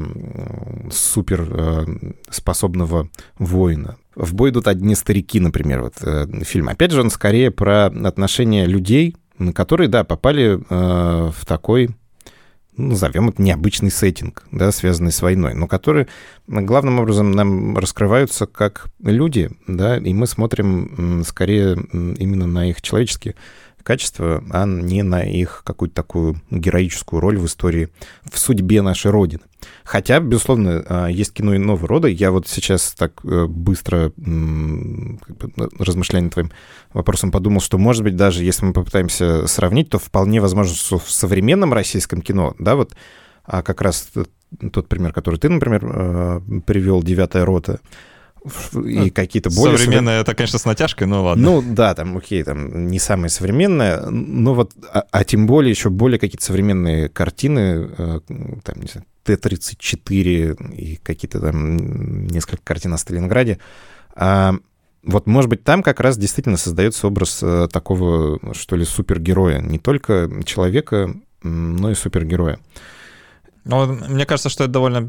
супер 0.91 1.49
э, 1.51 1.85
способного 2.31 3.09
воина. 3.39 3.97
В 4.15 4.35
бой 4.35 4.51
идут 4.51 4.67
одни 4.67 4.95
старики, 4.95 5.41
например, 5.41 5.83
вот 5.83 5.95
э, 6.03 6.27
фильм. 6.45 6.69
Опять 6.69 6.91
же, 6.91 7.01
он 7.01 7.11
скорее 7.11 7.51
про 7.51 7.87
отношения 7.87 8.67
людей, 8.67 9.17
которые, 9.55 9.89
да, 9.89 10.05
попали 10.05 10.59
э, 10.59 11.31
в 11.31 11.47
такой 11.47 11.91
ну, 12.79 12.91
назовем 12.91 13.29
это 13.29 13.43
необычный 13.43 13.91
сеттинг, 13.91 14.45
да, 14.53 14.71
связанный 14.71 15.11
с 15.11 15.21
войной, 15.21 15.53
но 15.55 15.67
которые 15.67 16.07
главным 16.47 17.01
образом 17.01 17.33
нам 17.33 17.77
раскрываются 17.77 18.47
как 18.47 18.87
люди, 19.03 19.51
да, 19.67 19.99
и 19.99 20.15
мы 20.15 20.29
смотрим 20.29 21.25
скорее 21.27 21.77
именно 21.93 22.47
на 22.47 22.71
их 22.71 22.81
человеческие 22.81 23.35
качества, 23.83 24.43
а 24.51 24.67
не 24.67 25.03
на 25.03 25.23
их 25.23 25.63
какую-то 25.65 25.95
такую 25.95 26.41
героическую 26.51 27.21
роль 27.21 27.39
в 27.39 27.47
истории, 27.47 27.89
в 28.31 28.39
судьбе 28.39 28.83
нашей 28.83 29.11
Родины. 29.11 29.43
Хотя, 29.85 30.21
безусловно, 30.21 30.85
а, 30.87 31.07
есть 31.09 31.33
кино 31.33 31.57
иного 31.57 31.87
рода. 31.89 32.09
Я 32.09 32.31
вот 32.31 32.47
сейчас 32.47 32.93
так 32.93 33.13
э, 33.25 33.47
быстро, 33.47 34.13
размышляя 35.79 36.23
над 36.23 36.33
твоим 36.33 36.53
вопросом, 36.93 37.31
подумал, 37.31 37.61
что, 37.61 37.79
может 37.79 38.03
быть, 38.03 38.17
даже 38.17 38.45
если 38.45 38.67
мы 38.67 38.73
попытаемся 38.73 39.47
сравнить, 39.47 39.91
то 39.91 39.99
вполне 39.99 40.41
возможно, 40.41 40.75
что 40.75 40.99
в 40.99 41.11
современном 41.11 41.73
российском 41.73 42.23
кино, 42.23 42.55
да, 42.59 42.77
вот 42.77 42.95
а 43.45 43.63
как 43.63 43.81
раз 43.81 44.11
тот 44.73 44.89
пример, 44.89 45.13
который 45.13 45.39
ты, 45.39 45.49
например, 45.49 45.85
э, 45.85 46.41
привел, 46.67 47.03
«Девятая 47.03 47.45
рота», 47.45 47.81
и 48.85 49.11
какие-то 49.11 49.51
более... 49.51 49.79
Современная, 49.79 50.21
это, 50.21 50.35
конечно, 50.35 50.59
с 50.59 50.65
натяжкой, 50.65 51.07
но 51.07 51.25
ладно. 51.25 51.43
Ну, 51.43 51.63
да, 51.63 51.95
там, 51.95 52.17
окей, 52.17 52.43
там 52.43 52.89
не 52.89 52.99
самые 52.99 53.31
современные, 53.31 54.01
но 54.11 54.55
вот, 54.55 54.73
а, 54.93 55.05
а 55.11 55.25
тем 55.25 55.47
более 55.47 55.71
еще 55.71 55.91
более 55.91 56.19
какие-то 56.19 56.45
современные 56.45 57.09
картины, 57.09 57.89
э, 57.99 58.21
там, 58.29 58.81
не 58.81 58.89
знаю, 58.89 59.07
Т-34 59.25 60.75
и 60.75 60.97
какие-то 60.97 61.41
там 61.41 62.27
несколько 62.27 62.63
картин 62.63 62.95
о 62.95 62.99
Сталинграде. 62.99 63.59
А, 64.15 64.55
вот, 65.03 65.27
может 65.27 65.49
быть, 65.49 65.65
там 65.65 65.83
как 65.83 66.01
раз 66.01 66.19
действительно 66.19 66.57
создается 66.57 67.07
образ 67.07 67.41
э, 67.43 67.69
такого, 67.73 68.41
что 68.55 68.77
ли, 68.77 68.85
супергероя. 68.85 69.61
Не 69.61 69.79
только 69.79 70.31
человека, 70.45 71.15
но 71.43 71.91
и 71.91 71.95
супергероя. 71.95 72.59
Ну, 73.69 73.87
мне 73.87 74.25
кажется, 74.25 74.49
что 74.49 74.65
это 74.65 74.73
довольно, 74.73 75.01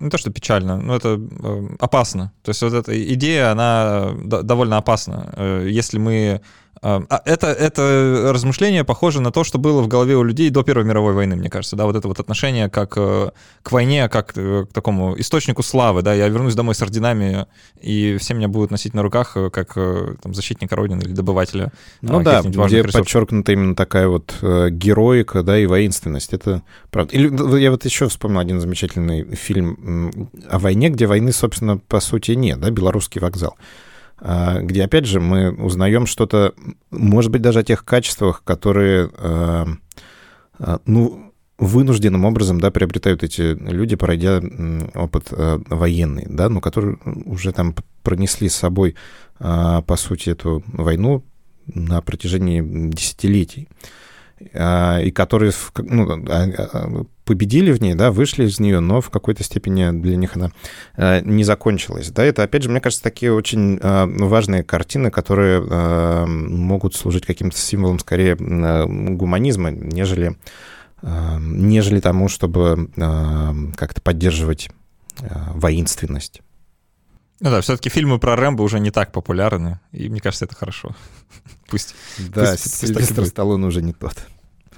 не 0.00 0.08
то 0.08 0.16
что 0.16 0.30
печально, 0.30 0.78
но 0.78 0.96
это 0.96 1.20
э, 1.20 1.68
опасно. 1.78 2.32
То 2.42 2.50
есть 2.50 2.62
вот 2.62 2.72
эта 2.72 3.14
идея, 3.14 3.52
она 3.52 4.12
довольно 4.24 4.78
опасна. 4.78 5.30
Э, 5.36 5.68
если 5.68 5.98
мы 5.98 6.40
это, 6.82 7.46
это 7.48 8.30
размышление 8.32 8.84
похоже 8.84 9.20
на 9.20 9.32
то, 9.32 9.44
что 9.44 9.58
было 9.58 9.82
в 9.82 9.88
голове 9.88 10.16
у 10.16 10.22
людей 10.22 10.50
до 10.50 10.62
Первой 10.62 10.84
мировой 10.84 11.12
войны, 11.12 11.36
мне 11.36 11.50
кажется, 11.50 11.76
да, 11.76 11.86
вот 11.86 11.96
это 11.96 12.08
вот 12.08 12.20
отношение 12.20 12.68
как 12.68 12.94
э, 12.96 13.30
к 13.62 13.72
войне, 13.72 14.08
как 14.08 14.32
э, 14.36 14.66
к 14.68 14.72
такому 14.72 15.18
источнику 15.18 15.62
славы, 15.62 16.02
да, 16.02 16.14
я 16.14 16.28
вернусь 16.28 16.54
домой 16.54 16.74
с 16.74 16.82
орденами, 16.82 17.46
и 17.80 18.16
все 18.18 18.34
меня 18.34 18.48
будут 18.48 18.70
носить 18.70 18.94
на 18.94 19.02
руках 19.02 19.36
э, 19.36 19.50
как 19.50 19.74
там, 19.74 20.34
защитника 20.34 20.76
Родины 20.76 21.02
или 21.02 21.12
добывателя. 21.12 21.72
Ну 22.02 22.22
да, 22.22 22.42
где 22.42 22.78
ресурсов. 22.78 23.00
подчеркнута 23.00 23.52
именно 23.52 23.74
такая 23.74 24.08
вот 24.08 24.34
героика, 24.40 25.42
да, 25.42 25.58
и 25.58 25.66
воинственность, 25.66 26.32
это 26.32 26.62
правда. 26.90 27.14
Или 27.14 27.60
я 27.60 27.70
вот 27.70 27.84
еще 27.84 28.08
вспомнил 28.08 28.40
один 28.40 28.60
замечательный 28.60 29.34
фильм 29.34 30.30
о 30.48 30.58
войне, 30.58 30.90
где 30.90 31.06
войны, 31.06 31.32
собственно, 31.32 31.78
по 31.78 32.00
сути 32.00 32.32
нет, 32.32 32.60
да, 32.60 32.70
«Белорусский 32.70 33.20
вокзал». 33.20 33.56
А, 34.20 34.60
где, 34.60 34.84
опять 34.84 35.06
же, 35.06 35.20
мы 35.20 35.52
узнаем 35.52 36.06
что-то, 36.06 36.54
может 36.90 37.30
быть, 37.30 37.42
даже 37.42 37.60
о 37.60 37.64
тех 37.64 37.84
качествах, 37.84 38.42
которые, 38.44 39.10
а, 39.16 39.66
а, 40.58 40.80
ну, 40.86 41.32
вынужденным 41.58 42.24
образом, 42.24 42.60
да, 42.60 42.70
приобретают 42.70 43.22
эти 43.24 43.54
люди, 43.54 43.96
пройдя 43.96 44.40
опыт 44.94 45.32
военный, 45.32 46.24
да, 46.28 46.48
но 46.48 46.60
которые 46.60 46.98
уже 47.24 47.52
там 47.52 47.74
пронесли 48.04 48.48
с 48.48 48.54
собой, 48.54 48.94
по 49.40 49.96
сути, 49.96 50.30
эту 50.30 50.62
войну 50.68 51.24
на 51.66 52.00
протяжении 52.00 52.62
десятилетий. 52.90 53.68
И 54.40 55.10
которые 55.12 55.50
ну, 55.78 57.08
победили 57.28 57.72
в 57.72 57.82
ней, 57.82 57.94
да, 57.94 58.10
вышли 58.10 58.46
из 58.46 58.58
нее, 58.58 58.80
но 58.80 59.02
в 59.02 59.10
какой-то 59.10 59.44
степени 59.44 59.90
для 60.00 60.16
них 60.16 60.34
она 60.34 60.50
не 60.96 61.44
закончилась. 61.44 62.08
Да, 62.08 62.24
это, 62.24 62.42
опять 62.42 62.62
же, 62.62 62.70
мне 62.70 62.80
кажется, 62.80 63.04
такие 63.04 63.34
очень 63.34 63.78
важные 63.82 64.62
картины, 64.64 65.10
которые 65.10 65.60
могут 66.26 66.94
служить 66.96 67.26
каким-то 67.26 67.58
символом 67.58 67.98
скорее 67.98 68.34
гуманизма, 68.36 69.70
нежели, 69.70 70.38
нежели 71.02 72.00
тому, 72.00 72.28
чтобы 72.28 72.88
как-то 73.76 74.00
поддерживать 74.00 74.70
воинственность. 75.52 76.40
Ну 77.40 77.50
да, 77.50 77.60
все-таки 77.60 77.90
фильмы 77.90 78.18
про 78.18 78.36
Рэмбо 78.36 78.62
уже 78.62 78.80
не 78.80 78.90
так 78.90 79.12
популярны, 79.12 79.80
и 79.92 80.08
мне 80.08 80.20
кажется, 80.20 80.46
это 80.46 80.54
хорошо. 80.54 80.96
Пусть. 81.68 81.94
Да, 82.18 82.52
пусть, 82.52 82.78
Сильвестр 82.78 83.16
пусть 83.16 83.32
Сталлоне 83.32 83.66
уже 83.66 83.82
не 83.82 83.92
тот. 83.92 84.16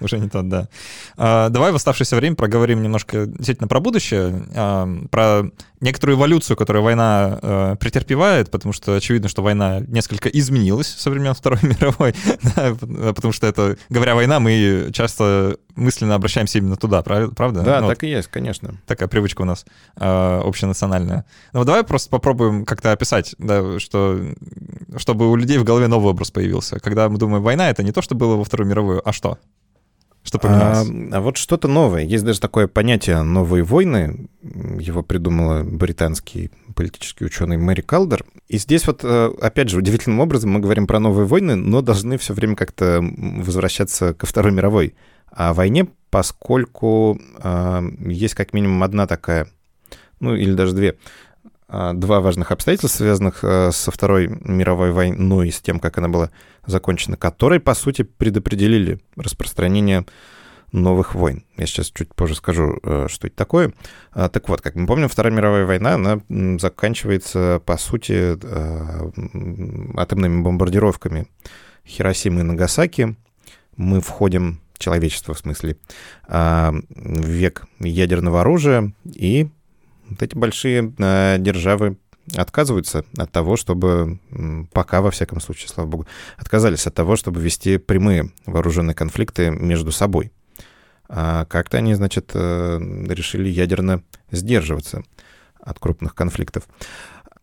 Уже 0.00 0.18
не 0.18 0.28
тот, 0.28 0.48
да. 0.48 0.68
А, 1.16 1.48
давай 1.48 1.72
в 1.72 1.76
оставшееся 1.76 2.16
время 2.16 2.36
проговорим 2.36 2.82
немножко 2.82 3.26
действительно 3.26 3.68
про 3.68 3.80
будущее, 3.80 4.42
а, 4.54 4.88
про 5.10 5.50
некоторую 5.80 6.18
эволюцию, 6.18 6.56
которую 6.56 6.82
война 6.82 7.38
э, 7.40 7.76
претерпевает, 7.80 8.50
потому 8.50 8.72
что 8.72 8.94
очевидно, 8.94 9.28
что 9.28 9.42
война 9.42 9.80
несколько 9.80 10.28
изменилась 10.28 10.88
со 10.88 11.10
времен 11.10 11.34
Второй 11.40 11.58
мировой, 11.62 12.14
да, 12.56 12.74
потому 13.14 13.32
что 13.32 13.46
это, 13.46 13.76
говоря 13.88 14.14
война, 14.14 14.40
мы 14.40 14.90
часто 14.92 15.56
мысленно 15.76 16.14
обращаемся 16.14 16.58
именно 16.58 16.76
туда, 16.76 17.02
правда? 17.02 17.62
Да, 17.62 17.80
ну, 17.80 17.88
так 17.88 17.98
вот, 17.98 18.02
и 18.02 18.10
есть, 18.10 18.28
конечно. 18.28 18.76
Такая 18.86 19.08
привычка 19.08 19.42
у 19.42 19.46
нас 19.46 19.64
э, 19.96 20.40
общенациональная. 20.44 21.24
Ну, 21.52 21.64
давай 21.64 21.82
просто 21.82 22.10
попробуем 22.10 22.66
как-то 22.66 22.92
описать, 22.92 23.34
да, 23.38 23.78
что, 23.78 24.20
чтобы 24.96 25.30
у 25.30 25.36
людей 25.36 25.58
в 25.58 25.64
голове 25.64 25.88
новый 25.88 26.10
образ 26.10 26.30
появился. 26.30 26.78
Когда 26.78 27.08
мы 27.08 27.18
думаем, 27.18 27.42
война— 27.42 27.70
это 27.70 27.82
не 27.82 27.92
то, 27.92 28.02
что 28.02 28.14
было 28.14 28.36
во 28.36 28.44
Вторую 28.44 28.68
мировую, 28.68 29.08
а 29.08 29.12
что? 29.12 29.38
Что 30.30 30.38
поменялось? 30.38 30.88
А, 30.88 31.16
а 31.16 31.20
вот 31.20 31.36
что-то 31.36 31.66
новое. 31.66 32.04
Есть 32.04 32.24
даже 32.24 32.38
такое 32.38 32.68
понятие 32.68 33.20
«новые 33.22 33.64
войны». 33.64 34.28
Его 34.78 35.02
придумала 35.02 35.64
британский 35.64 36.52
политический 36.76 37.24
ученый 37.24 37.56
Мэри 37.56 37.80
Калдер. 37.80 38.24
И 38.46 38.56
здесь 38.56 38.86
вот, 38.86 39.00
э, 39.02 39.30
опять 39.40 39.70
же, 39.70 39.78
удивительным 39.78 40.20
образом 40.20 40.52
мы 40.52 40.60
говорим 40.60 40.86
про 40.86 41.00
новые 41.00 41.26
войны, 41.26 41.56
но 41.56 41.82
должны 41.82 42.16
все 42.16 42.32
время 42.32 42.54
как-то 42.54 43.02
возвращаться 43.02 44.14
ко 44.14 44.24
Второй 44.24 44.52
мировой 44.52 44.94
о 45.32 45.52
войне, 45.52 45.88
поскольку 46.10 47.20
э, 47.42 47.82
есть 48.06 48.34
как 48.34 48.52
минимум 48.52 48.84
одна 48.84 49.08
такая, 49.08 49.48
ну 50.20 50.36
или 50.36 50.52
даже 50.52 50.74
две, 50.74 50.96
два 51.70 52.20
важных 52.20 52.50
обстоятельства, 52.50 52.88
связанных 52.88 53.44
э, 53.44 53.70
со 53.72 53.90
Второй 53.90 54.28
мировой 54.28 54.92
войной 54.92 55.48
и 55.48 55.50
с 55.52 55.60
тем, 55.60 55.78
как 55.78 55.98
она 55.98 56.08
была 56.08 56.30
закончена, 56.66 57.16
которые, 57.16 57.60
по 57.60 57.74
сути, 57.74 58.02
предопределили 58.02 59.00
распространение 59.16 60.04
новых 60.72 61.14
войн. 61.14 61.44
Я 61.56 61.66
сейчас 61.66 61.90
чуть 61.90 62.14
позже 62.14 62.34
скажу, 62.34 62.78
э, 62.82 63.06
что 63.08 63.26
это 63.26 63.36
такое. 63.36 63.72
А, 64.12 64.28
так 64.28 64.48
вот, 64.48 64.60
как 64.60 64.74
мы 64.74 64.86
помним, 64.86 65.08
Вторая 65.08 65.34
мировая 65.34 65.66
война, 65.66 65.94
она 65.94 66.20
заканчивается, 66.58 67.60
по 67.64 67.76
сути, 67.76 68.36
э, 68.40 69.10
атомными 69.96 70.42
бомбардировками 70.42 71.26
Хиросимы 71.86 72.40
и 72.40 72.44
Нагасаки. 72.44 73.16
Мы 73.76 74.00
входим 74.00 74.60
человечества 74.78 75.34
в 75.34 75.38
смысле, 75.38 75.76
а, 76.26 76.72
в 76.88 77.26
век 77.26 77.66
ядерного 77.80 78.40
оружия, 78.40 78.92
и 79.04 79.50
вот 80.10 80.22
эти 80.22 80.36
большие 80.36 80.92
а, 80.98 81.38
державы 81.38 81.96
отказываются 82.36 83.04
от 83.16 83.32
того, 83.32 83.56
чтобы, 83.56 84.20
пока, 84.72 85.00
во 85.00 85.10
всяком 85.10 85.40
случае, 85.40 85.68
слава 85.68 85.88
богу, 85.88 86.06
отказались 86.36 86.86
от 86.86 86.94
того, 86.94 87.16
чтобы 87.16 87.40
вести 87.40 87.78
прямые 87.78 88.30
вооруженные 88.46 88.94
конфликты 88.94 89.50
между 89.50 89.90
собой. 89.90 90.30
А 91.08 91.44
как-то 91.46 91.78
они, 91.78 91.94
значит, 91.94 92.30
э, 92.34 92.78
решили 93.08 93.48
ядерно 93.48 94.04
сдерживаться 94.30 95.02
от 95.58 95.78
крупных 95.80 96.14
конфликтов. 96.14 96.68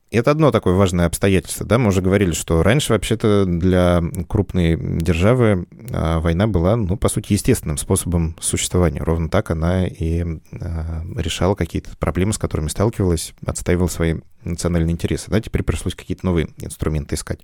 Это 0.10 0.32
одно 0.32 0.52
такое 0.52 0.74
важное 0.74 1.06
обстоятельство, 1.06 1.66
да, 1.66 1.78
мы 1.78 1.90
уже 1.90 2.02
говорили, 2.02 2.32
что 2.32 2.64
раньше 2.64 2.94
вообще-то 2.94 3.44
для 3.46 4.02
крупной 4.30 4.78
державы 4.78 5.68
а, 5.92 6.22
война 6.22 6.48
была, 6.48 6.78
ну, 6.78 6.96
по 6.96 7.10
сути, 7.10 7.34
естественным 7.34 7.78
способом 7.78 8.38
существования. 8.40 9.04
Ровно 9.04 9.30
так 9.30 9.52
она 9.52 9.86
и 9.86 10.40
а, 10.62 11.04
решала 11.18 11.56
какие-то 11.56 11.90
проблемы, 11.98 12.32
с 12.32 12.38
которыми 12.38 12.70
сталкивалась, 12.70 13.34
отстаивала 13.46 13.88
свои 13.88 14.16
национальные 14.46 14.94
интересы. 14.94 15.30
Да, 15.30 15.42
теперь 15.42 15.64
пришлось 15.64 15.94
какие-то 15.94 16.26
новые 16.26 16.48
инструменты 16.60 17.16
искать. 17.16 17.42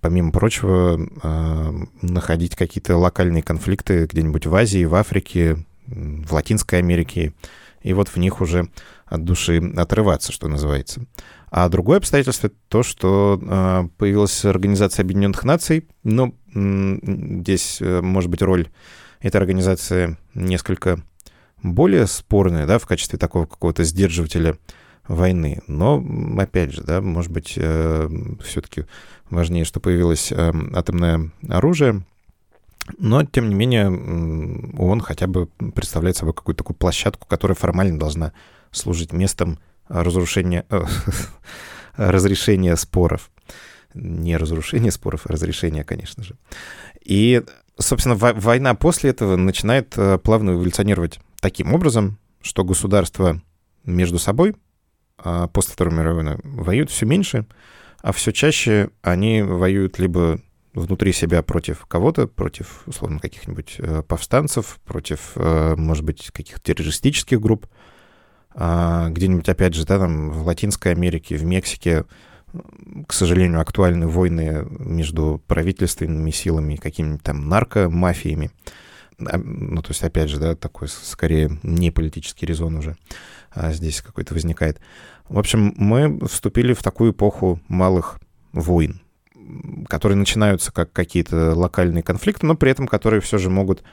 Помимо 0.00 0.32
прочего, 0.32 0.98
а, 1.22 1.74
находить 2.00 2.56
какие-то 2.56 2.96
локальные 2.96 3.42
конфликты 3.42 4.06
где-нибудь 4.06 4.46
в 4.46 4.54
Азии, 4.54 4.86
в 4.86 4.94
Африке, 4.94 5.58
в 5.86 6.32
Латинской 6.32 6.78
Америке, 6.78 7.34
и 7.82 7.92
вот 7.92 8.08
в 8.08 8.16
них 8.16 8.40
уже 8.40 8.68
от 9.06 9.24
души 9.24 9.60
отрываться, 9.76 10.32
что 10.32 10.48
называется. 10.48 11.04
А 11.50 11.68
другое 11.68 11.98
обстоятельство— 11.98 12.50
то, 12.68 12.84
что 12.84 13.40
э, 13.42 13.88
появилась 13.98 14.44
Организация 14.44 15.02
Объединенных 15.02 15.44
Наций. 15.44 15.88
Ну, 16.04 16.36
здесь, 16.52 17.78
э, 17.80 18.00
может 18.00 18.30
быть, 18.30 18.40
роль 18.40 18.68
этой 19.20 19.36
организации 19.36 20.16
несколько 20.34 21.02
более 21.62 22.06
спорная, 22.06 22.66
да, 22.66 22.78
в 22.78 22.86
качестве 22.86 23.18
такого 23.18 23.46
какого-то 23.46 23.82
сдерживателя 23.82 24.58
войны. 25.08 25.60
Но, 25.66 26.04
опять 26.38 26.72
же, 26.72 26.84
да, 26.84 27.00
может 27.00 27.32
быть, 27.32 27.54
э, 27.56 28.08
все-таки 28.44 28.84
важнее, 29.28 29.64
что 29.64 29.80
появилось 29.80 30.32
атомное 30.32 31.32
оружие. 31.48 32.04
Но, 32.98 33.24
тем 33.24 33.48
не 33.48 33.54
менее, 33.56 33.88
ООН 33.88 35.00
хотя 35.00 35.26
бы 35.26 35.46
представляет 35.74 36.16
собой 36.16 36.32
какую-то 36.32 36.58
такую 36.58 36.76
площадку, 36.76 37.26
которая 37.26 37.56
формально 37.56 37.98
должна 37.98 38.32
служить 38.70 39.12
местом 39.12 39.58
разрушения, 39.90 40.64
э, 40.70 40.84
разрешения 41.96 42.76
споров. 42.76 43.30
Не 43.92 44.36
разрушение 44.36 44.92
споров, 44.92 45.22
а 45.24 45.32
разрешение, 45.32 45.84
конечно 45.84 46.22
же. 46.22 46.36
И, 47.04 47.42
собственно, 47.78 48.14
война 48.14 48.74
после 48.74 49.10
этого 49.10 49.36
начинает 49.36 49.94
э, 49.96 50.18
плавно 50.18 50.52
эволюционировать 50.52 51.18
таким 51.40 51.74
образом, 51.74 52.18
что 52.40 52.64
государства 52.64 53.42
между 53.84 54.18
собой 54.18 54.54
а 55.22 55.48
после 55.48 55.74
Второй 55.74 55.92
мировой 55.92 56.22
войны 56.24 56.40
воюют 56.44 56.90
все 56.90 57.04
меньше, 57.04 57.46
а 58.00 58.12
все 58.12 58.32
чаще 58.32 58.88
они 59.02 59.42
воюют 59.42 59.98
либо 59.98 60.40
внутри 60.72 61.12
себя 61.12 61.42
против 61.42 61.84
кого-то, 61.84 62.26
против, 62.26 62.84
условно, 62.86 63.18
каких-нибудь 63.18 63.74
э, 63.78 64.02
повстанцев, 64.02 64.80
против, 64.86 65.32
может 65.34 66.04
быть, 66.04 66.30
каких-то 66.32 66.62
террористических 66.62 67.38
групп, 67.38 67.66
где-нибудь, 68.54 69.48
опять 69.48 69.74
же, 69.74 69.86
да, 69.86 69.98
там 69.98 70.30
в 70.30 70.46
Латинской 70.46 70.92
Америке, 70.92 71.36
в 71.36 71.44
Мексике, 71.44 72.04
к 73.06 73.12
сожалению, 73.12 73.60
актуальны 73.60 74.08
войны 74.08 74.66
между 74.70 75.40
правительственными 75.46 76.30
силами 76.30 76.74
и 76.74 76.78
какими-нибудь 76.78 77.22
там 77.22 77.48
наркомафиями. 77.48 78.50
А, 79.20 79.38
ну, 79.38 79.82
то 79.82 79.90
есть, 79.90 80.02
опять 80.02 80.30
же, 80.30 80.38
да, 80.38 80.56
такой 80.56 80.88
скорее 80.88 81.58
не 81.62 81.90
политический 81.90 82.46
резон 82.46 82.76
уже 82.76 82.96
а 83.50 83.72
здесь 83.72 84.00
какой-то 84.00 84.34
возникает. 84.34 84.80
В 85.28 85.38
общем, 85.38 85.74
мы 85.76 86.18
вступили 86.26 86.72
в 86.72 86.82
такую 86.82 87.12
эпоху 87.12 87.60
малых 87.68 88.20
войн, 88.52 89.00
которые 89.88 90.16
начинаются 90.16 90.72
как 90.72 90.92
какие-то 90.92 91.54
локальные 91.54 92.02
конфликты, 92.02 92.46
но 92.46 92.54
при 92.54 92.70
этом 92.70 92.86
которые 92.86 93.20
все 93.20 93.38
же 93.38 93.50
могут 93.50 93.80
а, 93.80 93.84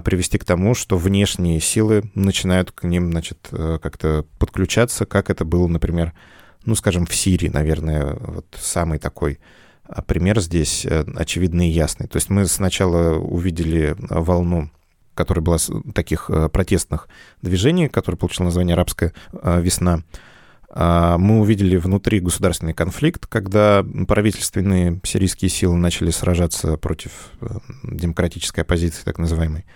привести 0.00 0.38
к 0.38 0.44
тому, 0.44 0.74
что 0.74 0.96
внешние 0.96 1.60
силы 1.60 2.10
начинают 2.14 2.70
к 2.70 2.84
ним, 2.84 3.10
значит, 3.10 3.48
э, 3.50 3.78
как-то 3.82 4.24
подключаться, 4.38 5.06
как 5.06 5.30
это 5.30 5.44
было, 5.44 5.66
например, 5.66 6.12
ну, 6.64 6.74
скажем, 6.74 7.06
в 7.06 7.14
Сирии, 7.14 7.48
наверное, 7.48 8.14
вот 8.14 8.46
самый 8.58 8.98
такой 8.98 9.38
а, 9.86 10.00
пример 10.02 10.40
здесь 10.40 10.86
э, 10.86 11.04
очевидный 11.16 11.68
и 11.68 11.72
ясный. 11.72 12.06
То 12.06 12.16
есть 12.16 12.30
мы 12.30 12.46
сначала 12.46 13.18
увидели 13.18 13.96
волну 13.98 14.70
которая 15.14 15.44
была 15.44 15.58
таких 15.94 16.28
э, 16.28 16.48
протестных 16.48 17.08
движений, 17.40 17.88
которая 17.88 18.18
получила 18.18 18.46
название 18.46 18.74
«Арабская 18.74 19.12
весна», 19.32 19.94
а, 19.94 20.00
мы 20.74 21.40
увидели 21.40 21.76
внутри 21.76 22.18
государственный 22.18 22.74
конфликт, 22.74 23.26
когда 23.26 23.84
правительственные 24.08 25.00
сирийские 25.04 25.48
силы 25.48 25.76
начали 25.76 26.10
сражаться 26.10 26.76
против 26.76 27.12
э, 27.40 27.46
демократической 27.84 28.60
оппозиции, 28.60 29.04
так 29.04 29.18
называемой. 29.18 29.66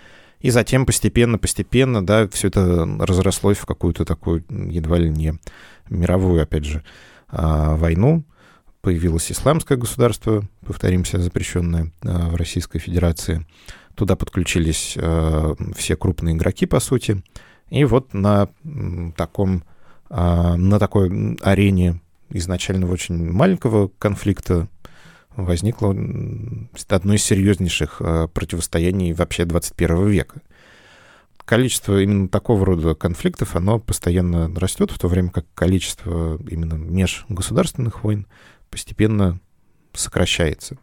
И 0.41 0.49
затем 0.49 0.85
постепенно-постепенно, 0.85 2.05
да, 2.05 2.27
все 2.29 2.49
это 2.49 2.85
разрослось 2.99 3.57
в 3.57 3.65
какую-то 3.65 4.03
такую 4.03 4.43
едва 4.49 4.97
ли 4.97 5.09
не 5.09 5.39
мировую, 5.89 6.41
опять 6.41 6.65
же, 6.65 6.83
а, 7.27 7.75
войну. 7.75 8.23
Появилось 8.81 9.31
исламское 9.31 9.77
государство, 9.77 10.43
повторимся, 10.65 11.19
запрещенное 11.19 11.91
а, 12.03 12.29
в 12.29 12.35
Российской 12.35 12.79
Федерации. 12.79 13.45
Туда 13.95 14.15
подключились 14.15 14.97
все 15.75 15.95
крупные 15.97 16.35
игроки, 16.35 16.65
по 16.65 16.79
сути. 16.79 17.21
И 17.69 17.83
вот 17.83 18.13
на 18.13 18.47
таком 19.17 19.63
а, 19.65 19.78
на 20.09 20.79
такой 20.79 21.37
арене 21.41 22.01
изначально 22.29 22.91
очень 22.91 23.31
маленького 23.31 23.89
конфликта 23.99 24.67
возникло 25.35 25.95
одно 26.87 27.13
из 27.13 27.23
серьезнейших 27.23 27.97
а, 27.99 28.27
противостояний 28.27 29.13
вообще 29.13 29.45
21 29.45 30.07
века. 30.07 30.41
Количество 31.45 31.99
именно 32.01 32.27
такого 32.29 32.65
рода 32.65 32.93
конфликтов, 32.93 33.55
оно 33.55 33.79
постоянно 33.79 34.53
растет, 34.59 34.91
в 34.91 34.99
то 34.99 35.07
время 35.07 35.29
как 35.31 35.45
количество 35.55 36.37
именно 36.47 36.75
межгосударственных 36.75 38.03
войн 38.03 38.27
постепенно 38.69 39.39
сокращается. 39.93 40.77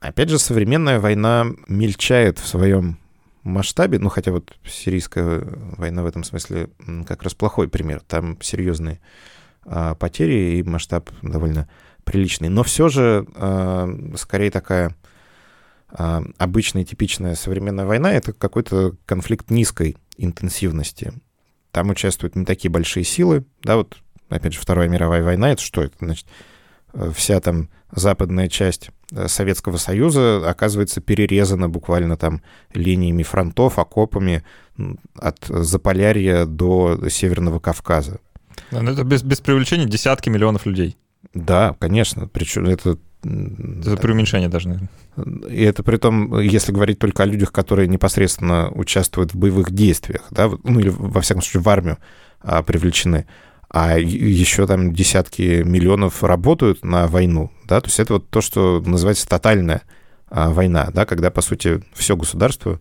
Опять 0.00 0.28
же, 0.28 0.38
современная 0.38 1.00
война 1.00 1.46
мельчает 1.66 2.38
в 2.38 2.46
своем 2.46 2.98
масштабе, 3.42 3.98
ну 3.98 4.08
хотя 4.08 4.32
вот 4.32 4.56
сирийская 4.64 5.42
война 5.76 6.02
в 6.02 6.06
этом 6.06 6.24
смысле 6.24 6.70
как 7.06 7.22
раз 7.22 7.34
плохой 7.34 7.68
пример, 7.68 8.00
там 8.00 8.40
серьезные 8.40 9.00
а, 9.64 9.94
потери 9.94 10.58
и 10.58 10.62
масштаб 10.62 11.10
довольно 11.22 11.68
приличный, 12.04 12.48
но 12.48 12.62
все 12.62 12.88
же 12.88 13.26
а, 13.34 13.88
скорее 14.16 14.50
такая 14.50 14.96
а, 15.92 16.22
обычная 16.38 16.84
типичная 16.84 17.34
современная 17.34 17.86
война— 17.86 18.12
это 18.14 18.32
какой-то 18.32 18.96
конфликт 19.06 19.50
низкой 19.50 19.96
интенсивности. 20.16 21.12
Там 21.72 21.90
участвуют 21.90 22.36
не 22.36 22.44
такие 22.44 22.70
большие 22.70 23.04
силы, 23.04 23.44
да, 23.62 23.76
вот, 23.76 23.98
опять 24.28 24.54
же, 24.54 24.60
Вторая 24.60 24.88
мировая 24.88 25.22
война— 25.22 25.50
это 25.52 25.62
что 25.62 25.82
это? 25.82 25.96
Значит, 26.00 26.26
э, 26.92 27.10
вся 27.14 27.40
там 27.40 27.68
западная 27.90 28.48
часть 28.48 28.90
Советского 29.26 29.76
Союза 29.76 30.48
оказывается 30.48 31.00
перерезана 31.00 31.68
буквально 31.68 32.16
там 32.16 32.42
линиями 32.72 33.22
фронтов, 33.22 33.78
окопами 33.78 34.44
от 35.16 35.44
Заполярья 35.48 36.44
до 36.44 37.08
Северного 37.08 37.58
Кавказа. 37.58 38.20
Да, 38.70 38.82
ну 38.82 38.92
это 38.92 39.04
без, 39.04 39.22
без 39.22 39.40
привлечения 39.40 39.86
десятки 39.86 40.28
миллионов 40.28 40.66
людей. 40.66 40.96
Да, 41.34 41.76
конечно. 41.78 42.28
Причем 42.28 42.66
это 42.66 42.98
это 43.22 43.96
преуменьшение 43.98 44.48
даже, 44.48 44.68
наверное. 44.68 44.90
И 45.50 45.62
это 45.62 45.82
при 45.82 45.98
том, 45.98 46.38
если 46.40 46.72
говорить 46.72 46.98
только 46.98 47.22
о 47.22 47.26
людях, 47.26 47.52
которые 47.52 47.86
непосредственно 47.86 48.70
участвуют 48.70 49.34
в 49.34 49.36
боевых 49.36 49.72
действиях, 49.72 50.26
да, 50.30 50.50
ну 50.64 50.80
или, 50.80 50.88
во 50.88 51.20
всяком 51.20 51.42
случае, 51.42 51.62
в 51.62 51.68
армию 51.68 51.98
а, 52.40 52.62
привлечены, 52.62 53.26
а 53.70 53.98
еще 53.98 54.66
там 54.66 54.92
десятки 54.92 55.62
миллионов 55.62 56.24
работают 56.24 56.84
на 56.84 57.06
войну, 57.06 57.52
да, 57.66 57.80
то 57.80 57.86
есть 57.86 58.00
это 58.00 58.14
вот 58.14 58.28
то, 58.28 58.40
что 58.40 58.82
называется 58.84 59.28
тотальная 59.28 59.82
а, 60.28 60.50
война, 60.50 60.90
да, 60.92 61.06
когда, 61.06 61.30
по 61.30 61.40
сути, 61.40 61.82
все 61.94 62.16
государство 62.16 62.80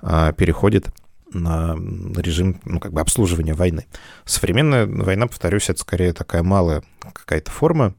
а, 0.00 0.32
переходит 0.32 0.88
на 1.32 1.76
режим, 2.16 2.60
ну, 2.64 2.78
как 2.78 2.92
бы 2.92 3.00
обслуживания 3.00 3.52
войны. 3.52 3.86
Современная 4.24 4.86
война, 4.86 5.26
повторюсь, 5.26 5.68
это 5.68 5.80
скорее 5.80 6.12
такая 6.12 6.42
малая 6.42 6.82
какая-то 7.12 7.50
форма, 7.50 7.94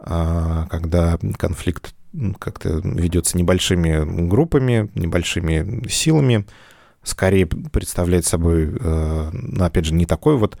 а, 0.00 0.66
когда 0.66 1.16
конфликт 1.38 1.94
как-то 2.40 2.80
ведется 2.82 3.38
небольшими 3.38 4.26
группами, 4.28 4.90
небольшими 4.96 5.86
силами, 5.88 6.44
скорее 7.04 7.46
представляет 7.46 8.26
собой, 8.26 8.76
э, 8.80 9.30
ну, 9.32 9.64
опять 9.64 9.84
же, 9.84 9.94
не 9.94 10.06
такое 10.06 10.36
вот 10.36 10.58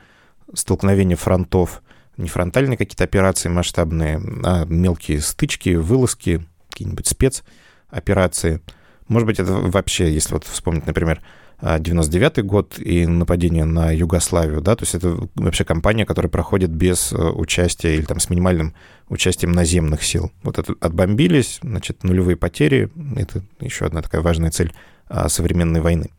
столкновение 0.54 1.16
фронтов, 1.16 1.82
не 2.16 2.28
фронтальные 2.28 2.76
какие-то 2.76 3.04
операции 3.04 3.48
масштабные, 3.48 4.20
а 4.44 4.64
мелкие 4.64 5.20
стычки, 5.20 5.70
вылазки, 5.76 6.44
какие-нибудь 6.70 7.06
спецоперации. 7.06 8.60
Может 9.06 9.26
быть, 9.26 9.38
это 9.38 9.52
вообще, 9.54 10.12
если 10.12 10.34
вот 10.34 10.44
вспомнить, 10.44 10.86
например, 10.86 11.22
99 11.60 12.44
год 12.44 12.78
и 12.78 13.04
нападение 13.06 13.64
на 13.64 13.90
Югославию, 13.90 14.60
да, 14.60 14.76
то 14.76 14.84
есть 14.84 14.94
это 14.94 15.28
вообще 15.34 15.64
кампания, 15.64 16.06
которая 16.06 16.30
проходит 16.30 16.70
без 16.70 17.12
э, 17.12 17.16
участия 17.16 17.96
или 17.96 18.04
там 18.04 18.20
с 18.20 18.30
минимальным 18.30 18.74
участием 19.08 19.50
наземных 19.50 20.04
сил. 20.04 20.30
Вот 20.44 20.58
это 20.58 20.74
отбомбились, 20.80 21.58
значит, 21.62 22.04
нулевые 22.04 22.36
потери, 22.36 22.90
это 23.16 23.42
еще 23.58 23.86
одна 23.86 24.02
такая 24.02 24.20
важная 24.20 24.52
цель 24.52 24.72
а, 25.08 25.28
современной 25.28 25.80
войны. 25.80 26.10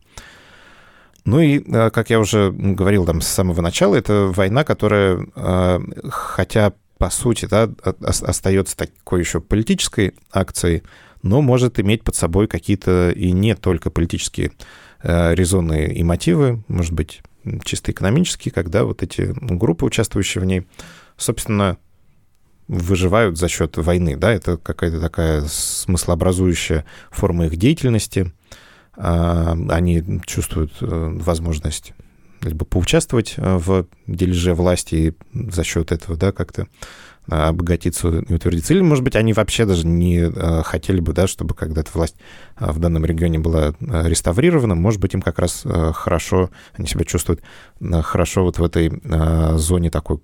Ну 1.24 1.40
и, 1.40 1.60
э, 1.60 1.90
как 1.90 2.10
я 2.10 2.18
уже 2.20 2.50
говорил 2.52 3.04
там 3.04 3.20
с 3.20 3.28
самого 3.28 3.60
начала, 3.60 3.94
это 3.94 4.32
война, 4.34 4.64
которая, 4.64 5.26
э, 5.34 5.80
хотя 6.08 6.72
по 6.98 7.08
сути, 7.08 7.46
да, 7.46 7.70
остается 8.02 8.76
такой 8.76 9.20
еще 9.20 9.40
политической 9.40 10.12
акцией, 10.30 10.82
но 11.22 11.40
может 11.40 11.80
иметь 11.80 12.04
под 12.04 12.14
собой 12.14 12.46
какие-то 12.46 13.10
и 13.10 13.32
не 13.32 13.54
только 13.54 13.90
политические 13.90 14.52
Э, 15.02 15.34
резоны 15.34 15.86
и 15.86 16.02
мотивы, 16.02 16.62
может 16.68 16.92
быть, 16.92 17.22
чисто 17.64 17.90
экономические, 17.90 18.52
когда 18.52 18.84
вот 18.84 19.02
эти 19.02 19.34
группы, 19.40 19.86
участвующие 19.86 20.42
в 20.42 20.44
ней, 20.44 20.66
собственно, 21.16 21.78
выживают 22.68 23.38
за 23.38 23.48
счет 23.48 23.78
войны, 23.78 24.16
да, 24.16 24.30
это 24.30 24.58
какая-то 24.58 25.00
такая 25.00 25.42
смыслообразующая 25.46 26.84
форма 27.10 27.46
их 27.46 27.56
деятельности, 27.56 28.32
они 28.96 30.20
чувствуют 30.26 30.72
э, 30.80 31.18
возможность 31.20 31.94
либо 32.42 32.64
поучаствовать 32.64 33.34
э, 33.36 33.56
в 33.56 33.86
дележе 34.06 34.54
власти 34.54 34.94
и 34.94 35.14
за 35.52 35.64
счет 35.64 35.92
этого, 35.92 36.16
да, 36.16 36.32
как-то 36.32 36.66
обогатиться 37.26 38.08
и 38.08 38.34
утвердиться. 38.34 38.74
Или, 38.74 38.80
может 38.80 39.04
быть, 39.04 39.14
они 39.14 39.32
вообще 39.32 39.64
даже 39.64 39.86
не 39.86 40.18
э, 40.18 40.62
хотели 40.64 41.00
бы, 41.00 41.12
да, 41.12 41.28
чтобы 41.28 41.54
когда-то 41.54 41.90
власть 41.94 42.16
в 42.58 42.78
данном 42.78 43.04
регионе 43.04 43.38
была 43.38 43.74
реставрирована. 43.78 44.74
Может 44.74 45.00
быть, 45.00 45.14
им 45.14 45.22
как 45.22 45.38
раз 45.38 45.64
хорошо, 45.94 46.50
они 46.74 46.88
себя 46.88 47.04
чувствуют 47.04 47.42
хорошо 47.80 48.42
вот 48.42 48.58
в 48.58 48.64
этой 48.64 49.00
зоне 49.58 49.90
такой 49.90 50.18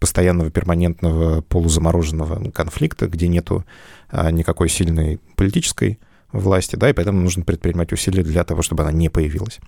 постоянного 0.00 0.50
перманентного 0.50 1.42
полузамороженного 1.42 2.50
конфликта, 2.50 3.06
где 3.06 3.28
нету 3.28 3.64
никакой 4.10 4.68
сильной 4.68 5.20
политической 5.36 6.00
власти, 6.38 6.76
да, 6.76 6.90
и 6.90 6.92
поэтому 6.92 7.20
нужно 7.20 7.44
предпринимать 7.44 7.92
усилия 7.92 8.22
для 8.22 8.44
того, 8.44 8.62
чтобы 8.62 8.82
она 8.82 8.92
не 8.92 9.08
появилась. 9.08 9.60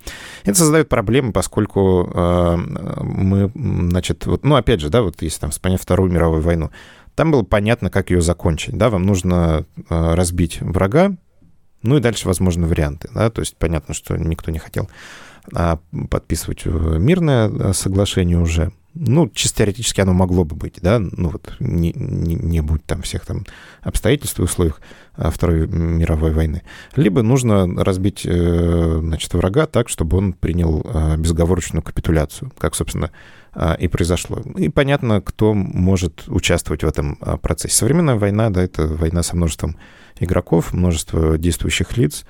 Это 0.45 0.59
создает 0.59 0.89
проблемы, 0.89 1.33
поскольку 1.33 2.11
э, 2.13 2.57
мы, 2.57 3.51
значит, 3.55 4.27
вот, 4.27 4.45
ну, 4.45 4.57
опять 4.57 4.81
же, 4.81 4.91
да, 4.91 5.03
вот 5.03 5.23
если 5.23 5.41
там 5.41 5.51
вспоминать 5.51 5.81
Вторую 5.81 6.11
мировую 6.11 6.43
войну, 6.43 6.71
там 7.15 7.31
было 7.31 7.43
понятно, 7.43 7.91
как 7.91 8.11
ее 8.11 8.21
закончить, 8.21 8.77
да, 8.77 8.91
вам 8.91 9.05
нужно 9.05 9.65
э, 9.89 10.15
разбить 10.15 10.61
врага, 10.61 11.17
ну 11.83 11.97
и 11.97 12.01
дальше, 12.01 12.27
возможно, 12.27 12.67
варианты, 12.67 13.09
да, 13.15 13.31
то 13.31 13.41
есть 13.41 13.57
понятно, 13.57 13.95
что 13.95 14.17
никто 14.17 14.51
не 14.51 14.59
хотел 14.59 14.89
а, 15.55 15.79
подписывать 16.11 16.63
э, 16.65 16.71
мирное 16.71 17.49
э, 17.49 17.73
соглашение 17.73 18.39
уже, 18.39 18.73
ну, 18.99 19.29
чисто 19.29 19.59
теоретически 19.59 20.01
оно 20.01 20.13
могло 20.13 20.45
бы 20.45 20.57
быть, 20.57 20.79
да, 20.81 20.99
ну 20.99 21.29
вот 21.29 21.55
не, 21.61 21.93
не, 21.95 22.35
не 22.35 22.61
будь 22.61 22.85
там 22.85 23.03
всех 23.03 23.27
там 23.27 23.45
обстоятельств 23.83 24.39
и 24.39 24.43
условиях 24.43 24.81
а, 25.15 25.31
Второй 25.31 25.67
мировой 25.69 26.33
войны. 26.33 26.63
Либо 26.95 27.23
нужно 27.23 27.67
разбить, 27.83 28.23
э, 28.25 28.99
значит, 29.01 29.33
врага 29.35 29.67
так, 29.67 29.89
чтобы 29.89 30.17
он 30.17 30.33
принял 30.33 30.83
а, 30.85 31.17
безоговорочную 31.17 31.83
капитуляцию, 31.83 32.53
как, 32.59 32.75
собственно, 32.75 33.11
а, 33.53 33.75
и 33.75 33.89
произошло. 33.89 34.43
И 34.57 34.69
понятно, 34.69 35.21
кто 35.21 35.55
может 35.55 36.25
участвовать 36.29 36.83
в 36.83 36.87
этом 36.87 37.17
процессе. 37.43 37.77
Современная 37.77 38.17
война, 38.17 38.51
да, 38.51 38.63
это 38.63 38.87
война 38.87 39.23
со 39.23 39.37
множеством 39.37 39.77
игроков, 40.19 40.73
множество 40.73 41.39
действующих 41.39 41.97
лиц, 41.97 42.25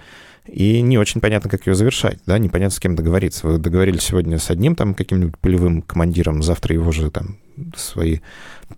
и 0.49 0.81
не 0.81 0.99
очень 0.99 1.21
понятно, 1.21 1.51
как 1.51 1.67
ее 1.67 1.75
завершать, 1.75 2.19
да, 2.27 2.39
непонятно, 2.39 2.75
с 2.75 2.81
кем 2.81 2.97
договориться. 2.97 3.47
Вы 3.47 3.59
договорились 3.59 4.03
сегодня 4.03 4.39
с 4.39 4.51
одним 4.51 4.75
там 4.75 4.95
каким-нибудь 4.95 5.39
полевым 5.39 5.83
командиром, 5.83 6.43
завтра 6.43 6.75
его 6.75 6.93
же 6.93 7.11
там 7.11 7.39
свои 7.77 8.19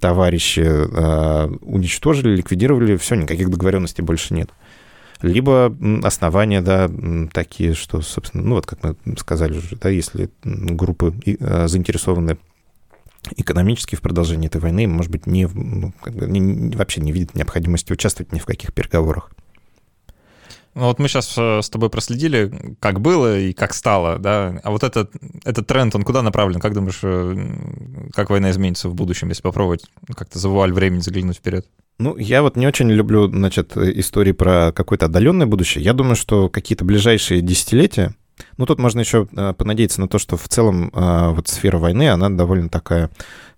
товарищи 0.00 0.60
э, 0.64 1.46
уничтожили, 1.62 2.36
ликвидировали, 2.36 2.96
все, 2.96 3.14
никаких 3.14 3.50
договоренностей 3.50 4.02
больше 4.02 4.34
нет. 4.34 4.50
Либо 5.20 5.74
основания, 6.04 6.60
да, 6.60 6.88
такие, 7.32 7.74
что, 7.74 8.00
собственно, 8.02 8.44
ну 8.44 8.54
вот 8.54 8.66
как 8.66 8.96
мы 9.04 9.16
сказали 9.16 9.58
уже, 9.58 9.76
да, 9.76 9.88
если 9.88 10.30
группы 10.44 11.12
э, 11.24 11.66
заинтересованы 11.66 12.38
экономически 13.36 13.96
в 13.96 14.00
продолжении 14.00 14.46
этой 14.46 14.60
войны, 14.60 14.86
может 14.86 15.10
быть, 15.10 15.26
не, 15.26 15.46
ну, 15.46 15.92
как 16.00 16.14
бы, 16.14 16.26
не, 16.26 16.74
вообще 16.76 17.00
не 17.00 17.12
видят 17.12 17.34
необходимости 17.34 17.92
участвовать 17.92 18.32
ни 18.32 18.38
в 18.38 18.46
каких 18.46 18.72
переговорах. 18.72 19.30
Ну 20.78 20.84
вот 20.84 21.00
мы 21.00 21.08
сейчас 21.08 21.34
э, 21.36 21.60
с 21.60 21.68
тобой 21.70 21.90
проследили, 21.90 22.76
как 22.78 23.00
было 23.00 23.36
и 23.36 23.52
как 23.52 23.74
стало, 23.74 24.16
да. 24.20 24.60
А 24.62 24.70
вот 24.70 24.84
этот, 24.84 25.10
этот 25.44 25.66
тренд, 25.66 25.92
он 25.96 26.04
куда 26.04 26.22
направлен? 26.22 26.60
Как 26.60 26.72
думаешь, 26.72 27.00
э, 27.02 28.10
как 28.14 28.30
война 28.30 28.52
изменится 28.52 28.88
в 28.88 28.94
будущем, 28.94 29.28
если 29.28 29.42
попробовать 29.42 29.84
как-то 30.14 30.38
за 30.38 30.48
вуаль 30.48 30.72
времени 30.72 31.00
заглянуть 31.00 31.38
вперед? 31.38 31.66
Ну, 31.98 32.16
я 32.16 32.42
вот 32.42 32.54
не 32.54 32.64
очень 32.64 32.88
люблю, 32.92 33.26
значит, 33.26 33.76
истории 33.76 34.30
про 34.30 34.70
какое-то 34.70 35.06
отдаленное 35.06 35.48
будущее. 35.48 35.82
Я 35.82 35.94
думаю, 35.94 36.14
что 36.14 36.48
какие-то 36.48 36.84
ближайшие 36.84 37.40
десятилетия, 37.40 38.14
ну, 38.56 38.66
тут 38.66 38.78
можно 38.78 39.00
еще 39.00 39.28
э, 39.36 39.52
понадеяться 39.52 40.00
на 40.00 40.08
то, 40.08 40.18
что 40.18 40.36
в 40.36 40.48
целом 40.48 40.90
э, 40.92 41.28
вот 41.30 41.48
сфера 41.48 41.78
войны, 41.78 42.08
она 42.08 42.28
довольно 42.30 42.68
такая 42.68 43.10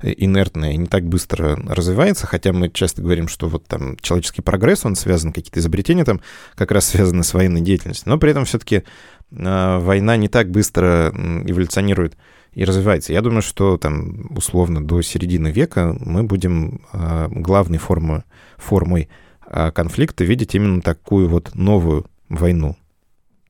инертная 0.02 0.72
и 0.72 0.76
не 0.76 0.86
так 0.86 1.04
быстро 1.04 1.56
развивается, 1.68 2.26
хотя 2.26 2.52
мы 2.52 2.70
часто 2.70 3.02
говорим, 3.02 3.28
что 3.28 3.48
вот 3.48 3.66
там 3.66 3.96
человеческий 3.98 4.42
прогресс, 4.42 4.84
он 4.84 4.96
связан, 4.96 5.32
какие-то 5.32 5.60
изобретения 5.60 6.04
там 6.04 6.20
как 6.54 6.70
раз 6.70 6.86
связаны 6.86 7.22
с 7.22 7.34
военной 7.34 7.60
деятельностью, 7.60 8.10
но 8.10 8.18
при 8.18 8.30
этом 8.30 8.44
все-таки 8.44 8.82
э, 9.30 9.78
война 9.78 10.16
не 10.16 10.28
так 10.28 10.50
быстро 10.50 11.12
эволюционирует 11.14 12.16
и 12.52 12.64
развивается. 12.64 13.12
Я 13.12 13.22
думаю, 13.22 13.42
что 13.42 13.76
там 13.78 14.26
условно 14.36 14.84
до 14.84 15.02
середины 15.02 15.48
века 15.48 15.96
мы 16.00 16.24
будем 16.24 16.80
главной 16.92 17.78
формой, 17.78 18.24
формой 18.56 19.08
конфликта 19.48 20.24
видеть 20.24 20.56
именно 20.56 20.80
такую 20.80 21.28
вот 21.28 21.54
новую 21.54 22.06
войну, 22.28 22.76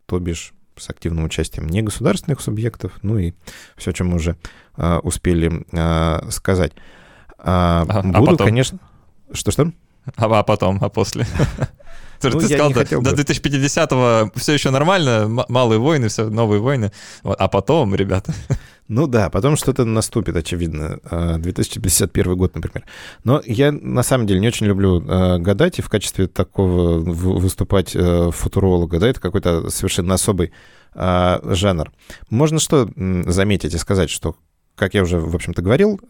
то 0.05 0.18
бишь 0.18 0.53
с 0.81 0.91
активным 0.91 1.24
участием 1.24 1.68
негосударственных 1.68 2.41
субъектов, 2.41 2.93
ну 3.03 3.18
и 3.18 3.33
все, 3.76 3.93
чем 3.93 4.09
мы 4.09 4.16
уже 4.16 4.37
а, 4.76 4.99
успели 5.01 5.64
а, 5.72 6.26
сказать. 6.31 6.72
А, 7.39 7.85
а, 7.89 8.03
буду, 8.03 8.18
а 8.18 8.20
потом? 8.33 8.47
конечно... 8.47 8.78
Что-что? 9.33 9.72
А, 10.16 10.41
а 10.41 10.43
потом, 10.43 10.78
а 10.81 10.89
после? 10.89 11.26
Ну, 12.22 12.39
ты 12.39 12.49
сказал, 12.49 12.70
до 12.70 12.83
2050-го 12.83 14.31
все 14.39 14.53
еще 14.53 14.68
нормально, 14.68 15.26
малые 15.49 15.78
войны, 15.78 16.09
все 16.09 16.28
новые 16.28 16.61
войны, 16.61 16.93
а 17.22 17.49
потом, 17.49 17.95
ребята... 17.95 18.35
Ну 18.93 19.07
да, 19.07 19.30
потом 19.30 19.55
что-то 19.55 19.84
наступит, 19.84 20.34
очевидно. 20.34 20.99
2051 21.38 22.36
год, 22.36 22.57
например. 22.57 22.84
Но 23.22 23.41
я 23.47 23.70
на 23.70 24.03
самом 24.03 24.26
деле 24.26 24.41
не 24.41 24.49
очень 24.49 24.66
люблю 24.66 25.01
гадать 25.01 25.78
и 25.78 25.82
в 25.82 25.88
качестве 25.88 26.26
такого 26.26 26.99
выступать 26.99 27.93
футуролога. 27.93 28.99
Да, 28.99 29.07
это 29.07 29.20
какой-то 29.20 29.70
совершенно 29.70 30.14
особый 30.14 30.53
жанр. 30.93 31.93
Можно 32.30 32.59
что 32.59 32.91
заметить 32.97 33.74
и 33.74 33.78
сказать, 33.78 34.11
что 34.11 34.34
как 34.74 34.95
я 34.95 35.03
уже, 35.03 35.20
в 35.20 35.36
общем-то, 35.36 35.62
говорил, 35.62 36.01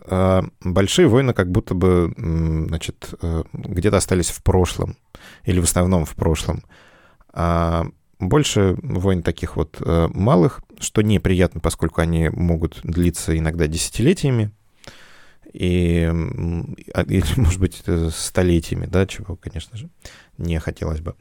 большие 0.63 1.07
войны 1.07 1.35
как 1.35 1.51
будто 1.51 1.75
бы, 1.75 2.15
значит, 2.17 3.13
где-то 3.53 3.99
остались 3.99 4.31
в 4.31 4.43
прошлом, 4.43 4.97
или 5.45 5.61
в 5.61 5.65
основном 5.65 6.07
в 6.07 6.15
прошлом. 6.15 6.63
Больше 8.21 8.77
войн 8.83 9.23
таких 9.23 9.57
вот 9.57 9.79
э, 9.81 10.09
малых, 10.13 10.61
что 10.79 11.03
неприятно, 11.03 11.61
поскольку 11.61 12.03
они 12.03 12.29
могут 12.29 12.81
длиться 12.83 13.37
иногда 13.37 13.67
десятилетиями 13.67 14.53
и, 15.53 16.05
а, 16.95 17.03
и 17.03 17.23
может 17.37 17.61
быть, 17.61 17.83
столетиями, 18.13 18.87
да, 18.87 19.07
чего, 19.07 19.37
конечно 19.37 19.77
же, 19.77 19.89
не 20.39 20.61
хотелось 20.61 21.01
бы. 21.01 21.15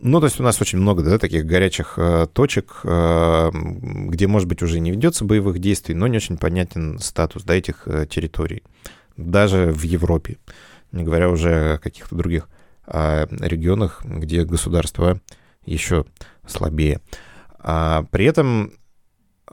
Ну, 0.00 0.20
то 0.20 0.26
есть 0.26 0.38
у 0.38 0.42
нас 0.42 0.60
очень 0.60 0.78
много, 0.78 1.02
да, 1.02 1.18
таких 1.18 1.46
горячих 1.46 1.94
э, 1.96 2.26
точек, 2.32 2.80
э, 2.84 3.50
где, 3.52 4.26
может 4.26 4.48
быть, 4.48 4.62
уже 4.62 4.80
не 4.80 4.90
ведется 4.90 5.24
боевых 5.24 5.60
действий, 5.60 5.94
но 5.94 6.06
не 6.08 6.18
очень 6.18 6.36
понятен 6.36 6.98
статус, 6.98 7.42
да, 7.44 7.54
этих 7.54 7.86
э, 7.86 8.06
территорий, 8.06 8.62
даже 9.16 9.72
в 9.72 9.82
Европе, 9.82 10.36
не 10.92 11.04
говоря 11.04 11.30
уже 11.30 11.74
о 11.74 11.78
каких-то 11.78 12.16
других 12.16 12.48
э, 12.86 13.26
регионах, 13.30 14.04
где 14.04 14.44
государства 14.44 15.20
еще 15.64 16.04
слабее. 16.46 17.00
А 17.58 18.04
при 18.10 18.26
этом 18.26 18.72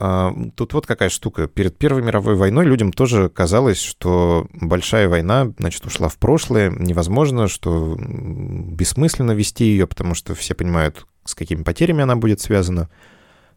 а, 0.04 0.34
тут 0.56 0.72
вот 0.72 0.86
какая 0.86 1.10
штука. 1.10 1.46
Перед 1.46 1.76
Первой 1.76 2.02
мировой 2.02 2.34
войной 2.34 2.64
людям 2.64 2.92
тоже 2.92 3.28
казалось, 3.28 3.80
что 3.80 4.46
большая 4.52 5.08
война, 5.08 5.52
значит, 5.58 5.84
ушла 5.84 6.08
в 6.08 6.16
прошлое, 6.16 6.70
невозможно, 6.70 7.48
что 7.48 7.96
бессмысленно 7.98 9.32
вести 9.32 9.64
ее, 9.64 9.86
потому 9.86 10.14
что 10.14 10.34
все 10.34 10.54
понимают, 10.54 11.06
с 11.24 11.34
какими 11.34 11.62
потерями 11.62 12.02
она 12.02 12.16
будет 12.16 12.40
связана, 12.40 12.88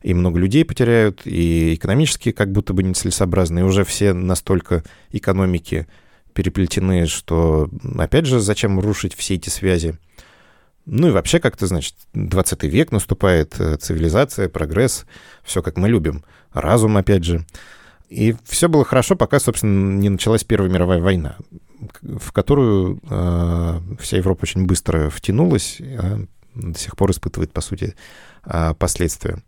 и 0.01 0.13
много 0.13 0.37
людей 0.37 0.65
потеряют, 0.65 1.21
и 1.25 1.73
экономически 1.73 2.31
как 2.31 2.51
будто 2.51 2.73
бы 2.73 2.83
нецелесообразно, 2.83 3.59
и 3.59 3.63
уже 3.63 3.83
все 3.85 4.13
настолько 4.13 4.83
экономики 5.11 5.87
переплетены, 6.33 7.07
что, 7.07 7.69
опять 7.97 8.25
же, 8.25 8.39
зачем 8.39 8.79
рушить 8.79 9.15
все 9.15 9.35
эти 9.35 9.49
связи. 9.49 9.97
Ну 10.85 11.07
и 11.07 11.11
вообще 11.11 11.39
как-то, 11.39 11.67
значит, 11.67 11.95
20 12.13 12.63
век 12.63 12.91
наступает, 12.91 13.59
э, 13.59 13.77
цивилизация, 13.77 14.49
прогресс, 14.49 15.05
все 15.43 15.61
как 15.61 15.77
мы 15.77 15.89
любим, 15.89 16.23
разум 16.53 16.97
опять 16.97 17.23
же. 17.23 17.45
И 18.09 18.35
все 18.45 18.69
было 18.69 18.85
хорошо, 18.85 19.15
пока, 19.15 19.39
собственно, 19.39 19.97
не 19.97 20.09
началась 20.09 20.43
Первая 20.43 20.71
мировая 20.71 21.01
война, 21.01 21.37
в 22.01 22.31
которую 22.31 22.99
э, 23.09 23.79
вся 23.99 24.17
Европа 24.17 24.43
очень 24.43 24.65
быстро 24.65 25.09
втянулась, 25.09 25.81
а 25.81 26.25
до 26.53 26.77
сих 26.77 26.95
пор 26.95 27.11
испытывает, 27.11 27.51
по 27.51 27.61
сути, 27.61 27.95
э, 28.45 28.73
последствия 28.77 29.41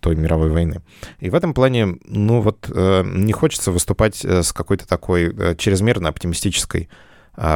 той 0.00 0.16
мировой 0.16 0.50
войны. 0.50 0.82
И 1.20 1.30
в 1.30 1.34
этом 1.34 1.54
плане, 1.54 1.98
ну 2.04 2.40
вот, 2.40 2.70
э, 2.72 3.02
не 3.04 3.32
хочется 3.32 3.70
выступать 3.70 4.24
э, 4.24 4.42
с 4.42 4.52
какой-то 4.52 4.86
такой 4.86 5.32
э, 5.32 5.54
чрезмерно 5.56 6.08
оптимистической 6.08 6.88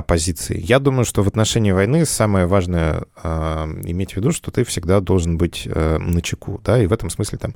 позиции. 0.07 0.61
Я 0.61 0.79
думаю, 0.79 1.05
что 1.05 1.25
в 1.25 1.29
отношении 1.29 1.73
войны 1.73 2.07
самое 2.07 2.47
важное 2.47 3.05
а, 3.17 3.69
иметь 3.85 4.13
в 4.13 4.17
виду, 4.17 4.31
что 4.31 4.53
ты 4.53 4.63
всегда 4.63 5.01
должен 5.01 5.37
быть 5.37 5.67
а, 5.67 5.99
на 5.99 6.23
чеку, 6.23 6.61
да, 6.65 6.81
и 6.81 6.87
в 6.87 6.93
этом 6.93 7.11
смысле 7.11 7.39
там 7.39 7.55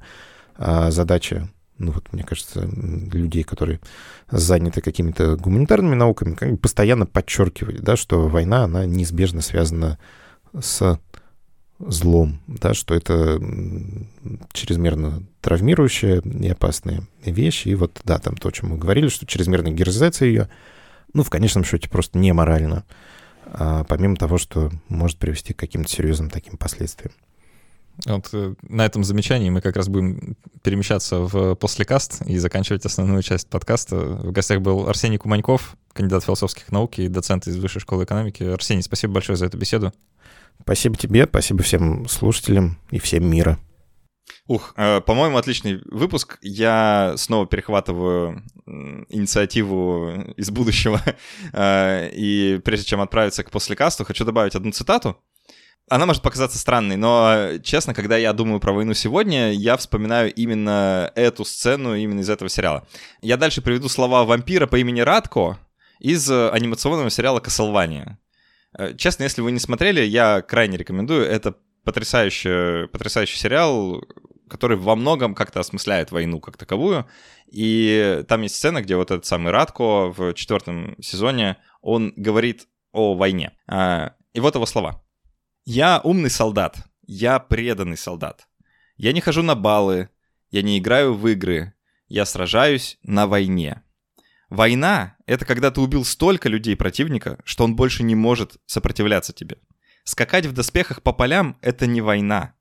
а, 0.57 0.91
задача 0.91 1.49
ну 1.79 1.93
вот, 1.93 2.11
мне 2.13 2.25
кажется, 2.25 2.67
людей, 3.13 3.43
которые 3.43 3.81
заняты 4.31 4.81
какими-то 4.81 5.37
гуманитарными 5.37 5.95
науками, 5.95 6.35
как 6.35 6.53
бы 6.53 6.57
постоянно 6.57 7.05
подчеркивать, 7.05 7.83
да, 7.83 7.97
что 7.97 8.29
война, 8.29 8.65
она 8.65 8.87
неизбежно 8.87 9.43
связана 9.43 9.99
с 10.59 10.99
злом, 11.79 12.41
да, 12.47 12.73
что 12.73 12.95
это 12.95 13.39
чрезмерно 14.55 15.23
травмирующая 15.43 16.23
и 16.23 16.49
опасная 16.49 17.03
вещь. 17.23 17.67
И 17.67 17.75
вот, 17.75 18.01
да, 18.05 18.19
там 18.19 18.39
то, 18.39 18.49
о 18.49 18.53
чем 18.53 18.71
мы 18.71 18.79
говорили, 18.79 19.09
что 19.09 19.27
чрезмерная 19.27 19.73
героизация 19.73 20.29
ее— 20.29 20.49
ну, 21.17 21.23
в 21.23 21.31
конечном 21.31 21.65
счете, 21.65 21.89
просто 21.89 22.19
неморально, 22.19 22.85
а, 23.47 23.85
помимо 23.85 24.17
того, 24.17 24.37
что 24.37 24.71
может 24.89 25.19
привести 25.19 25.55
к 25.55 25.59
каким-то 25.59 25.89
серьезным 25.89 26.29
таким 26.29 26.59
последствиям. 26.59 27.13
Вот 28.05 28.29
э, 28.35 28.55
на 28.61 28.85
этом 28.85 29.03
замечании 29.03 29.49
мы 29.49 29.63
как 29.63 29.77
раз 29.77 29.89
будем 29.89 30.37
перемещаться 30.63 31.21
в 31.21 31.55
послекаст 31.55 32.21
и 32.27 32.37
заканчивать 32.37 32.85
основную 32.85 33.23
часть 33.23 33.49
подкаста. 33.49 33.97
В 33.97 34.33
гостях 34.33 34.61
был 34.61 34.87
Арсений 34.87 35.17
Куманьков, 35.17 35.79
кандидат 35.95 36.23
философских 36.23 36.71
наук 36.71 36.99
и 36.99 37.09
доцент 37.09 37.47
из 37.47 37.57
Высшей 37.57 37.81
школы 37.81 38.05
экономики. 38.05 38.43
Арсений, 38.43 38.83
спасибо 38.83 39.15
большое 39.15 39.39
за 39.39 39.47
эту 39.47 39.57
беседу. 39.57 39.95
Спасибо 40.61 40.97
тебе, 40.97 41.25
спасибо 41.25 41.63
всем 41.63 42.07
слушателям 42.07 42.79
и 42.91 42.99
всем 42.99 43.27
мира. 43.27 43.59
Ух, 44.47 44.75
э, 44.77 45.01
по-моему, 45.01 45.39
отличный 45.39 45.83
выпуск. 45.87 46.39
Я 46.41 47.15
снова 47.17 47.47
перехватываю 47.47 48.43
инициативу 49.09 50.33
из 50.37 50.51
будущего. 50.51 51.01
Э, 51.53 52.11
и 52.13 52.61
прежде 52.65 52.87
чем 52.87 53.01
отправиться 53.01 53.43
к 53.43 53.51
послекасту, 53.51 54.05
хочу 54.05 54.25
добавить 54.25 54.55
одну 54.55 54.73
цитату. 54.73 55.17
Она 55.89 56.07
может 56.07 56.23
показаться 56.23 56.59
странной, 56.59 56.97
но, 56.97 57.59
честно, 57.63 57.95
когда 57.95 58.17
я 58.17 58.33
думаю 58.33 58.61
про 58.61 58.73
войну 58.73 58.95
сегодня, 58.95 59.53
я 59.53 59.77
вспоминаю 59.77 60.35
именно 60.35 61.13
эту 61.15 61.45
сцену 61.45 61.95
именно 61.95 62.21
из 62.21 62.29
этого 62.29 62.49
сериала. 62.49 62.87
Я 63.23 63.37
дальше 63.37 63.63
приведу 63.63 63.89
слова 63.89 64.25
вампира 64.25 64.67
по 64.67 64.77
имени 64.77 65.01
Радко 65.01 65.59
из 66.01 66.31
анимационного 66.31 67.11
сериала 67.11 67.41
«Кастлвания». 67.41 68.19
Э, 68.79 68.95
честно, 68.97 69.25
если 69.25 69.41
вы 69.41 69.53
не 69.53 69.61
смотрели, 69.61 70.01
я 70.03 70.43
крайне 70.43 70.77
рекомендую. 70.77 71.25
Это 71.25 71.57
потрясающий, 71.87 72.89
потрясающий 72.89 73.39
сериал, 73.39 74.03
который 74.49 74.77
во 74.77 74.97
многом 74.97 75.37
как-то 75.37 75.61
осмысляет 75.61 76.11
войну 76.11 76.41
как 76.41 76.57
таковую. 76.57 77.07
И 77.47 78.25
там 78.29 78.43
есть 78.43 78.57
сцена, 78.57 78.83
где 78.83 78.97
вот 78.97 79.13
этот 79.13 79.25
самый 79.25 79.53
Радко 79.53 80.13
в 80.13 80.35
четвертом 80.35 81.01
сезоне, 81.01 81.59
он 81.81 82.13
говорит 82.17 82.67
о 82.93 83.15
войне. 83.15 83.53
А, 83.69 84.15
и 84.35 84.41
вот 84.41 84.57
его 84.57 84.67
слова. 84.67 85.05
«Я 85.65 86.01
умный 86.03 86.31
солдат, 86.31 86.77
я 87.07 87.39
преданный 87.39 87.97
солдат. 87.97 88.49
Я 88.97 89.13
не 89.13 89.21
хожу 89.21 89.43
на 89.43 89.55
балы, 89.55 90.11
я 90.51 90.63
не 90.63 90.79
играю 90.79 91.15
в 91.15 91.27
игры, 91.29 91.75
я 92.09 92.25
сражаюсь 92.25 92.99
на 93.05 93.29
войне. 93.29 93.83
Война— 94.51 95.17
это 95.27 95.45
когда 95.45 95.71
ты 95.71 95.81
убил 95.81 96.05
столько 96.05 96.49
людей 96.49 96.75
противника, 96.77 97.39
что 97.45 97.63
он 97.63 97.77
больше 97.77 98.03
не 98.03 98.17
может 98.17 98.57
сопротивляться 98.67 99.33
тебе. 99.33 99.59
Скакать 100.07 100.47
в 100.47 100.53
доспехах 100.53 101.03
по 101.03 101.13
полям— 101.13 101.59
это 101.63 101.89
не 101.89 102.01
война. 102.01 102.55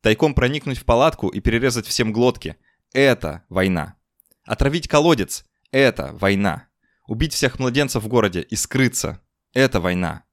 Тайком 0.00 0.34
проникнуть 0.34 0.78
в 0.78 0.84
палатку 0.84 1.28
и 1.28 1.38
перерезать 1.38 1.86
всем 1.86 2.12
глотки– 2.12 2.56
это 2.92 3.44
война. 3.48 3.94
Отравить 4.42 4.88
колодец– 4.88 5.44
это 5.70 6.10
война. 6.14 6.66
Убить 7.06 7.34
всех 7.34 7.60
младенцев 7.60 8.02
в 8.02 8.08
городе 8.08 8.40
и 8.40 8.56
скрыться– 8.56 9.22
это 9.52 9.78
война. 9.78 10.24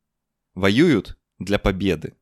Воюют 0.56 1.20
для 1.38 1.60
победы. 1.60 2.18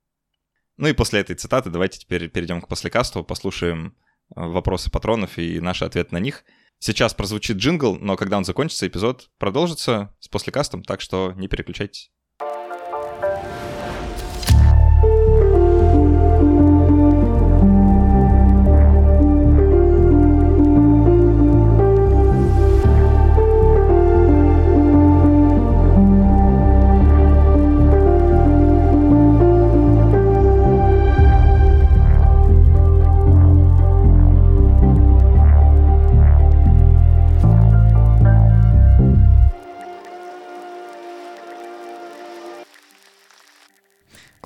Ну 0.75 0.89
и 0.89 0.93
после 0.93 1.21
этой 1.21 1.37
цитаты 1.37 1.69
давайте 1.69 1.99
теперь 1.99 2.27
перейдем 2.27 2.61
к 2.61 2.67
послекасту, 2.67 3.23
послушаем 3.23 3.95
э, 4.35 4.41
вопросы 4.41 4.91
патронов 4.91 5.37
и 5.37 5.61
наши 5.61 5.85
ответы 5.85 6.13
на 6.13 6.19
них. 6.19 6.43
Сейчас 6.79 7.13
прозвучит 7.13 7.57
джингл, 7.57 7.95
но 7.95 8.17
когда 8.17 8.37
он 8.37 8.43
закончится, 8.43 8.89
эпизод 8.89 9.29
продолжится 9.37 10.13
с 10.19 10.27
послекастом, 10.27 10.83
так 10.83 10.99
что 10.99 11.31
не 11.37 11.47
переключайтесь. 11.47 12.11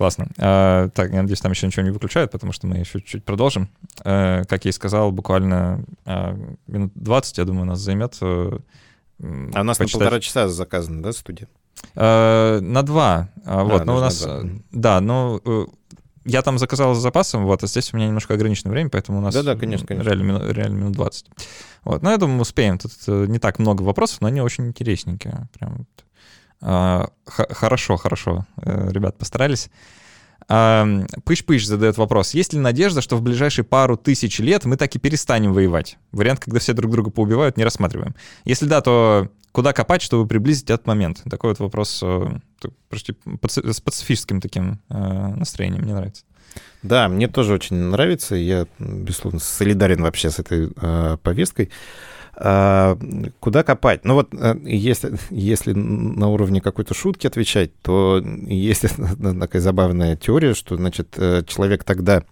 Классно. 0.01 0.29
А, 0.39 0.89
так, 0.89 1.11
я 1.11 1.21
надеюсь, 1.21 1.41
там 1.41 1.51
еще 1.51 1.67
ничего 1.67 1.83
не 1.83 1.91
выключают, 1.91 2.31
потому 2.31 2.51
что 2.53 2.65
мы 2.65 2.77
еще 2.77 2.93
чуть-чуть 3.01 3.23
продолжим. 3.23 3.69
А, 4.03 4.43
как 4.45 4.65
я 4.65 4.69
и 4.69 4.71
сказал, 4.71 5.11
буквально 5.11 5.85
а, 6.05 6.35
минут 6.65 6.91
20, 6.95 7.37
я 7.37 7.45
думаю, 7.45 7.67
нас 7.67 7.81
займет. 7.81 8.17
А, 8.19 8.57
а 9.19 9.61
у 9.61 9.63
нас 9.63 9.77
почитать... 9.77 9.99
на 9.99 10.05
полтора 10.05 10.19
часа 10.19 10.47
заказано, 10.49 11.03
да, 11.03 11.13
студия? 11.13 11.47
А, 11.93 12.59
на 12.61 12.81
два. 12.81 13.29
А, 13.45 13.63
вот, 13.63 13.85
но 13.85 13.97
у 13.97 13.99
нас... 13.99 14.27
Да, 14.71 15.01
но 15.01 15.39
я 16.25 16.41
там 16.41 16.57
заказал 16.57 16.95
с 16.95 16.99
запасом, 16.99 17.45
вот, 17.45 17.63
а 17.63 17.67
здесь 17.67 17.93
у 17.93 17.97
меня 17.97 18.07
немножко 18.07 18.33
ограниченное 18.33 18.71
время, 18.71 18.89
поэтому 18.89 19.19
у 19.19 19.21
нас 19.21 19.35
Да-да, 19.35 19.55
конечно, 19.55 19.85
конечно. 19.85 20.09
Реально, 20.09 20.51
реально 20.51 20.77
минут 20.77 20.93
20. 20.93 21.25
Вот, 21.83 22.01
но 22.01 22.09
я 22.09 22.17
думаю, 22.17 22.41
успеем. 22.41 22.79
Тут 22.79 22.93
э, 23.05 23.25
не 23.27 23.37
так 23.37 23.59
много 23.59 23.83
вопросов, 23.83 24.21
но 24.21 24.29
они 24.29 24.41
очень 24.41 24.65
интересненькие. 24.65 25.47
Прям 25.59 25.75
вот. 25.77 26.05
А, 26.61 27.09
хорошо, 27.25 27.97
хорошо. 27.97 28.45
Э, 28.57 28.89
Ребят, 28.91 29.17
постарались. 29.17 29.69
А, 30.47 30.85
Пыш-пыш 31.23 31.65
задает 31.65 31.97
вопрос. 31.97 32.33
Есть 32.33 32.53
ли 32.53 32.59
надежда, 32.59 33.01
что 33.01 33.15
в 33.15 33.21
ближайшие 33.21 33.65
пару 33.65 33.97
тысяч 33.97 34.39
лет 34.39 34.65
мы 34.65 34.77
так 34.77 34.95
и 34.95 34.99
перестанем 34.99 35.53
воевать? 35.53 35.97
Вариант, 36.11 36.39
когда 36.39 36.59
все 36.59 36.73
друг 36.73 36.91
друга 36.91 37.09
поубивают, 37.09 37.57
не 37.57 37.63
рассматриваем. 37.63 38.15
Если 38.45 38.65
да, 38.65 38.81
то 38.81 39.29
куда 39.51 39.73
копать, 39.73 40.01
чтобы 40.01 40.27
приблизить 40.27 40.69
этот 40.69 40.87
момент? 40.87 41.23
Такой 41.29 41.51
вот 41.51 41.59
вопрос 41.59 42.01
э, 42.03 42.27
почти 42.89 43.15
с 43.41 43.81
пацифическим 43.81 44.41
таким 44.41 44.79
э, 44.89 44.97
настроением. 45.35 45.83
Мне 45.83 45.93
нравится. 45.93 46.23
Да, 46.83 47.07
мне 47.07 47.27
тоже 47.27 47.53
очень 47.53 47.77
нравится. 47.77 48.35
Я, 48.35 48.67
безусловно, 48.79 49.39
солидарен 49.39 50.01
вообще 50.01 50.29
с 50.29 50.39
этой 50.39 50.71
э, 50.75 51.17
повесткой. 51.21 51.69
А, 52.43 52.97
куда 53.39 53.61
копать? 53.61 54.03
Ну 54.03 54.15
вот, 54.15 54.33
э, 54.33 54.55
если, 54.63 55.13
если 55.29 55.73
на 55.73 56.27
уровне 56.29 56.59
какой-то 56.59 56.95
шутки 56.95 57.27
отвечать, 57.27 57.71
то 57.83 58.19
есть 58.47 58.83
такая 59.39 59.61
забавная 59.61 60.15
теория, 60.15 60.55
что, 60.55 60.75
значит, 60.75 61.13
э, 61.17 61.43
человек 61.45 61.83
тогда 61.83 62.23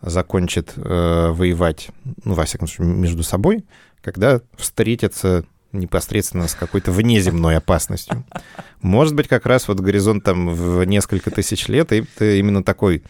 закончит 0.00 0.72
э, 0.76 1.32
воевать, 1.32 1.90
ну, 2.24 2.32
во 2.32 2.46
всяком 2.46 2.66
случае, 2.66 2.94
между 2.94 3.22
собой, 3.22 3.66
когда 4.00 4.40
встретится 4.56 5.44
непосредственно 5.72 6.48
с 6.48 6.54
какой-то 6.54 6.90
внеземной 6.90 7.58
опасностью. 7.58 8.24
Может 8.80 9.14
быть, 9.14 9.28
как 9.28 9.44
раз 9.44 9.68
вот 9.68 9.80
горизонт 9.80 10.24
там 10.24 10.48
в 10.48 10.82
несколько 10.84 11.30
тысяч 11.30 11.68
лет, 11.68 11.92
и 11.92 12.04
именно 12.20 12.64
такой 12.64 13.02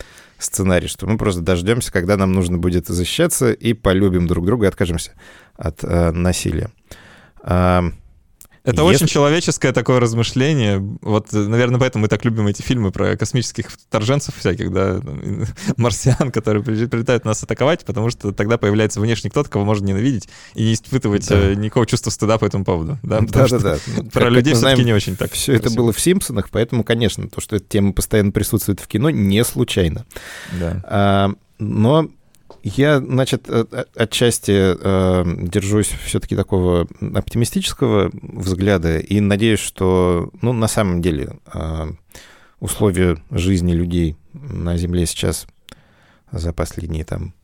сценарий, 0.42 0.88
что 0.88 1.06
мы 1.06 1.18
просто 1.18 1.40
дождемся, 1.40 1.92
когда 1.92 2.16
нам 2.16 2.32
нужно 2.32 2.58
будет 2.58 2.86
защищаться, 2.86 3.52
и 3.52 3.72
полюбим 3.72 4.26
друг 4.26 4.46
друга 4.46 4.66
и 4.66 4.68
откажемся 4.68 5.12
от 5.56 5.82
э, 5.84 6.10
насилия. 6.10 6.70
А, 7.42 7.84
Это 8.64 8.82
Если- 8.82 8.94
очень 8.94 9.06
человеческое 9.08 9.72
такое 9.72 9.98
размышление. 9.98 10.78
Вот, 11.00 11.32
наверное, 11.32 11.80
поэтому 11.80 12.02
мы 12.02 12.08
так 12.08 12.24
любим 12.24 12.46
эти 12.46 12.62
фильмы 12.62 12.92
про 12.92 13.16
космических 13.16 13.70
вторженцев 13.70 14.36
всяких, 14.36 14.70
да, 14.72 15.00
марсиан, 15.76 16.30
которые 16.30 16.62
при- 16.62 16.86
прилетают 16.86 17.24
нас 17.24 17.42
атаковать, 17.42 17.84
потому 17.84 18.10
что 18.10 18.30
тогда 18.32 18.58
появляется 18.58 19.00
внешний 19.00 19.30
кто-то, 19.30 19.50
кого 19.50 19.64
можно 19.64 19.86
ненавидеть 19.86 20.28
и 20.54 20.62
не 20.62 20.74
испытывать 20.74 21.28
Да. 21.28 21.34
э, 21.50 21.54
никакого 21.54 21.86
чувства 21.86 22.10
стыда 22.10 22.38
по 22.38 22.44
этому 22.44 22.64
поводу. 22.64 22.98
Да, 23.02 23.20
что 23.22 23.32
Да-да-да. 23.48 23.78
Ну, 23.96 24.04
Про 24.10 24.20
как- 24.26 24.32
людей 24.32 24.54
все-таки 24.54 24.84
не 24.84 24.92
очень 24.92 25.16
так. 25.16 25.32
Все 25.32 25.54
это 25.54 25.62
красиво. 25.62 25.82
было 25.82 25.92
в 25.92 25.98
«Симпсонах», 26.00 26.48
поэтому, 26.50 26.84
конечно, 26.84 27.28
то, 27.28 27.40
что 27.40 27.56
эта 27.56 27.64
тема 27.66 27.92
постоянно 27.92 28.30
присутствует 28.30 28.78
в 28.78 28.86
кино, 28.86 29.10
не 29.10 29.42
случайно. 29.44 30.06
Да. 30.60 30.80
А, 30.84 31.30
но 31.58 32.08
я, 32.62 33.00
значит, 33.00 33.48
э, 33.48 33.64
э, 33.70 33.84
отчасти 33.96 34.52
э, 34.52 35.24
держусь 35.48 35.88
все-таки 36.04 36.36
такого 36.36 36.86
оптимистического 37.00 38.10
взгляда 38.12 38.98
и 38.98 39.20
надеюсь, 39.20 39.58
что, 39.58 40.30
ну, 40.40 40.52
на 40.52 40.68
самом 40.68 41.02
деле, 41.02 41.38
условия 42.60 43.18
жизни 43.30 43.72
людей 43.72 44.16
на 44.32 44.76
Земле 44.76 45.06
сейчас 45.06 45.46
за 46.30 46.52
последние 46.52 47.04
там 47.04 47.34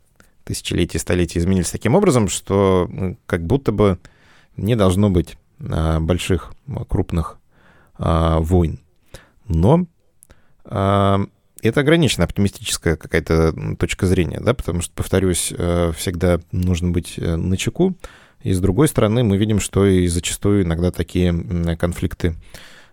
тысячелетия, 0.45 1.01
столетия 1.01 1.41
изменились 1.41 1.71
таким 1.71 1.95
образом, 1.97 2.29
что 2.29 2.89
м, 2.89 3.19
как 3.27 3.45
будто 3.45 3.73
бы 3.73 3.99
не 4.57 4.77
должно 4.77 5.11
быть 5.11 5.37
больших, 5.59 6.53
крупных 6.89 7.39
войн. 7.99 8.79
Но 9.49 9.87
это 11.62 11.80
ограниченно 11.80 12.24
оптимистическая 12.24 12.96
какая-то 12.96 13.76
точка 13.76 14.06
зрения, 14.06 14.40
да, 14.40 14.54
потому 14.54 14.80
что, 14.80 14.92
повторюсь, 14.94 15.52
э, 15.56 15.92
всегда 15.96 16.40
нужно 16.52 16.90
быть 16.90 17.14
э, 17.16 17.36
начеку. 17.36 17.96
И 18.42 18.52
с 18.52 18.61
другой 18.61 18.88
стороны, 18.88 19.24
мы 19.24 19.36
видим, 19.36 19.59
что 19.59 19.84
и 19.86 20.06
зачастую 20.06 20.62
иногда 20.62 20.90
такие 20.90 21.76
конфликты 21.76 22.36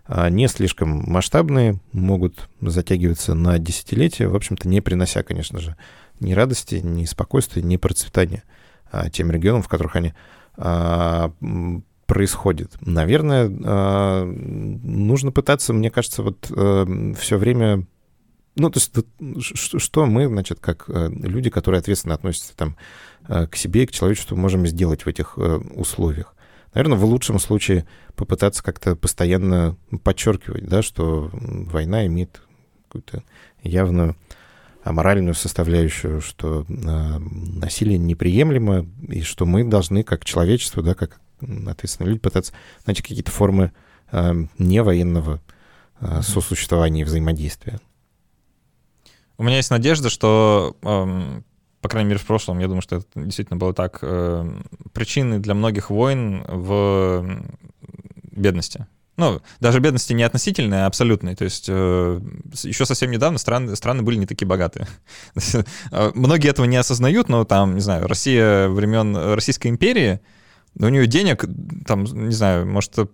а, 0.08 0.30
не 0.30 0.48
слишком 0.48 1.02
масштабные, 1.10 1.80
могут 1.92 2.48
затягиваться 2.60 3.34
на 3.34 3.58
десятилетия, 3.58 4.28
в 4.28 4.36
общем-то, 4.36 4.68
не 4.68 4.80
принося, 4.80 5.22
конечно 5.22 5.58
же, 5.58 5.76
ни 6.20 6.32
радости, 6.32 6.76
ни 6.76 7.04
спокойствия, 7.04 7.62
ни 7.62 7.76
процветания 7.76 8.44
а, 8.90 9.10
тем 9.10 9.30
регионам, 9.30 9.62
в 9.62 9.68
которых 9.68 9.96
они 9.96 10.14
а, 10.56 11.32
м, 11.40 11.84
происходят. 12.06 12.76
Наверное, 12.80 13.48
нужно 13.48 15.32
пытаться, 15.32 15.72
мне 15.72 15.90
кажется, 15.90 16.22
вот 16.22 16.46
все 16.46 17.36
время... 17.36 17.84
Ну, 18.56 18.70
то 18.70 18.80
есть, 18.80 18.92
что 19.80 20.06
мы, 20.06 20.26
значит, 20.28 20.60
как 20.60 20.86
э, 20.88 21.10
люди, 21.10 21.50
которые 21.50 21.78
ответственно 21.78 22.14
относятся 22.14 22.56
там 22.56 22.76
э, 23.28 23.46
к 23.46 23.56
себе 23.56 23.82
и 23.82 23.86
к 23.86 23.92
человечеству, 23.92 24.34
можем 24.34 24.66
сделать 24.66 25.02
в 25.02 25.08
этих 25.08 25.34
э, 25.36 25.56
условиях? 25.74 26.34
Наверное, 26.72 26.96
в 26.96 27.04
лучшем 27.04 27.38
случае 27.38 27.86
попытаться 28.14 28.62
как-то 28.62 28.96
постоянно 28.96 29.76
подчеркивать, 30.02 30.66
да, 30.66 30.82
что 30.82 31.30
война 31.32 32.06
имеет 32.06 32.40
какую-то 32.86 33.24
явную 33.62 34.16
аморальную 34.82 35.34
составляющую, 35.34 36.20
что 36.20 36.64
насилие 36.68 37.98
неприемлемо, 37.98 38.86
и 39.08 39.22
что 39.22 39.44
мы 39.44 39.64
должны, 39.64 40.02
как 40.02 40.24
человечество, 40.24 40.82
да, 40.82 40.94
как 40.94 41.20
ответственные 41.40 42.10
люди, 42.10 42.20
пытаться 42.20 42.52
найти 42.86 43.02
какие-то 43.02 43.30
формы 43.30 43.72
э, 44.12 44.34
невоенного 44.58 45.42
э, 46.00 46.22
сосуществования 46.22 47.02
и 47.02 47.04
взаимодействия. 47.04 47.80
У 49.38 49.42
меня 49.42 49.56
есть 49.56 49.70
надежда, 49.70 50.08
что, 50.10 50.76
эм, 50.82 51.44
по 51.80 51.88
крайней 51.88 52.08
мере, 52.08 52.20
в 52.20 52.26
прошлом, 52.26 52.58
я 52.58 52.66
думаю, 52.66 52.82
что 52.82 52.96
это 52.96 53.06
действительно 53.14 53.58
было 53.58 53.74
так, 53.74 53.98
эм, 54.02 54.64
причины 54.92 55.38
для 55.38 55.54
многих 55.54 55.90
войн 55.90 56.44
в 56.48 57.24
бедности. 58.32 58.86
Ну, 59.16 59.40
даже 59.60 59.80
бедности 59.80 60.12
не 60.12 60.24
относительной, 60.24 60.84
а 60.84 60.86
абсолютной. 60.86 61.34
То 61.34 61.44
есть 61.44 61.66
э, 61.68 62.20
еще 62.64 62.84
совсем 62.84 63.10
недавно 63.10 63.38
страны, 63.38 63.74
страны 63.74 64.02
были 64.02 64.16
не 64.16 64.26
такие 64.26 64.46
богатые. 64.46 64.86
Э, 65.90 66.10
Многие 66.14 66.50
этого 66.50 66.66
не 66.66 66.76
осознают, 66.76 67.28
но 67.28 67.44
там, 67.44 67.74
не 67.74 67.80
знаю, 67.80 68.06
Россия 68.06 68.68
времен 68.68 69.16
Российской 69.34 69.68
империи, 69.68 70.20
у 70.78 70.88
нее 70.88 71.06
денег, 71.06 71.44
там, 71.86 72.04
не 72.04 72.34
знаю, 72.34 72.66
может, 72.66 72.92
э, 72.98 73.06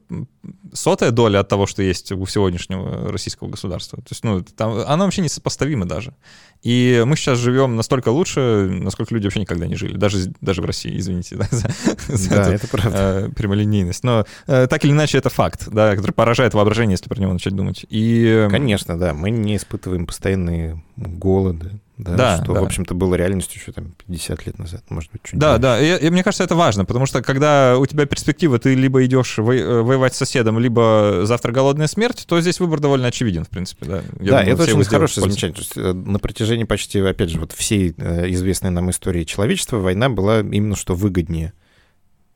сотая 0.72 1.10
доля 1.12 1.40
от 1.40 1.48
того, 1.48 1.66
что 1.66 1.82
есть 1.82 2.10
у 2.12 2.26
сегодняшнего 2.26 3.12
российского 3.12 3.48
государства. 3.48 3.98
То 3.98 4.08
есть, 4.10 4.24
ну, 4.24 4.42
там, 4.42 4.78
оно 4.86 5.04
вообще 5.04 5.22
несопоставимо 5.22 5.86
даже. 5.86 6.14
И 6.62 7.02
мы 7.06 7.16
сейчас 7.16 7.38
живем 7.38 7.76
настолько 7.76 8.08
лучше, 8.10 8.68
насколько 8.70 9.14
люди 9.14 9.24
вообще 9.26 9.40
никогда 9.40 9.66
не 9.66 9.74
жили. 9.76 9.96
Даже, 9.96 10.32
даже 10.40 10.62
в 10.62 10.64
России, 10.64 10.96
извините, 10.96 11.36
да, 11.36 11.48
за, 11.50 11.68
за 12.08 12.30
Да, 12.30 12.42
эту, 12.46 12.52
это 12.54 12.68
правда. 12.68 12.98
э, 12.98 13.28
прямолинейность. 13.34 14.04
Но 14.04 14.24
э, 14.46 14.66
так 14.68 14.84
или 14.84 14.92
иначе 14.92 15.18
это 15.18 15.28
факт, 15.28 15.68
да, 15.70 15.94
который 15.96 16.12
поражает 16.12 16.54
воображение, 16.54 16.94
если 16.94 17.08
про 17.08 17.20
него 17.20 17.32
начать 17.32 17.54
думать. 17.54 17.84
И, 17.90 18.24
э, 18.24 18.48
Конечно, 18.50 18.98
да, 18.98 19.12
мы 19.14 19.30
не 19.30 19.56
испытываем 19.56 20.06
постоянные 20.06 20.82
голоды, 21.02 21.70
да, 21.98 22.16
Да, 22.16 22.42
что, 22.42 22.54
да. 22.54 22.60
в 22.60 22.64
общем-то, 22.64 22.94
было 22.94 23.14
реальностью 23.14 23.60
еще 23.60 23.70
там 23.72 23.92
50 24.06 24.46
лет 24.46 24.58
назад, 24.58 24.82
может 24.88 25.12
быть, 25.12 25.22
чуть 25.22 25.38
Да, 25.38 25.50
больше. 25.52 25.62
да, 25.62 25.80
и, 25.80 26.06
и 26.06 26.10
мне 26.10 26.24
кажется, 26.24 26.42
это 26.44 26.56
важно, 26.56 26.84
потому 26.84 27.06
что 27.06 27.22
когда 27.22 27.78
у 27.78 27.86
тебя 27.86 28.06
перспектива, 28.06 28.58
ты 28.58 28.74
либо 28.74 29.04
идешь 29.04 29.38
во- 29.38 29.54
э, 29.54 29.82
воевать 29.82 30.14
с 30.14 30.18
соседом, 30.18 30.58
либо 30.58 31.20
завтра 31.24 31.52
голодная 31.52 31.86
смерть, 31.86 32.24
то 32.26 32.40
здесь 32.40 32.58
выбор 32.60 32.80
довольно 32.80 33.06
очевиден, 33.08 33.44
в 33.44 33.48
принципе, 33.50 33.86
да. 33.86 33.96
Я 34.20 34.30
да, 34.32 34.40
думаю, 34.40 34.46
это 34.54 34.62
очень 34.62 34.84
хорошее 34.84 35.26
замечание. 35.28 35.54
То 35.54 35.60
есть, 35.60 35.76
э, 35.76 35.92
на 35.92 36.18
протяжении 36.18 36.64
почти, 36.64 36.98
опять 37.00 37.28
же, 37.30 37.38
вот 37.38 37.52
всей 37.52 37.94
э, 37.96 38.30
известной 38.30 38.70
нам 38.70 38.90
истории 38.90 39.24
человечества 39.24 39.76
война 39.78 40.08
была 40.08 40.40
именно 40.40 40.74
что 40.76 40.94
выгоднее, 40.94 41.52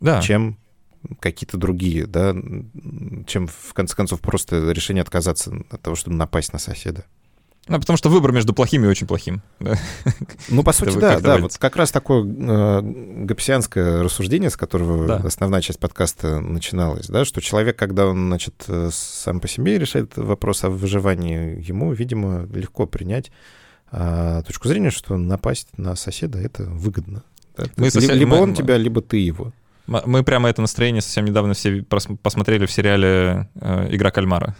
Да. 0.01 0.21
чем 0.23 0.59
какие-то 1.21 1.57
другие, 1.57 2.07
да, 2.07 2.35
чем, 3.27 3.47
в 3.47 3.73
конце 3.75 3.95
концов, 3.95 4.21
просто 4.21 4.73
решение 4.73 5.03
отказаться 5.03 5.53
от 5.71 5.81
того, 5.81 5.95
чтобы 5.97 6.17
напасть 6.17 6.53
на 6.53 6.59
соседа. 6.59 7.05
Ну, 7.69 7.81
потому 7.81 7.97
что 7.97 8.09
выбор 8.11 8.31
между 8.31 8.53
плохим 8.55 8.85
и 8.85 8.89
очень 8.89 9.07
плохим. 9.09 9.43
да. 9.59 9.75
Ну, 10.49 10.63
по 10.63 10.73
сути, 10.73 10.97
да, 10.99 11.19
да. 11.19 11.39
Вот 11.39 11.57
как 11.59 11.75
раз 11.77 11.91
такое 11.91 12.23
э, 12.25 12.81
гопсианское 13.25 14.03
рассуждение, 14.05 14.51
с 14.51 14.57
которого 14.57 15.07
Да. 15.07 15.17
основная 15.25 15.61
часть 15.61 15.81
подкаста 15.81 16.39
начиналась, 16.41 17.09
да, 17.09 17.25
что 17.25 17.41
человек, 17.41 17.77
когда 17.77 18.07
он, 18.07 18.29
значит, 18.29 18.55
э, 18.69 18.91
сам 18.93 19.41
по 19.41 19.49
себе 19.49 19.79
решает 19.79 20.17
вопрос 20.17 20.63
о 20.65 20.71
выживании, 20.71 21.61
ему, 21.67 21.93
видимо, 21.93 22.47
легко 22.53 22.87
принять 22.87 23.33
а, 23.91 24.43
точку 24.43 24.67
зрения, 24.69 24.91
что 24.91 25.17
напасть 25.17 25.69
на 25.77 25.95
соседа— 25.95 26.39
это 26.41 26.65
выгодно. 26.65 27.23
Да? 27.57 27.65
Мы 27.77 27.91
сосед- 27.91 28.13
Либо 28.15 28.37
мы- 28.37 28.43
он 28.43 28.55
тебя, 28.55 28.77
либо 28.77 29.01
ты 29.01 29.17
его. 29.19 29.53
Мы 29.87 30.25
прямо 30.25 30.49
это 30.49 30.61
настроение 30.61 31.01
совсем 31.01 31.25
недавно 31.25 31.55
все 31.55 31.83
посмотрели 32.23 32.67
в 32.67 32.73
сериале 32.73 33.49
э, 33.55 33.89
«Игра 33.95 34.11
кальмара». 34.11 34.57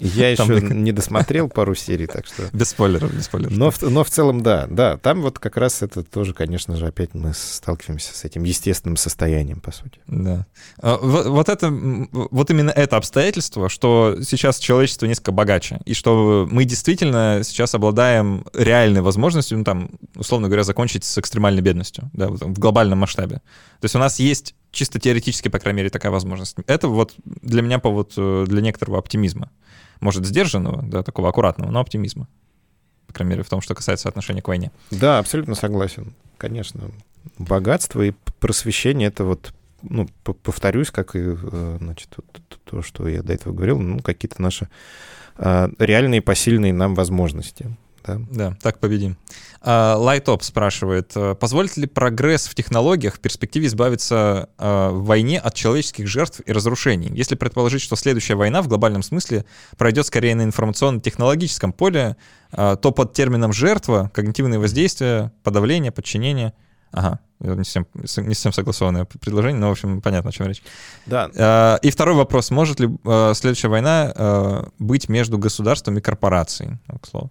Я 0.00 0.30
еще 0.30 0.60
не 0.60 0.92
досмотрел 0.92 1.48
пару 1.48 1.74
серий, 1.74 2.06
так 2.06 2.26
что... 2.26 2.44
Без 2.52 2.70
спойлеров, 2.70 3.14
без 3.14 3.24
спойлеров. 3.24 3.56
Но, 3.56 3.72
но 3.88 4.04
в 4.04 4.10
целом, 4.10 4.42
да, 4.42 4.66
да. 4.68 4.96
Там 4.98 5.22
вот 5.22 5.38
как 5.38 5.56
раз 5.56 5.82
это 5.82 6.02
тоже, 6.02 6.34
конечно 6.34 6.76
же, 6.76 6.86
опять 6.86 7.14
мы 7.14 7.32
сталкиваемся 7.34 8.14
с 8.14 8.24
этим 8.24 8.44
естественным 8.44 8.96
состоянием, 8.96 9.60
по 9.60 9.72
сути. 9.72 10.00
Да. 10.06 10.46
А, 10.78 10.98
вот, 10.98 11.26
вот 11.26 11.48
это, 11.48 11.70
вот 11.70 12.50
именно 12.50 12.70
это 12.70 12.96
обстоятельство, 12.96 13.68
что 13.68 14.18
сейчас 14.22 14.58
человечество 14.58 15.06
несколько 15.06 15.32
богаче, 15.32 15.80
и 15.84 15.94
что 15.94 16.48
мы 16.50 16.64
действительно 16.64 17.40
сейчас 17.44 17.74
обладаем 17.74 18.44
реальной 18.54 19.00
возможностью, 19.00 19.58
ну, 19.58 19.64
там, 19.64 19.90
условно 20.16 20.48
говоря, 20.48 20.64
закончить 20.64 21.04
с 21.04 21.18
экстремальной 21.18 21.62
бедностью, 21.62 22.10
да, 22.12 22.28
в 22.28 22.58
глобальном 22.58 22.98
масштабе. 22.98 23.36
То 23.80 23.84
есть 23.84 23.94
у 23.94 23.98
нас 23.98 24.18
есть 24.18 24.54
чисто 24.70 25.00
теоретически, 25.00 25.48
по 25.48 25.58
крайней 25.58 25.78
мере, 25.78 25.90
такая 25.90 26.12
возможность. 26.12 26.56
Это 26.66 26.88
вот 26.88 27.14
для 27.24 27.62
меня 27.62 27.78
повод 27.78 28.12
э, 28.16 28.44
для 28.46 28.60
некоторого 28.60 28.98
оптимизма. 28.98 29.50
Может, 30.00 30.26
сдержанного, 30.26 30.82
да, 30.82 31.02
такого 31.02 31.28
аккуратного, 31.28 31.70
но 31.70 31.80
оптимизма. 31.80 32.26
По 33.06 33.14
крайней 33.14 33.30
мере, 33.30 33.42
в 33.42 33.48
том, 33.48 33.60
что 33.60 33.74
касается 33.74 34.08
отношения 34.08 34.42
к 34.42 34.48
войне. 34.48 34.70
Да, 34.90 35.18
абсолютно 35.18 35.54
согласен. 35.54 36.14
Конечно. 36.38 36.90
Богатство 37.38 38.02
и 38.02 38.12
просвещение— 38.38 39.08
это 39.08 39.24
вот, 39.24 39.52
ну, 39.82 40.08
повторюсь, 40.22 40.90
как 40.90 41.16
и, 41.16 41.20
э, 41.20 41.76
значит, 41.80 42.16
то, 42.64 42.82
что 42.82 43.08
я 43.08 43.22
до 43.22 43.32
этого 43.32 43.52
говорил, 43.52 43.78
ну, 43.78 44.00
какие-то 44.00 44.40
наши 44.40 44.68
а, 45.36 45.70
реальные 45.78 46.22
посильные 46.22 46.72
нам 46.72 46.94
возможности. 46.94 47.76
Да, 48.04 48.20
да 48.30 48.56
так 48.62 48.78
победим. 48.78 49.16
Лайтоп 49.62 50.42
спрашивает, 50.42 51.12
э, 51.14 51.34
позволит 51.34 51.76
ли 51.76 51.86
прогресс 51.86 52.46
в 52.46 52.54
технологиях 52.54 53.16
в 53.16 53.20
перспективе 53.20 53.66
избавиться 53.66 54.48
uh, 54.56 54.90
в 54.90 55.04
войне 55.04 55.38
от 55.38 55.54
человеческих 55.54 56.06
жертв 56.06 56.40
и 56.46 56.52
разрушений? 56.52 57.10
Если 57.12 57.34
предположить, 57.34 57.82
что 57.82 57.94
следующая 57.96 58.36
война 58.36 58.62
в 58.62 58.68
глобальном 58.68 59.02
смысле 59.02 59.44
пройдет 59.76 60.06
скорее 60.06 60.34
на 60.34 60.42
информационно-технологическом 60.42 61.74
поле, 61.74 62.16
uh, 62.52 62.76
то 62.76 62.90
под 62.90 63.12
термином 63.12 63.52
«жертва» 63.52 64.10
когнитивные 64.14 64.58
воздействия, 64.58 65.32
подавление, 65.42 65.92
подчинение— 65.92 66.54
Ага, 66.92 67.20
не 67.38 67.62
совсем, 67.62 67.86
не 67.94 68.34
совсем 68.34 68.52
согласованное 68.52 69.04
предложение, 69.04 69.60
но, 69.60 69.68
в 69.68 69.72
общем, 69.72 70.00
понятно, 70.00 70.30
о 70.30 70.32
чем 70.32 70.48
речь. 70.48 70.60
Да. 71.06 71.78
И 71.82 71.90
второй 71.90 72.16
вопрос. 72.16 72.50
Может 72.50 72.80
ли 72.80 72.88
следующая 73.34 73.68
война 73.68 74.64
быть 74.80 75.08
между 75.08 75.38
государством 75.38 75.98
и 75.98 76.00
корпорацией, 76.00 76.78
к 77.00 77.06
слову? 77.06 77.30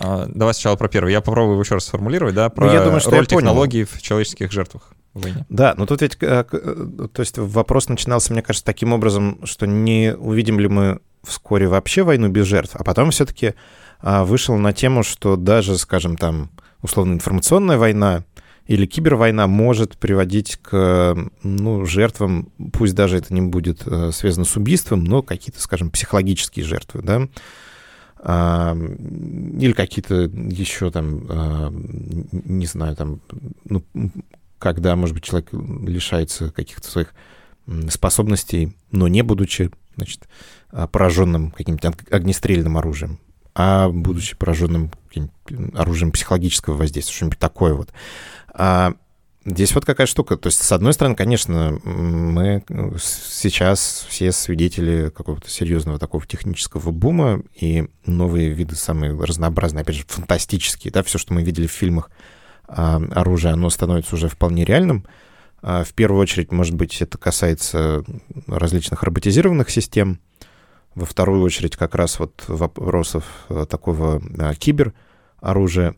А, 0.00 0.26
давай 0.26 0.54
сначала 0.54 0.76
про 0.76 0.88
первый. 0.88 1.12
Я 1.12 1.20
попробую 1.20 1.52
его 1.52 1.62
еще 1.62 1.74
раз 1.74 1.84
сформулировать, 1.84 2.34
да, 2.34 2.48
про 2.48 2.66
ну, 2.66 2.72
я 2.72 2.82
думаю, 2.82 3.00
что 3.00 3.10
роль 3.10 3.26
технологий 3.26 3.84
в 3.84 4.00
человеческих 4.00 4.50
жертвах. 4.50 4.92
Войне. 5.12 5.44
Да, 5.48 5.74
но 5.76 5.86
тут 5.86 6.02
ведь, 6.02 6.16
э, 6.20 6.44
э, 6.50 7.08
то 7.12 7.20
есть 7.20 7.36
вопрос 7.36 7.88
начинался, 7.88 8.32
мне 8.32 8.42
кажется, 8.42 8.64
таким 8.64 8.92
образом, 8.92 9.40
что 9.44 9.66
не 9.66 10.14
увидим 10.16 10.60
ли 10.60 10.68
мы 10.68 11.00
вскоре 11.24 11.66
вообще 11.66 12.02
войну 12.02 12.28
без 12.28 12.46
жертв, 12.46 12.76
а 12.76 12.84
потом 12.84 13.10
все-таки 13.10 13.54
а, 14.00 14.24
вышел 14.24 14.56
на 14.56 14.72
тему, 14.72 15.02
что 15.02 15.36
даже, 15.36 15.76
скажем, 15.76 16.16
там, 16.16 16.50
условно, 16.80 17.12
информационная 17.12 17.76
война 17.76 18.24
или 18.66 18.86
кибервойна 18.86 19.48
может 19.48 19.98
приводить 19.98 20.56
к 20.62 21.16
ну, 21.42 21.84
жертвам, 21.86 22.52
пусть 22.72 22.94
даже 22.94 23.16
это 23.16 23.34
не 23.34 23.42
будет 23.42 23.82
э, 23.84 24.12
связано 24.12 24.44
с 24.44 24.56
убийством, 24.56 25.02
но 25.02 25.22
какие-то, 25.22 25.60
скажем, 25.60 25.90
психологические 25.90 26.64
жертвы, 26.64 27.02
да, 27.02 27.28
или 28.22 29.72
какие-то 29.72 30.14
еще 30.24 30.90
там, 30.90 31.26
а, 31.30 31.72
не 31.72 32.66
знаю, 32.66 32.94
там, 32.94 33.20
ну, 33.64 33.82
когда, 34.58 34.94
может 34.94 35.14
быть, 35.14 35.24
человек 35.24 35.48
лишается 35.52 36.50
каких-то 36.50 36.86
своих 36.90 37.14
способностей, 37.88 38.76
но 38.90 39.08
не 39.08 39.22
будучи, 39.22 39.70
значит, 39.96 40.28
а, 40.70 40.86
пораженным 40.86 41.50
каким-то 41.50 41.94
огнестрельным 42.10 42.76
оружием, 42.76 43.18
а 43.54 43.88
будучи 43.88 44.36
пораженным 44.36 44.90
оружием 45.74 46.12
психологического 46.12 46.74
воздействия, 46.74 47.14
что-нибудь 47.14 47.38
такое 47.38 47.74
вот. 47.74 47.90
Здесь 49.44 49.74
вот 49.74 49.86
какая 49.86 50.06
штука. 50.06 50.36
То 50.36 50.48
есть, 50.48 50.62
с 50.62 50.70
одной 50.70 50.92
стороны, 50.92 51.16
конечно, 51.16 51.80
мы 51.82 52.62
сейчас 52.98 54.04
все 54.08 54.32
свидетели 54.32 55.08
какого-то 55.08 55.48
серьезного 55.48 55.98
такого 55.98 56.26
технического 56.26 56.90
бума, 56.90 57.42
и 57.58 57.88
новые 58.04 58.50
виды 58.50 58.74
самые 58.74 59.18
разнообразные, 59.18 59.82
опять 59.82 59.96
же, 59.96 60.04
фантастические, 60.06 60.92
да, 60.92 61.02
все, 61.02 61.16
что 61.16 61.32
мы 61.32 61.42
видели 61.42 61.66
в 61.66 61.72
фильмах 61.72 62.10
а, 62.68 63.00
оружие, 63.12 63.54
оно 63.54 63.70
становится 63.70 64.14
уже 64.14 64.28
вполне 64.28 64.64
реальным. 64.64 65.06
А, 65.62 65.84
в 65.84 65.94
первую 65.94 66.20
очередь, 66.20 66.52
может 66.52 66.74
быть, 66.74 67.00
это 67.00 67.16
касается 67.16 68.04
различных 68.46 69.02
роботизированных 69.02 69.70
систем. 69.70 70.20
Во 70.94 71.06
вторую 71.06 71.42
очередь, 71.42 71.76
как 71.76 71.94
раз 71.94 72.18
вот 72.18 72.44
вопросов 72.46 73.24
а, 73.48 73.64
такого 73.64 74.20
кибероружия 74.56 75.90
а 75.90 75.94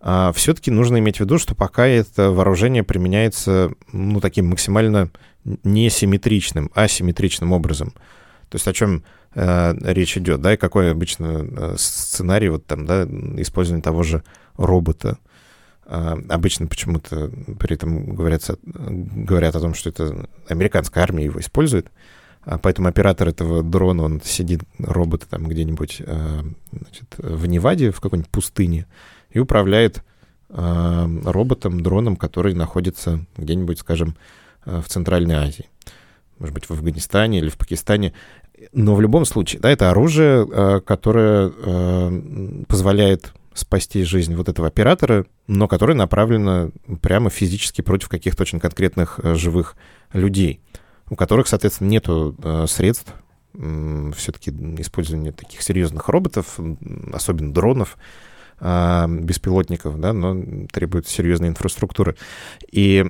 все-таки 0.00 0.70
нужно 0.70 0.98
иметь 0.98 1.16
в 1.16 1.20
виду, 1.20 1.38
что 1.38 1.54
пока 1.54 1.86
это 1.86 2.30
вооружение 2.30 2.84
применяется 2.84 3.72
ну, 3.92 4.20
таким 4.20 4.50
максимально 4.50 5.10
несимметричным, 5.64 6.70
асимметричным 6.74 7.52
образом. 7.52 7.92
То 8.48 8.56
есть 8.56 8.66
о 8.66 8.72
чем 8.72 9.02
э, 9.34 9.74
речь 9.92 10.16
идет, 10.16 10.40
да, 10.40 10.54
и 10.54 10.56
какой 10.56 10.90
обычно 10.90 11.46
э, 11.50 11.74
сценарий 11.78 12.48
вот 12.48 12.66
там, 12.66 12.86
да, 12.86 13.04
использования 13.36 13.82
того 13.82 14.02
же 14.02 14.22
робота. 14.56 15.18
Э, 15.86 16.16
обычно 16.28 16.66
почему-то 16.66 17.30
при 17.58 17.74
этом 17.74 18.14
говорят, 18.14 18.48
говорят 18.64 19.54
о 19.56 19.60
том, 19.60 19.74
что 19.74 19.90
это 19.90 20.28
американская 20.48 21.02
армия 21.02 21.24
его 21.24 21.40
использует. 21.40 21.90
А 22.42 22.56
поэтому 22.56 22.88
оператор 22.88 23.28
этого 23.28 23.62
дрона, 23.62 24.04
он 24.04 24.22
сидит, 24.24 24.62
робот 24.78 25.26
там 25.28 25.46
где-нибудь 25.46 26.00
э, 26.00 26.42
значит, 26.72 27.14
в 27.18 27.44
Неваде, 27.46 27.90
в 27.90 28.00
какой-нибудь 28.00 28.30
пустыне, 28.30 28.86
и 29.30 29.38
управляет 29.38 30.02
э, 30.48 31.06
роботом, 31.24 31.82
дроном, 31.82 32.16
который 32.16 32.54
находится 32.54 33.24
где-нибудь, 33.36 33.78
скажем, 33.78 34.16
э, 34.64 34.80
в 34.80 34.88
Центральной 34.88 35.36
Азии. 35.36 35.68
Может 36.38 36.54
быть, 36.54 36.66
в 36.66 36.70
Афганистане 36.70 37.38
или 37.38 37.48
в 37.48 37.58
Пакистане. 37.58 38.14
Но 38.72 38.94
в 38.94 39.00
любом 39.00 39.24
случае, 39.24 39.60
да, 39.60 39.70
это 39.70 39.90
оружие, 39.90 40.46
э, 40.50 40.80
которое 40.80 41.50
позволяет 42.66 43.32
спасти 43.54 44.04
жизнь 44.04 44.36
вот 44.36 44.48
этого 44.48 44.68
оператора, 44.68 45.26
но 45.48 45.66
которое 45.66 45.94
направлено 45.94 46.70
прямо 47.02 47.28
физически 47.28 47.82
против 47.82 48.08
каких-то 48.08 48.42
очень 48.42 48.60
конкретных 48.60 49.18
живых 49.34 49.76
людей, 50.12 50.60
у 51.10 51.16
которых, 51.16 51.48
соответственно, 51.48 51.88
нет 51.88 52.06
средств 52.70 53.12
все-таки 53.52 54.52
использования 54.78 55.32
таких 55.32 55.62
серьезных 55.62 56.08
роботов, 56.08 56.60
особенно 57.12 57.52
дронов, 57.52 57.96
беспилотников, 58.60 60.00
да, 60.00 60.12
но 60.12 60.66
требует 60.72 61.06
серьезной 61.06 61.48
инфраструктуры. 61.48 62.16
И 62.70 63.04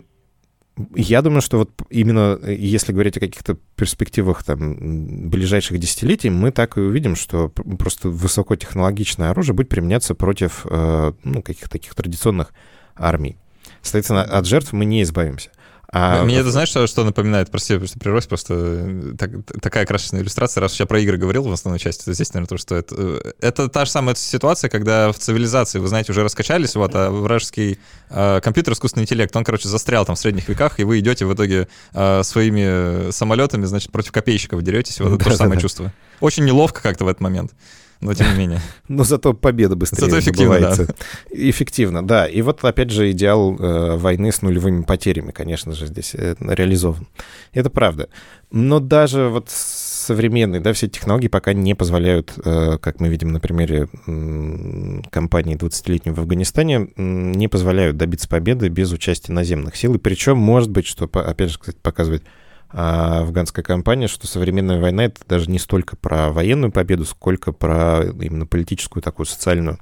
я 0.94 1.22
думаю, 1.22 1.40
что 1.40 1.58
вот 1.58 1.70
именно 1.90 2.38
э, 2.42 2.54
если 2.54 2.92
говорить 2.92 3.16
о 3.16 3.20
каких-то 3.20 3.56
перспективах 3.76 4.44
там 4.44 5.28
ближайших 5.28 5.78
десятилетий, 5.78 6.30
мы 6.30 6.52
так 6.52 6.76
и 6.76 6.80
увидим, 6.80 7.16
что 7.16 7.48
просто 7.48 8.08
высокотехнологичное 8.08 9.30
оружие 9.30 9.54
будет 9.54 9.68
применяться 9.68 10.14
против 10.14 10.66
э, 10.68 11.12
ну, 11.24 11.42
каких-то 11.42 11.70
таких 11.70 11.94
традиционных 11.94 12.52
армий. 12.94 13.36
Соответственно, 13.82 14.22
от 14.22 14.46
жертв 14.46 14.72
мы 14.72 14.84
не 14.84 15.02
избавимся. 15.02 15.50
А... 15.90 16.22
Мне 16.24 16.36
это 16.38 16.50
знаешь, 16.50 16.68
что, 16.68 16.86
что 16.86 17.02
напоминает? 17.02 17.50
Прости, 17.50 17.78
просто 17.78 17.98
прервусь, 17.98 18.26
просто 18.26 18.54
э, 18.54 19.14
так, 19.18 19.30
такая 19.62 19.86
красочная 19.86 20.20
иллюстрация. 20.20 20.60
Раз 20.60 20.78
я 20.78 20.84
про 20.84 21.00
игры 21.00 21.16
говорил 21.16 21.44
в 21.44 21.52
основной 21.52 21.78
части, 21.78 22.04
то 22.04 22.12
здесь, 22.12 22.32
наверное, 22.34 22.48
то, 22.48 22.58
что 22.58 22.76
это... 22.76 23.34
Это 23.40 23.68
та 23.68 23.86
же 23.86 23.90
самая 23.90 24.14
ситуация, 24.14 24.68
когда 24.68 25.10
в 25.12 25.18
цивилизации, 25.18 25.78
вы 25.78 25.88
знаете, 25.88 26.12
уже 26.12 26.22
раскачались, 26.22 26.74
вот, 26.74 26.94
а 26.94 27.10
вражеский 27.10 27.78
э, 28.10 28.40
компьютер, 28.42 28.74
искусственный 28.74 29.04
интеллект, 29.04 29.34
он, 29.34 29.44
короче, 29.44 29.68
застрял 29.68 30.04
там 30.04 30.16
в 30.16 30.18
средних 30.18 30.48
веках, 30.48 30.78
и 30.78 30.84
вы 30.84 30.98
идете 30.98 31.24
в 31.24 31.32
итоге 31.32 31.68
э, 31.94 32.22
своими 32.22 33.10
самолетами, 33.10 33.64
значит, 33.64 33.90
против 33.90 34.12
копейщиков 34.12 34.62
деретесь, 34.62 35.00
вот 35.00 35.14
это 35.14 35.24
то 35.24 35.30
же 35.30 35.36
самое 35.36 35.58
чувство. 35.58 35.92
Очень 36.20 36.44
неловко 36.44 36.82
как-то 36.82 37.06
в 37.06 37.08
этот 37.08 37.22
момент 37.22 37.52
но 38.00 38.14
тем 38.14 38.32
не 38.32 38.38
менее. 38.38 38.60
Но 38.88 39.04
зато 39.04 39.34
победа 39.34 39.74
быстрее 39.74 40.06
зато 40.06 40.20
эффективно, 40.20 40.60
Да. 40.60 40.86
Эффективно, 41.30 42.06
да. 42.06 42.26
И 42.26 42.42
вот 42.42 42.64
опять 42.64 42.90
же 42.90 43.10
идеал 43.10 43.56
э, 43.58 43.96
войны 43.96 44.30
с 44.30 44.42
нулевыми 44.42 44.82
потерями, 44.82 45.32
конечно 45.32 45.72
же, 45.72 45.86
здесь 45.86 46.14
э, 46.14 46.36
реализован. 46.40 47.06
Это 47.52 47.70
правда. 47.70 48.08
Но 48.50 48.78
даже 48.80 49.28
вот 49.28 49.50
современные, 49.50 50.60
да, 50.60 50.72
все 50.72 50.88
технологии 50.88 51.28
пока 51.28 51.52
не 51.52 51.74
позволяют, 51.74 52.32
э, 52.44 52.78
как 52.80 53.00
мы 53.00 53.08
видим 53.08 53.32
на 53.32 53.40
примере 53.40 53.88
э, 54.06 55.00
кампании 55.10 55.56
20-летней 55.56 56.12
в 56.12 56.20
Афганистане, 56.20 56.88
не 56.96 57.48
позволяют 57.48 57.96
добиться 57.96 58.28
победы 58.28 58.68
без 58.68 58.92
участия 58.92 59.32
наземных 59.32 59.76
сил. 59.76 59.94
И 59.94 59.98
причем, 59.98 60.38
может 60.38 60.70
быть, 60.70 60.86
что, 60.86 61.04
опять 61.06 61.50
же, 61.50 61.58
кстати, 61.58 61.78
показывает 61.82 62.22
а, 62.70 63.20
афганская 63.20 63.64
кампания, 63.64 64.08
что 64.08 64.26
современная 64.26 64.80
война— 64.80 65.04
это 65.06 65.20
даже 65.26 65.50
не 65.50 65.58
столько 65.58 65.96
про 65.96 66.30
военную 66.30 66.70
победу, 66.70 67.04
сколько 67.04 67.52
про 67.52 68.04
именно 68.04 68.46
политическую 68.46 69.02
такую 69.02 69.26
социальную 69.26 69.78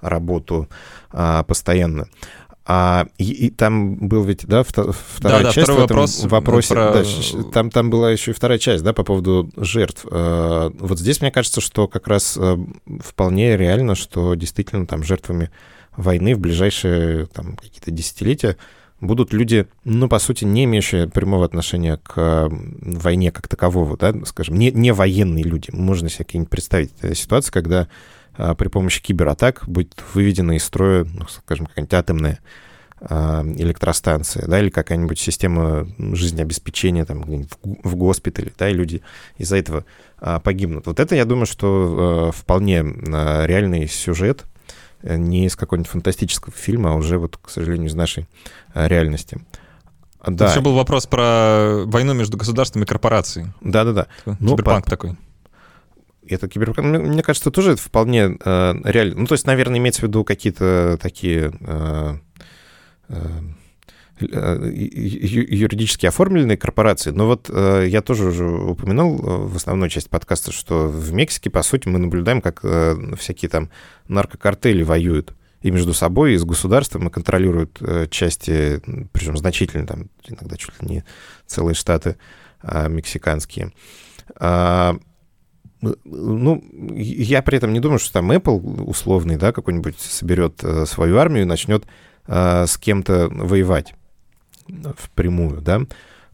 работу 0.00 0.68
а, 1.12 1.42
постоянно. 1.44 2.06
А 2.66 3.06
и, 3.18 3.30
и 3.30 3.50
там 3.50 3.96
был 4.08 4.24
ведь, 4.24 4.46
да, 4.46 4.62
вторая 4.62 4.94
да, 5.20 5.42
да, 5.42 5.52
часть 5.52 5.68
в 5.68 5.72
этом 5.72 5.80
вопрос 5.80 6.24
вопросе. 6.24 6.74
про... 6.74 6.92
Да, 6.92 7.50
там, 7.52 7.70
там 7.70 7.90
была 7.90 8.10
еще 8.10 8.30
и 8.30 8.34
вторая 8.34 8.58
часть, 8.58 8.82
да, 8.82 8.94
по 8.94 9.04
поводу 9.04 9.50
жертв. 9.58 10.06
Э, 10.10 10.70
вот 10.78 10.98
здесь 10.98 11.20
мне 11.20 11.30
кажется, 11.30 11.60
что 11.60 11.88
как 11.88 12.08
раз 12.08 12.38
э, 12.38 12.56
вполне 13.00 13.58
реально, 13.58 13.94
что 13.94 14.34
действительно 14.34 14.86
там 14.86 15.04
жертвами 15.04 15.50
войны 15.94 16.34
в 16.34 16.38
ближайшие 16.38 17.26
там 17.26 17.56
какие-то 17.56 17.90
десятилетия 17.90 18.56
будут 19.06 19.32
люди, 19.32 19.66
ну, 19.84 20.08
по 20.08 20.18
сути, 20.18 20.44
не 20.44 20.64
имеющие 20.64 21.08
прямого 21.08 21.44
отношения 21.44 21.98
к 22.02 22.48
войне 22.50 23.30
как 23.32 23.48
такового, 23.48 23.96
да, 23.96 24.14
скажем, 24.24 24.56
не, 24.56 24.70
не 24.70 24.92
военные 24.92 25.44
люди. 25.44 25.70
Можно 25.72 26.08
себе 26.08 26.24
как-нибудь 26.24 26.50
представить 26.50 26.92
ситуацию, 27.14 27.52
когда 27.52 27.88
а, 28.36 28.54
при 28.54 28.68
помощи 28.68 29.02
кибератак 29.02 29.64
будет 29.66 29.94
выведена 30.12 30.52
из 30.52 30.64
строя, 30.64 31.04
ну, 31.04 31.26
скажем, 31.28 31.66
какая-нибудь 31.66 31.94
атомная 31.94 32.40
а, 33.00 33.44
электростанция, 33.44 34.46
да, 34.46 34.60
или 34.60 34.70
какая-нибудь 34.70 35.18
система 35.18 35.86
жизнеобеспечения 35.98 37.04
там 37.04 37.22
в 37.62 37.96
госпитале, 37.96 38.52
да, 38.58 38.68
и 38.68 38.74
люди 38.74 39.02
из-за 39.38 39.56
этого 39.56 39.84
а, 40.18 40.40
погибнут. 40.40 40.86
Вот 40.86 41.00
это, 41.00 41.14
я 41.14 41.24
думаю, 41.24 41.46
что 41.46 42.32
вполне 42.34 42.78
реальный 42.80 43.86
сюжет, 43.86 44.44
э, 44.44 44.53
не 45.04 45.46
из 45.46 45.56
какого-нибудь 45.56 45.90
фантастического 45.90 46.52
фильма, 46.52 46.92
а 46.92 46.94
уже 46.94 47.18
вот, 47.18 47.36
к 47.36 47.50
сожалению, 47.50 47.88
из 47.88 47.94
нашей 47.94 48.26
реальности. 48.74 49.38
Да. 50.26 50.50
Еще 50.50 50.62
был 50.62 50.74
вопрос 50.74 51.06
про 51.06 51.84
войну 51.84 52.14
между 52.14 52.38
государством 52.38 52.82
и 52.82 52.86
корпорацией. 52.86 53.48
Да-да-да. 53.60 54.06
Ну, 54.24 54.56
Киберпанк 54.56 54.84
по... 54.84 54.90
такой 54.90 55.16
это 56.28 56.48
киберпанк, 56.48 56.86
мне, 56.86 56.98
мне 56.98 57.22
кажется, 57.22 57.50
тоже 57.50 57.72
это 57.72 57.82
вполне 57.82 58.38
э, 58.42 58.74
реально. 58.84 59.20
Ну, 59.20 59.26
то 59.26 59.34
есть, 59.34 59.46
наверное, 59.46 59.78
имеется 59.78 60.00
в 60.00 60.04
виду 60.04 60.24
какие-то 60.24 60.98
такие 61.00 61.52
э, 61.60 62.16
э, 63.08 63.14
э 63.14 63.40
юридически 64.20 66.06
оформленные 66.06 66.56
корпорации. 66.56 67.10
Но 67.10 67.26
вот 67.26 67.50
э, 67.50 67.86
я 67.88 68.00
тоже 68.00 68.26
уже 68.26 68.48
упоминал 68.48 69.14
э, 69.14 69.46
в 69.46 69.56
основной 69.56 69.90
части 69.90 70.08
подкаста, 70.08 70.52
что 70.52 70.88
в 70.88 71.12
Мексике, 71.12 71.50
по 71.50 71.62
сути, 71.62 71.88
мы 71.88 71.98
наблюдаем, 71.98 72.40
как 72.40 72.60
э, 72.62 72.96
всякие 73.18 73.48
там 73.48 73.70
наркокартели 74.06 74.82
воюют 74.82 75.34
и 75.62 75.70
между 75.70 75.94
собой, 75.94 76.34
и 76.34 76.38
с 76.38 76.44
государством, 76.44 77.08
и 77.08 77.10
контролируют 77.10 77.78
э, 77.80 78.06
части, 78.08 78.80
причем 79.12 79.36
значительно, 79.36 79.86
там 79.86 80.10
иногда 80.26 80.56
чуть 80.56 80.80
ли 80.80 80.88
не 80.88 81.04
целые 81.46 81.74
штаты 81.74 82.16
э, 82.62 82.88
мексиканские. 82.88 83.72
А, 84.36 84.96
ну, 86.04 86.64
я 86.94 87.42
при 87.42 87.56
этом 87.56 87.72
не 87.72 87.80
думаю, 87.80 87.98
что 87.98 88.12
там 88.12 88.30
Apple 88.30 88.82
условный, 88.82 89.36
да, 89.36 89.52
какой-нибудь 89.52 89.98
соберет 89.98 90.62
э, 90.62 90.86
свою 90.86 91.18
армию 91.18 91.42
и 91.42 91.46
начнет 91.46 91.84
э, 92.26 92.66
с 92.66 92.78
кем-то 92.78 93.28
воевать 93.30 93.94
впрямую, 94.96 95.60
да. 95.60 95.82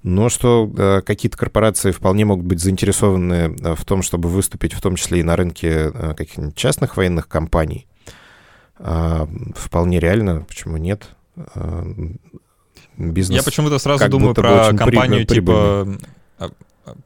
Но 0.03 0.31
что 0.31 0.71
э, 0.77 1.03
какие-то 1.03 1.37
корпорации 1.37 1.91
вполне 1.91 2.25
могут 2.25 2.47
быть 2.47 2.61
заинтересованы 2.61 3.55
э, 3.61 3.75
в 3.75 3.85
том, 3.85 4.03
чтобы 4.03 4.29
выступить 4.31 4.73
в 4.73 4.81
том 4.81 4.97
числе 4.97 5.21
и 5.21 5.23
на 5.23 5.37
рынке 5.37 5.91
э, 5.93 6.15
каких-нибудь 6.15 6.57
частных 6.57 6.97
военных 6.97 7.29
компаний, 7.29 7.87
э, 8.79 9.27
вполне 9.55 10.01
реально, 10.01 10.41
почему 10.49 10.79
нет? 10.79 11.11
Э, 11.55 11.85
бизнес. 12.97 13.37
Я 13.37 13.43
почему-то 13.43 13.79
сразу 13.79 14.09
думаю 14.09 14.35
про 14.35 14.73
компанию 14.73 15.27
типа 15.27 15.99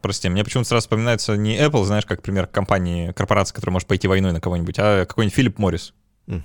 прости, 0.01 0.29
мне 0.29 0.45
почему-то 0.45 0.69
сразу 0.69 0.85
вспоминается 0.85 1.37
не 1.37 1.59
Apple, 1.59 1.85
знаешь, 1.85 2.07
как 2.07 2.23
пример 2.23 2.47
компании, 2.47 3.13
корпорации, 3.13 3.55
которая 3.55 3.75
может 3.75 3.89
пойти 3.89 4.09
войной 4.09 4.33
на 4.33 4.41
кого-нибудь, 4.41 4.77
а 4.79 5.05
какой-нибудь 5.05 5.35
Филипп 5.35 5.59
Моррис. 5.59 5.95
Угу. 6.27 6.43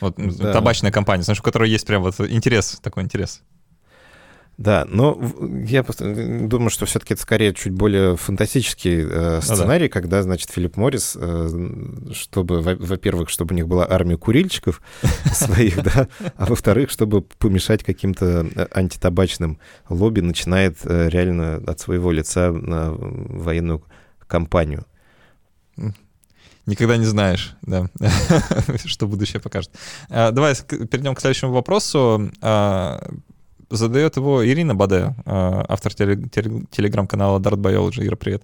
Вот 0.00 0.14
да. 0.16 0.52
табачная 0.52 0.92
компания, 0.92 1.22
знаешь, 1.22 1.40
у 1.40 1.42
которой 1.42 1.70
есть 1.70 1.86
прям 1.86 2.02
вот 2.02 2.20
интерес, 2.20 2.78
такой 2.82 3.02
интерес. 3.02 3.42
Да, 4.60 4.86
но 4.90 5.18
я 5.64 5.82
думаю, 5.82 6.68
что 6.68 6.84
все-таки 6.84 7.14
это 7.14 7.22
скорее 7.22 7.54
чуть 7.54 7.72
более 7.72 8.18
фантастический 8.18 9.06
э, 9.10 9.40
сценарий, 9.40 9.84
ну, 9.84 9.88
да. 9.88 9.92
когда, 9.94 10.22
значит, 10.22 10.50
Филипп 10.50 10.76
Моррис, 10.76 11.16
э, 11.18 11.48
чтобы, 12.12 12.60
во-первых, 12.60 13.30
чтобы 13.30 13.54
у 13.54 13.56
них 13.56 13.66
была 13.66 13.86
армия 13.88 14.18
курильщиков 14.18 14.82
своих, 15.32 15.82
да, 15.82 16.08
а 16.36 16.44
во-вторых, 16.44 16.90
чтобы 16.90 17.22
помешать 17.22 17.82
каким-то 17.82 18.46
э, 18.54 18.66
антитабачным 18.70 19.58
лобби, 19.88 20.20
начинает 20.20 20.76
э, 20.84 21.08
реально 21.08 21.62
от 21.66 21.80
своего 21.80 22.12
лица 22.12 22.52
на 22.52 22.92
военную 22.92 23.82
кампанию. 24.26 24.84
Никогда 26.66 26.98
не 26.98 27.06
знаешь, 27.06 27.56
да, 27.62 27.88
что 28.84 29.06
будущее 29.06 29.40
покажет. 29.40 29.70
А, 30.10 30.32
давай 30.32 30.54
перейдем 30.54 31.14
к 31.14 31.20
следующему 31.20 31.52
вопросу. 31.52 32.30
Задает 33.70 34.16
его 34.16 34.44
Ирина 34.44 34.74
Баде, 34.74 35.14
а, 35.24 35.64
автор 35.68 35.94
телеграм-канала 35.94 37.38
Dart 37.38 37.56
Biology. 37.56 38.04
Ира, 38.04 38.16
привет. 38.16 38.42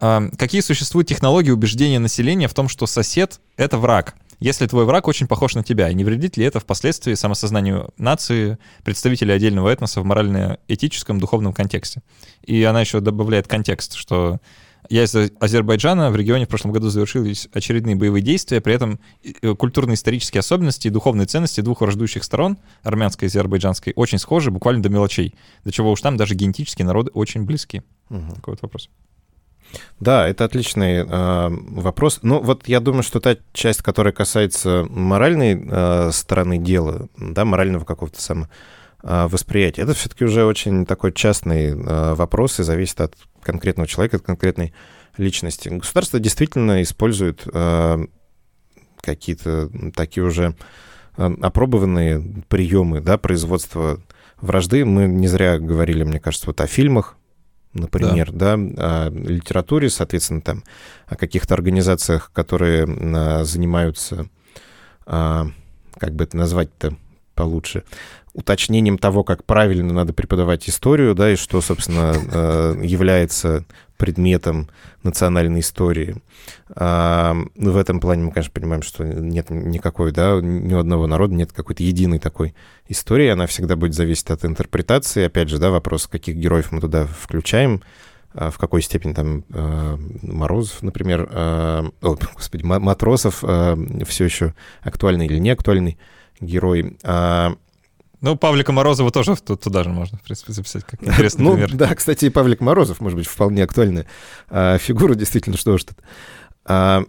А, 0.00 0.22
какие 0.38 0.62
существуют 0.62 1.08
технологии 1.08 1.50
убеждения 1.50 1.98
населения 1.98 2.48
в 2.48 2.54
том, 2.54 2.68
что 2.68 2.86
сосед— 2.86 3.38
это 3.58 3.76
враг? 3.76 4.14
Если 4.40 4.66
твой 4.66 4.86
враг 4.86 5.06
очень 5.08 5.26
похож 5.26 5.54
на 5.54 5.62
тебя, 5.62 5.92
не 5.92 6.04
вредит 6.04 6.38
ли 6.38 6.46
это 6.46 6.58
впоследствии 6.58 7.12
самосознанию 7.12 7.90
нации, 7.98 8.56
представителей 8.82 9.34
отдельного 9.34 9.68
этноса 9.68 10.00
в 10.00 10.04
морально-этическом, 10.06 11.20
духовном 11.20 11.52
контексте? 11.52 12.02
И 12.42 12.62
она 12.64 12.80
еще 12.80 13.00
добавляет 13.00 13.46
контекст, 13.46 13.92
что 13.94 14.40
я 14.88 15.04
из 15.04 15.14
Азербайджана. 15.14 16.10
В 16.10 16.16
регионе 16.16 16.46
в 16.46 16.48
прошлом 16.48 16.72
году 16.72 16.88
завершились 16.88 17.48
очередные 17.52 17.96
боевые 17.96 18.22
действия. 18.22 18.60
При 18.60 18.74
этом 18.74 19.00
э, 19.22 19.54
культурно-исторические 19.54 20.40
особенности 20.40 20.88
и 20.88 20.90
духовные 20.90 21.26
ценности 21.26 21.60
двух 21.60 21.80
враждующих 21.80 22.24
сторон, 22.24 22.58
армянской 22.82 23.26
и 23.26 23.30
азербайджанской, 23.30 23.92
очень 23.96 24.18
схожи 24.18 24.50
буквально 24.50 24.82
до 24.82 24.88
мелочей. 24.88 25.34
До 25.64 25.72
чего 25.72 25.92
уж 25.92 26.00
там 26.00 26.16
даже 26.16 26.34
генетические 26.34 26.86
народы 26.86 27.10
очень 27.14 27.44
близки. 27.44 27.82
Угу. 28.10 28.34
Такой 28.34 28.54
вот 28.54 28.62
вопрос. 28.62 28.90
Да, 30.00 30.28
это 30.28 30.44
отличный 30.44 30.98
э, 30.98 31.48
вопрос. 31.48 32.18
Ну, 32.22 32.40
вот 32.40 32.68
я 32.68 32.80
думаю, 32.80 33.02
что 33.02 33.20
та 33.20 33.36
часть, 33.52 33.82
которая 33.82 34.12
касается 34.12 34.84
моральной 34.90 35.64
э, 35.64 36.10
стороны 36.12 36.58
дела, 36.58 37.08
да, 37.16 37.44
морального 37.44 37.84
какого-то 37.84 38.20
самого 38.20 38.50
э, 39.02 39.26
восприятия, 39.28 39.82
это 39.82 39.94
все-таки 39.94 40.24
уже 40.24 40.44
очень 40.44 40.86
такой 40.86 41.12
частный 41.12 41.70
э, 41.70 42.14
вопрос 42.14 42.60
и 42.60 42.62
зависит 42.62 43.00
от 43.00 43.16
конкретного 43.42 43.88
человека, 43.88 44.16
от 44.16 44.22
конкретной 44.22 44.72
личности. 45.16 45.68
Государство 45.68 46.18
действительно 46.18 46.82
использует 46.82 47.42
э, 47.52 48.06
какие-то 49.00 49.70
такие 49.94 50.24
уже 50.24 50.56
опробованные 51.16 52.44
приемы 52.48 53.00
да, 53.00 53.18
производства 53.18 54.00
вражды. 54.42 54.84
Мы 54.84 55.06
не 55.06 55.28
зря 55.28 55.58
говорили, 55.58 56.04
мне 56.04 56.20
кажется, 56.20 56.46
вот 56.46 56.60
о 56.60 56.66
фильмах, 56.66 57.16
например, 57.72 58.32
да. 58.32 58.56
да, 58.56 59.06
о 59.06 59.10
литературе, 59.10 59.88
соответственно, 59.88 60.42
там, 60.42 60.64
о 61.06 61.16
каких-то 61.16 61.54
организациях, 61.54 62.30
которые 62.32 62.86
а, 62.86 63.44
занимаются, 63.44 64.26
а, 65.06 65.46
как 65.98 66.14
бы 66.14 66.24
это 66.24 66.36
назвать-то 66.36 66.96
получше, 67.34 67.84
уточнением 68.34 68.98
того, 68.98 69.24
как 69.24 69.44
правильно 69.44 69.92
надо 69.92 70.12
преподавать 70.12 70.68
историю, 70.68 71.14
да, 71.14 71.32
и 71.32 71.36
что, 71.36 71.60
собственно, 71.60 72.14
э, 72.14 72.80
является 72.82 73.64
предметом 73.98 74.68
национальной 75.02 75.60
истории. 75.60 76.16
А, 76.74 77.36
в 77.54 77.76
этом 77.76 78.00
плане 78.00 78.24
мы, 78.24 78.32
конечно, 78.32 78.52
понимаем, 78.52 78.82
что 78.82 79.04
нет 79.04 79.50
никакой, 79.50 80.10
да, 80.12 80.40
ни 80.40 80.74
у 80.74 80.78
одного 80.78 81.06
народа 81.06 81.34
нет 81.34 81.52
какой-то 81.52 81.84
единой 81.84 82.18
такой 82.18 82.54
истории, 82.88 83.28
она 83.28 83.46
всегда 83.46 83.76
будет 83.76 83.94
зависеть 83.94 84.30
от 84.30 84.44
интерпретации. 84.44 85.24
Опять 85.24 85.50
же, 85.50 85.58
да, 85.58 85.70
вопрос, 85.70 86.08
каких 86.08 86.34
героев 86.36 86.72
мы 86.72 86.80
туда 86.80 87.06
включаем, 87.06 87.82
а, 88.34 88.50
в 88.50 88.58
какой 88.58 88.82
степени 88.82 89.12
там 89.12 89.44
э, 89.50 89.96
Морозов, 90.22 90.82
например, 90.82 91.28
э, 91.30 91.82
о, 92.00 92.16
господи, 92.34 92.64
Матросов 92.64 93.36
все 93.36 94.24
еще 94.24 94.54
актуальный 94.80 95.26
или 95.26 95.38
не 95.38 95.50
актуальный 95.50 95.98
герой. 96.40 96.96
А, 97.04 97.54
ну, 98.22 98.36
Павлика 98.36 98.70
Морозова 98.70 99.10
тоже 99.10 99.34
туда 99.36 99.82
же 99.82 99.90
можно, 99.90 100.16
в 100.16 100.22
принципе, 100.22 100.52
записать 100.52 100.84
как 100.84 101.02
интересный 101.02 101.42
ну, 101.44 101.52
пример. 101.54 101.74
Да, 101.74 101.92
кстати, 101.94 102.26
и 102.26 102.30
Павлик 102.30 102.60
Морозов, 102.60 103.00
может 103.00 103.18
быть, 103.18 103.26
вполне 103.26 103.64
актуальная 103.64 104.06
а, 104.48 104.78
фигура, 104.78 105.16
действительно, 105.16 105.56
что 105.56 105.76
ж 105.76 105.84
тут. 105.84 105.98
А, 106.64 107.02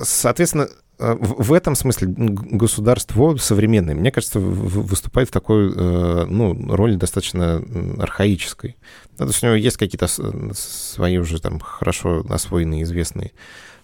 соответственно, 0.00 0.68
а, 0.98 1.16
в 1.20 1.52
этом 1.52 1.74
смысле 1.74 2.08
государство 2.08 3.36
современное, 3.36 3.94
мне 3.94 4.10
кажется, 4.10 4.40
выступает 4.40 5.28
в 5.28 5.32
такой 5.32 5.70
э, 5.70 6.24
ну, 6.30 6.74
роли 6.74 6.94
достаточно 6.94 7.62
архаической. 7.98 8.76
то 9.18 9.26
есть 9.26 9.42
у 9.42 9.46
него 9.48 9.56
есть 9.56 9.76
какие-то 9.76 10.06
свои 10.54 11.18
уже 11.18 11.42
там 11.42 11.60
хорошо 11.60 12.24
освоенные, 12.30 12.84
известные 12.84 13.32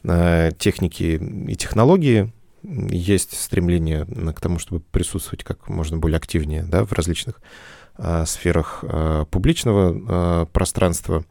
э, 0.05 0.51
техники 0.59 1.21
и 1.49 1.57
технологии, 1.57 2.33
есть 2.69 3.39
стремление 3.39 4.05
к 4.33 4.41
тому, 4.41 4.59
чтобы 4.59 4.81
присутствовать 4.81 5.45
как 5.45 5.69
можно 5.69 5.97
более 5.97 6.19
активнее 6.19 6.63
да, 6.63 6.85
в 6.85 6.93
различных 6.93 7.41
а, 7.97 8.27
сферах 8.27 8.81
а, 8.83 9.25
публичного 9.25 9.95
а, 9.95 10.47
пространства 10.47 11.25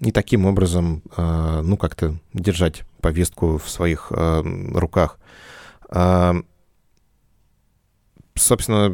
и 0.00 0.10
таким 0.10 0.46
образом, 0.46 1.02
а, 1.16 1.62
ну, 1.62 1.76
как-то 1.76 2.16
держать 2.34 2.82
повестку 3.00 3.58
в 3.58 3.68
своих 3.68 4.08
а, 4.10 4.42
руках. 4.74 5.18
А, 5.88 6.34
собственно, 8.34 8.92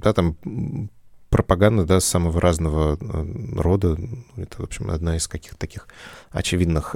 да, 0.00 0.12
там 0.12 0.36
пропаганда, 1.30 1.84
да, 1.84 2.00
самого 2.00 2.40
разного 2.40 2.98
рода. 3.56 3.96
Это, 4.36 4.60
в 4.60 4.64
общем, 4.64 4.90
одна 4.90 5.16
из 5.16 5.28
каких-то 5.28 5.56
таких 5.56 5.88
очевидных 6.30 6.94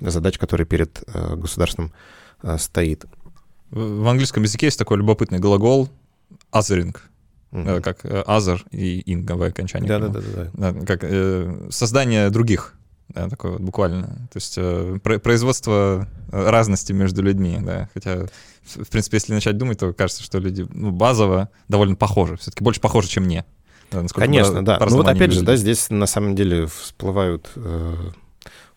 задач, 0.00 0.38
которые 0.38 0.66
перед 0.66 1.02
государством 1.34 1.92
стоит. 2.56 3.04
В 3.70 4.08
английском 4.08 4.42
языке 4.42 4.66
есть 4.66 4.78
такой 4.78 4.96
любопытный 4.98 5.38
глагол 5.38 5.88
«othering», 6.52 6.96
mm-hmm. 7.52 7.80
как 7.82 8.04
«other» 8.04 8.60
и 8.70 9.02
«инговое 9.12 9.48
окончание. 9.48 9.88
Да-да-да. 9.88 10.86
Как 10.86 11.00
э, 11.02 11.68
создание 11.70 12.30
других, 12.30 12.74
да, 13.08 13.28
такое 13.28 13.52
вот 13.52 13.60
буквально. 13.60 14.06
То 14.06 14.36
есть 14.36 14.54
э, 14.58 14.98
производство 15.02 16.08
разности 16.30 16.92
между 16.92 17.22
людьми, 17.22 17.58
да. 17.60 17.88
Хотя, 17.94 18.26
в 18.64 18.88
принципе, 18.88 19.16
если 19.16 19.32
начать 19.32 19.56
думать, 19.56 19.78
то 19.78 19.92
кажется, 19.92 20.22
что 20.22 20.38
люди 20.38 20.66
ну, 20.70 20.90
базово 20.90 21.48
довольно 21.68 21.96
похожи. 21.96 22.36
Все-таки 22.36 22.62
больше 22.62 22.80
похожи, 22.80 23.08
чем 23.08 23.26
не. 23.26 23.44
Да, 23.90 24.04
Конечно, 24.14 24.64
да. 24.64 24.78
Ну 24.88 24.96
вот 24.96 25.08
опять 25.08 25.32
же, 25.32 25.42
да, 25.42 25.56
здесь 25.56 25.88
на 25.90 26.06
самом 26.06 26.34
деле 26.36 26.66
всплывают 26.66 27.50
э, 27.56 27.94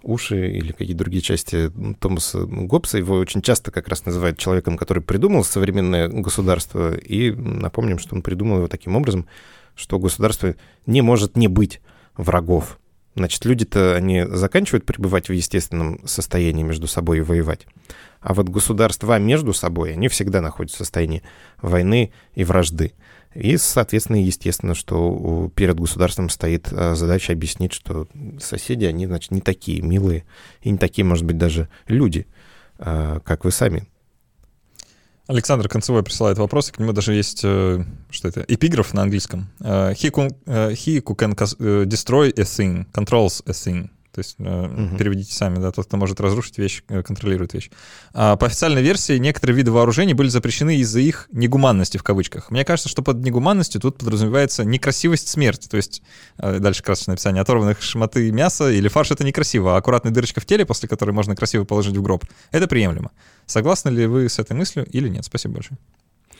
уши 0.03 0.51
или 0.51 0.71
какие-то 0.71 0.99
другие 0.99 1.21
части 1.21 1.71
Томаса 1.99 2.45
Гоббса. 2.45 2.97
Его 2.97 3.15
очень 3.15 3.41
часто 3.41 3.71
как 3.71 3.87
раз 3.87 4.05
называют 4.05 4.37
человеком, 4.37 4.77
который 4.77 5.03
придумал 5.03 5.43
современное 5.43 6.07
государство. 6.07 6.95
И 6.95 7.31
напомним, 7.31 7.99
что 7.99 8.15
он 8.15 8.21
придумал 8.21 8.57
его 8.57 8.67
таким 8.67 8.95
образом, 8.95 9.27
что 9.75 9.99
государство 9.99 10.55
не 10.85 11.01
может 11.01 11.37
не 11.37 11.47
быть 11.47 11.81
врагов. 12.15 12.79
Значит, 13.15 13.43
люди-то, 13.43 13.95
они 13.95 14.25
заканчивают 14.25 14.85
пребывать 14.85 15.27
в 15.27 15.33
естественном 15.33 16.07
состоянии 16.07 16.63
между 16.63 16.87
собой 16.87 17.17
и 17.17 17.21
воевать. 17.21 17.67
А 18.21 18.33
вот 18.33 18.47
государства 18.47 19.19
между 19.19 19.53
собой, 19.53 19.93
они 19.93 20.07
всегда 20.07 20.39
находятся 20.39 20.77
в 20.77 20.79
состоянии 20.79 21.23
войны 21.61 22.13
и 22.35 22.43
вражды. 22.45 22.93
И, 23.33 23.55
соответственно, 23.57 24.17
естественно, 24.17 24.75
что 24.75 25.51
перед 25.55 25.79
государством 25.79 26.29
стоит 26.29 26.67
а, 26.71 26.95
задача 26.95 27.31
объяснить, 27.31 27.71
что 27.71 28.07
соседи, 28.39 28.85
они, 28.85 29.05
значит, 29.05 29.31
не 29.31 29.41
такие 29.41 29.81
милые 29.81 30.25
и 30.61 30.69
не 30.69 30.77
такие, 30.77 31.05
может 31.05 31.25
быть, 31.25 31.37
даже 31.37 31.69
люди, 31.87 32.27
а, 32.77 33.19
как 33.21 33.45
вы 33.45 33.51
сами. 33.51 33.87
Александр 35.27 35.69
Концевой 35.69 36.03
присылает 36.03 36.37
вопросы, 36.37 36.73
к 36.73 36.79
нему 36.79 36.91
даже 36.91 37.13
есть, 37.13 37.41
э, 37.43 37.85
что 38.09 38.27
это, 38.27 38.43
эпиграф 38.47 38.93
на 38.93 39.03
английском. 39.03 39.49
Э, 39.61 39.93
he, 39.93 40.11
э, 40.45 40.71
he 40.73 41.01
can 41.01 41.35
destroy 41.85 42.33
a 42.35 42.43
thing 42.43 42.85
controls 42.91 43.41
a 43.45 43.51
thing. 43.51 43.89
То 44.13 44.19
есть 44.19 44.37
угу. 44.39 44.97
переведите 44.97 45.33
сами, 45.33 45.59
да, 45.59 45.71
тот, 45.71 45.85
кто 45.85 45.95
может 45.95 46.19
разрушить 46.19 46.57
вещь, 46.57 46.83
э, 46.89 47.01
контролирует 47.01 47.53
вещь. 47.53 47.71
А 48.13 48.35
по 48.35 48.47
официальной 48.47 48.81
версии 48.81 49.17
некоторые 49.17 49.55
виды 49.55 49.71
вооружений 49.71 50.13
были 50.13 50.27
запрещены 50.27 50.77
из-за 50.77 50.99
их 50.99 51.29
негуманности 51.31 51.97
в 51.97 52.03
кавычках. 52.03 52.51
Мне 52.51 52.65
кажется, 52.65 52.89
что 52.89 53.03
под 53.03 53.23
негуманностью 53.23 53.79
тут 53.79 53.99
подразумевается 53.99 54.65
некрасивость 54.65 55.29
смерти. 55.29 55.69
То 55.69 55.77
есть 55.77 56.01
э, 56.37 56.59
дальше 56.59 56.83
красочное 56.83 57.13
описание 57.13 57.41
оторванных 57.41 57.81
шматы 57.81 58.31
мяса 58.31 58.69
или 58.69 58.89
фарш 58.89 59.11
это 59.11 59.23
некрасиво, 59.23 59.75
а 59.75 59.77
аккуратная 59.77 60.11
дырочка 60.11 60.41
в 60.41 60.45
теле, 60.45 60.65
после 60.65 60.89
которой 60.89 61.11
можно 61.11 61.33
красиво 61.33 61.63
положить 61.63 61.95
в 61.95 62.01
гроб, 62.01 62.25
это 62.51 62.67
приемлемо. 62.67 63.11
Согласны 63.45 63.89
ли 63.89 64.07
вы 64.07 64.27
с 64.27 64.39
этой 64.39 64.57
мыслью 64.57 64.85
или 64.91 65.07
нет? 65.07 65.23
Спасибо 65.23 65.55
большое. 65.55 65.77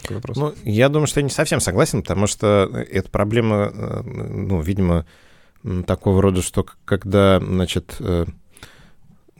Вопрос. 0.10 0.36
Ну, 0.36 0.54
я 0.66 0.90
думаю, 0.90 1.08
что 1.08 1.20
я 1.20 1.24
не 1.24 1.30
совсем 1.30 1.62
согласен, 1.62 2.02
потому 2.02 2.28
что 2.28 2.70
эта 2.90 3.10
проблема, 3.10 3.72
ну, 4.04 4.60
видимо, 4.60 5.06
такого 5.86 6.22
рода, 6.22 6.42
что 6.42 6.66
когда, 6.86 7.40
значит, 7.40 7.96
э, 8.00 8.26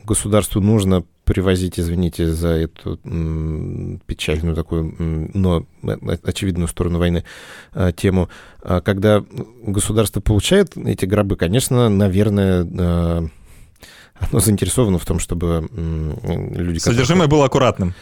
государству 0.04 0.60
нужно 0.60 1.04
привозить, 1.24 1.78
извините 1.78 2.26
за 2.26 2.48
эту 2.48 2.96
печальную 4.06 4.56
такую, 4.56 5.30
но 5.34 5.66
очевидную 6.24 6.68
сторону 6.68 6.98
войны 6.98 7.24
э, 7.74 7.92
тему, 7.96 8.28
а 8.60 8.80
когда 8.80 9.24
государство 9.62 10.20
получает 10.20 10.76
эти 10.76 11.04
гробы, 11.04 11.36
конечно, 11.36 11.88
наверное, 11.88 12.64
э, 12.64 13.28
оно 14.18 14.40
заинтересовано 14.40 14.98
в 14.98 15.06
том, 15.06 15.18
чтобы 15.18 15.68
люди... 15.72 16.78
Содержимое 16.78 17.24
которые... 17.24 17.28
было 17.28 17.44
аккуратным. 17.46 17.94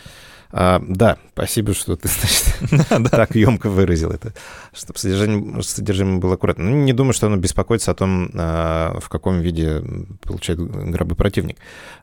А, 0.52 0.82
да, 0.84 1.16
спасибо, 1.32 1.74
что 1.74 1.96
ты, 1.96 2.08
значит, 2.68 3.10
так 3.10 3.34
емко 3.36 3.68
выразил 3.68 4.10
это, 4.10 4.32
чтобы 4.72 4.98
содержание, 4.98 5.62
содержимое 5.62 6.18
было 6.18 6.34
аккуратно. 6.34 6.64
Ну, 6.64 6.76
не 6.76 6.92
думаю, 6.92 7.12
что 7.12 7.28
оно 7.28 7.36
беспокоится 7.36 7.92
о 7.92 7.94
том, 7.94 8.30
а, 8.34 8.98
в 9.00 9.08
каком 9.08 9.40
виде 9.40 9.82
получает 10.22 10.60
гробы 10.60 11.14
противник. 11.14 11.58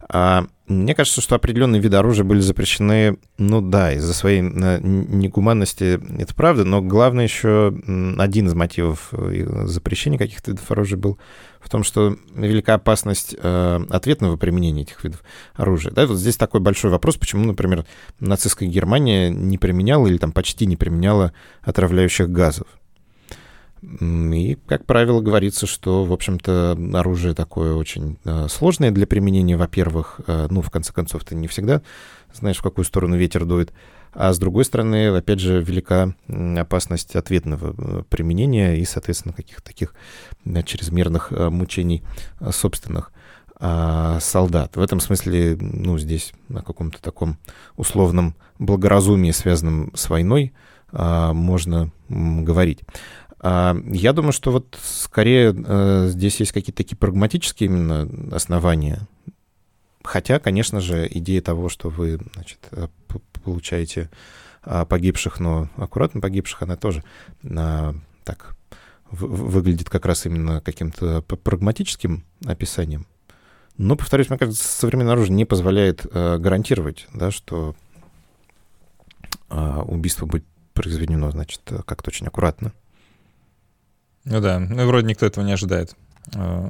А, 0.10 0.48
мне 0.68 0.96
кажется, 0.96 1.22
что 1.22 1.36
определенные 1.36 1.82
виды 1.82 1.98
оружия 1.98 2.26
были 2.26 2.40
запрещены, 2.40 3.18
ну 3.38 3.62
да, 3.62 3.94
из-за 3.94 4.14
своей 4.14 4.42
негуманности, 4.42 6.00
это 6.22 6.36
правда, 6.36 6.66
но 6.66 6.82
главное 6.82 7.24
еще 7.24 7.74
один 8.18 8.48
из 8.48 8.54
мотивов 8.54 9.10
э, 9.12 9.66
запрещения 9.66 10.18
каких-то 10.18 10.52
видов 10.52 10.70
оружия 10.70 10.98
был 10.98 11.18
в 11.62 11.70
том, 11.70 11.84
что 11.84 12.18
велика 12.36 12.76
опасность 12.76 13.36
э, 13.38 13.80
ответного 13.90 14.38
применения 14.38 14.82
этих 14.84 15.04
видов 15.04 15.24
оружия. 15.56 15.92
Да, 15.92 16.06
вот 16.06 16.18
здесь 16.18 16.38
такой 16.38 16.60
большой 16.60 16.92
вопрос, 16.92 17.18
почему, 17.18 17.46
например, 17.46 17.86
нацистская 18.20 18.68
Германия 18.68 19.30
не 19.30 19.58
применяла 19.58 20.08
или 20.08 20.18
там 20.18 20.32
почти 20.32 20.66
не 20.66 20.76
применяла 20.76 21.34
отравляющих 21.62 22.30
газов. 22.30 22.68
И, 24.02 24.58
как 24.68 24.86
правило, 24.86 25.22
говорится, 25.22 25.66
что, 25.66 26.04
в 26.04 26.12
общем-то, 26.12 26.78
оружие 26.94 27.34
такое 27.34 27.74
очень 27.74 28.18
э, 28.26 28.48
сложное 28.50 28.92
для 28.92 29.08
применения, 29.08 29.56
во-первых. 29.56 30.22
Э, 30.28 30.48
ну, 30.50 30.62
в 30.62 30.70
конце 30.70 30.92
концов, 30.92 31.24
ты 31.24 31.36
не 31.36 31.48
всегда 31.48 31.82
знаешь, 32.34 32.58
в 32.58 32.62
какую 32.62 32.86
сторону 32.86 33.16
ветер 33.16 33.46
дует. 33.46 33.74
А 34.14 34.34
с 34.34 34.40
другой 34.40 34.66
стороны, 34.66 35.08
опять 35.16 35.40
же, 35.40 35.62
велика 35.62 36.14
опасность 36.28 37.16
ответного 37.16 37.74
э, 37.78 38.04
применения 38.10 38.76
и, 38.76 38.86
соответственно, 38.86 39.34
каких-то 39.34 39.64
таких 39.64 39.96
чрезмерных 40.66 41.32
мучений 41.32 42.04
собственных 42.52 43.12
а, 43.60 44.20
солдат. 44.20 44.76
В 44.76 44.82
этом 44.82 45.00
смысле, 45.00 45.58
ну, 45.60 45.98
здесь 45.98 46.34
на 46.48 46.62
каком-то 46.62 47.02
таком 47.02 47.38
условном 47.76 48.36
благоразумии, 48.60 49.32
связанном 49.32 49.92
с 49.96 50.10
войной, 50.10 50.54
а, 50.92 51.34
можно 51.34 51.92
говорить. 52.10 52.82
А, 53.40 53.76
я 53.86 54.14
думаю, 54.14 54.32
что 54.32 54.52
вот 54.52 54.78
скорее 54.82 55.54
э, 55.56 56.08
здесь 56.10 56.40
есть 56.40 56.52
какие-то 56.52 56.78
такие 56.78 56.98
прагматические 56.98 57.70
именно 57.70 58.36
основания. 58.36 59.08
Хотя, 60.04 60.40
конечно 60.40 60.80
же, 60.80 61.08
идея 61.10 61.42
того, 61.42 61.70
что 61.70 61.90
вы 61.90 62.20
значит, 62.34 62.60
э, 62.72 62.88
получаете 63.44 64.10
а, 64.64 64.86
погибших, 64.86 65.40
но 65.40 65.70
аккуратно 65.78 66.22
погибших, 66.22 66.62
она 66.62 66.76
тоже 66.76 67.04
так 67.42 68.56
выглядит 69.10 69.90
как 69.90 70.06
раз 70.06 70.26
именно 70.26 70.60
каким-то 70.60 71.22
прагматическим 71.22 72.26
описанием. 72.46 73.06
Но, 73.78 73.96
повторюсь, 73.96 74.30
мне 74.30 74.38
кажется, 74.38 74.64
современное 74.64 75.14
оружие 75.14 75.36
не 75.36 75.46
позволяет 75.46 76.06
э, 76.06 76.38
гарантировать, 76.40 77.08
да, 77.14 77.32
что 77.32 77.76
убийство 79.50 80.26
будет 80.26 80.44
произведено, 80.74 81.32
значит, 81.32 81.62
как-то 81.86 82.10
очень 82.10 82.28
аккуратно. 82.28 82.74
Ну 84.30 84.42
да, 84.42 84.60
ну 84.60 84.86
вроде 84.88 85.08
никто 85.08 85.26
этого 85.26 85.44
не 85.46 85.54
ожидает. 85.54 85.96
А, 86.36 86.70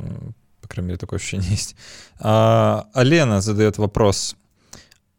по 0.62 0.68
крайней 0.68 0.90
мере, 0.90 0.98
такое 0.98 1.18
ощущение 1.18 1.50
есть. 1.52 1.76
А, 2.20 2.88
Алена 2.94 3.42
задает 3.42 3.78
вопрос. 3.78 4.36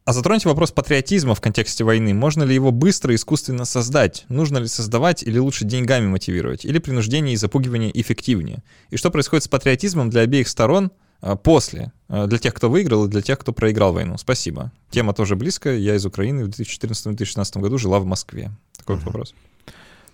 А 0.05 0.13
затроньте 0.13 0.49
вопрос 0.49 0.71
патриотизма 0.71 1.35
в 1.35 1.41
контексте 1.41 1.85
войны. 1.85 2.15
Можно 2.15 2.45
ли 2.45 2.55
его 2.55 2.71
быстро 2.71 3.13
и 3.13 3.17
искусственно 3.17 3.67
создать? 3.67 4.25
Нужно 4.29 4.59
ли 4.59 4.67
создавать 4.67 5.23
или 5.23 5.39
лучше 5.39 5.67
деньгами 5.67 6.07
мотивировать? 6.07 6.65
Или 6.65 6.79
принуждение 6.79 7.35
и 7.35 7.37
запугивание 7.37 7.91
эффективнее? 8.01 8.63
И 8.89 8.97
что 8.97 9.11
происходит 9.11 9.45
с 9.45 9.49
патриотизмом 9.49 10.09
для 10.09 10.23
обеих 10.23 10.49
сторон 10.49 10.93
а, 11.21 11.35
после? 11.37 11.93
Для 12.09 12.39
тех, 12.39 12.55
кто 12.55 12.71
выиграл, 12.71 13.07
и 13.07 13.09
для 13.11 13.21
тех, 13.21 13.39
кто 13.39 13.53
проиграл 13.53 13.93
войну. 13.93 14.17
Спасибо. 14.17 14.73
Тема 14.91 15.13
тоже 15.13 15.35
близкая. 15.37 15.77
Я 15.77 15.97
из 15.97 16.07
Украины 16.07 16.45
в 16.45 16.49
2014-2016 16.49 17.61
году 17.61 17.77
жила 17.79 17.99
в 17.99 18.07
Москве. 18.07 18.53
Такой 18.79 18.97
uh-huh. 18.97 19.05
вопрос. 19.05 19.35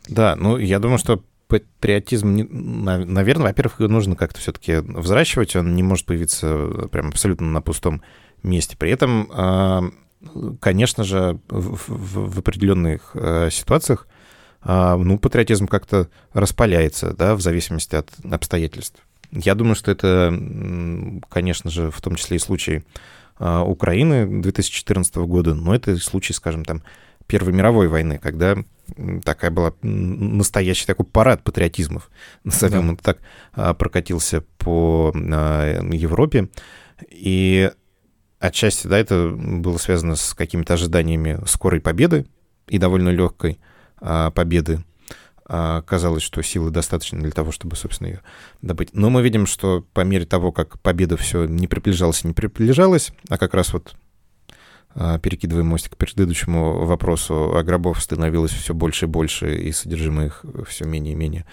Да, 0.08 0.34
ну 0.34 0.56
я 0.56 0.80
думаю, 0.80 0.98
что 0.98 1.22
патриотизм, 1.48 2.28
наверное, 2.34 3.48
во-первых, 3.48 3.78
нужно 3.80 4.16
как-то 4.16 4.40
все-таки 4.40 4.76
взращивать, 4.76 5.56
он 5.56 5.74
не 5.74 5.82
может 5.82 6.06
появиться 6.06 6.88
прям 6.90 7.08
абсолютно 7.08 7.46
на 7.46 7.60
пустом 7.60 8.02
месте. 8.42 8.76
При 8.76 8.90
этом, 8.90 9.30
а, 9.32 9.82
конечно 10.60 11.04
же, 11.04 11.38
в 11.48 12.38
определенных 12.38 13.10
э, 13.14 13.50
ситуациях 13.50 14.06
а, 14.64 14.96
ну, 14.96 15.18
патриотизм 15.18 15.66
как-то 15.66 16.08
распаляется, 16.32 17.12
да, 17.12 17.34
в 17.34 17.40
зависимости 17.42 17.96
от 17.96 18.10
обстоятельств. 18.24 19.02
Я 19.30 19.54
думаю, 19.54 19.74
что 19.74 19.90
это, 19.90 20.32
конечно 21.28 21.70
же, 21.70 21.90
в 21.90 22.00
том 22.00 22.14
числе 22.14 22.36
и 22.36 22.40
случай 22.40 22.84
а, 23.36 23.62
Украины 23.62 24.40
2014 24.40 25.16
года, 25.16 25.54
но 25.54 25.74
это 25.74 25.96
случай, 25.98 26.32
скажем, 26.32 26.64
там, 26.64 26.82
Первой 27.26 27.52
мировой 27.52 27.88
войны, 27.88 28.18
когда 28.22 28.56
такая 29.24 29.50
была 29.50 29.74
настоящий 29.82 30.86
такой 30.86 31.06
парад 31.06 31.42
патриотизмов, 31.42 32.10
назовем 32.44 32.88
да. 32.88 32.92
это 32.94 33.02
так, 33.02 33.18
а, 33.52 33.74
прокатился 33.74 34.42
по 34.58 35.12
а, 35.14 35.80
Европе. 35.92 36.48
И 37.10 37.70
отчасти, 38.38 38.86
да, 38.86 38.98
это 38.98 39.34
было 39.36 39.78
связано 39.78 40.16
с 40.16 40.34
какими-то 40.34 40.74
ожиданиями 40.74 41.40
скорой 41.46 41.80
победы 41.80 42.26
и 42.68 42.78
довольно 42.78 43.08
легкой, 43.10 43.58
а, 43.98 44.30
победы. 44.30 44.84
Казалось, 45.46 46.22
что 46.22 46.40
силы 46.40 46.70
достаточно 46.70 47.20
для 47.20 47.30
того, 47.30 47.52
чтобы, 47.52 47.76
собственно, 47.76 48.08
ее 48.08 48.22
добыть. 48.62 48.94
Но 48.94 49.10
мы 49.10 49.22
видим, 49.22 49.44
что 49.44 49.84
по 49.92 50.00
мере 50.00 50.24
того, 50.24 50.52
как 50.52 50.80
победа 50.80 51.18
все 51.18 51.44
не 51.44 51.66
приближалась 51.66 52.24
и 52.24 52.28
не 52.28 52.32
приближалась, 52.32 53.12
а 53.28 53.36
как 53.36 53.52
раз 53.52 53.74
вот 53.74 53.94
перекидывая 54.94 55.64
мостик 55.64 55.94
к 55.94 55.96
предыдущему 55.96 56.84
вопросу, 56.84 57.56
а 57.56 57.62
гробов 57.62 58.00
становилось 58.00 58.52
все 58.52 58.74
больше 58.74 59.06
и 59.06 59.08
больше, 59.08 59.56
и 59.56 59.72
содержимое 59.72 60.26
их 60.26 60.44
все 60.68 60.84
менее 60.84 61.14
и 61.14 61.16
менее 61.16 61.46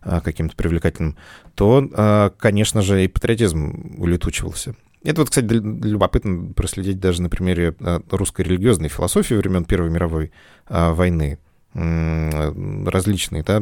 а, 0.00 0.20
каким-то 0.20 0.56
привлекательным, 0.56 1.16
то, 1.54 1.88
а, 1.94 2.30
конечно 2.30 2.82
же, 2.82 3.04
и 3.04 3.08
патриотизм 3.08 3.94
улетучивался. 3.98 4.74
Это 5.04 5.20
вот, 5.20 5.30
кстати, 5.30 5.46
любопытно 5.46 6.52
проследить 6.52 6.98
даже 6.98 7.22
на 7.22 7.28
примере 7.28 7.76
русской 8.10 8.42
религиозной 8.42 8.88
философии 8.88 9.34
времен 9.34 9.64
Первой 9.64 9.90
мировой 9.90 10.32
войны. 10.68 11.38
Различные 11.72 13.44
да, 13.44 13.60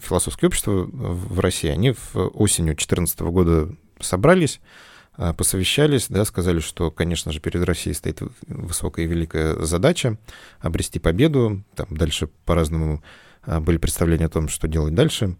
философские 0.00 0.48
общества 0.48 0.88
в 0.92 1.40
России, 1.40 1.68
они 1.68 1.92
в 1.92 2.14
осенью 2.34 2.74
2014 2.74 3.20
года 3.22 3.74
собрались, 3.98 4.60
а, 4.60 4.85
посовещались, 5.16 6.08
да, 6.08 6.24
сказали, 6.24 6.60
что, 6.60 6.90
конечно 6.90 7.32
же, 7.32 7.40
перед 7.40 7.64
Россией 7.64 7.94
стоит 7.94 8.20
высокая 8.46 9.04
и 9.04 9.08
великая 9.08 9.54
задача 9.64 10.18
обрести 10.60 10.98
победу. 10.98 11.62
Там 11.74 11.86
дальше 11.90 12.28
по-разному 12.44 13.02
а, 13.42 13.60
были 13.60 13.78
представления 13.78 14.26
о 14.26 14.30
том, 14.30 14.48
что 14.48 14.68
делать 14.68 14.94
дальше 14.94 15.36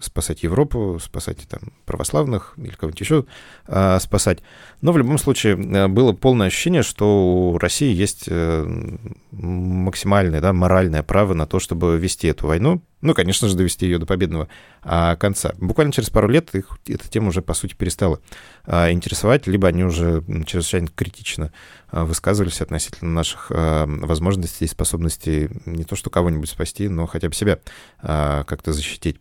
спасать 0.00 0.42
Европу, 0.42 0.98
спасать 1.02 1.38
там 1.48 1.72
православных 1.84 2.54
или 2.56 2.70
кого-нибудь 2.70 3.00
еще 3.00 3.24
а, 3.66 3.98
спасать. 4.00 4.38
Но 4.80 4.92
в 4.92 4.98
любом 4.98 5.18
случае 5.18 5.56
э, 5.56 5.88
было 5.88 6.12
полное 6.12 6.48
ощущение, 6.48 6.82
что 6.82 7.50
у 7.52 7.58
России 7.58 7.92
есть 7.92 8.24
э, 8.28 8.96
максимальное, 9.32 10.40
да, 10.40 10.52
моральное 10.52 11.02
право 11.02 11.34
на 11.34 11.46
то, 11.46 11.58
чтобы 11.58 11.98
вести 11.98 12.28
эту 12.28 12.46
войну. 12.46 12.82
Ну, 13.00 13.14
конечно 13.14 13.48
же, 13.48 13.56
довести 13.56 13.86
ее 13.86 13.98
до 13.98 14.06
победного 14.06 14.48
а, 14.82 15.16
конца. 15.16 15.52
Буквально 15.58 15.92
через 15.92 16.10
пару 16.10 16.28
лет 16.28 16.54
их 16.54 16.78
эта 16.86 17.08
тема 17.08 17.28
уже, 17.28 17.42
по 17.42 17.54
сути, 17.54 17.74
перестала 17.74 18.20
а, 18.64 18.90
интересовать, 18.90 19.46
либо 19.46 19.68
они 19.68 19.84
уже 19.84 20.22
чрезвычайно 20.46 20.88
критично 20.94 21.52
высказывались 21.92 22.60
относительно 22.60 23.12
наших 23.12 23.46
возможностей 23.48 24.64
и 24.64 24.68
способностей 24.68 25.48
не 25.66 25.84
то 25.84 25.94
что 25.94 26.10
кого-нибудь 26.10 26.50
спасти, 26.50 26.88
но 26.88 27.06
хотя 27.06 27.28
бы 27.28 27.34
себя 27.34 27.60
как-то 28.02 28.72
защитить. 28.72 29.20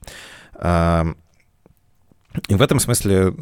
И 2.50 2.56
в 2.56 2.62
этом 2.62 2.80
смысле, 2.80 3.34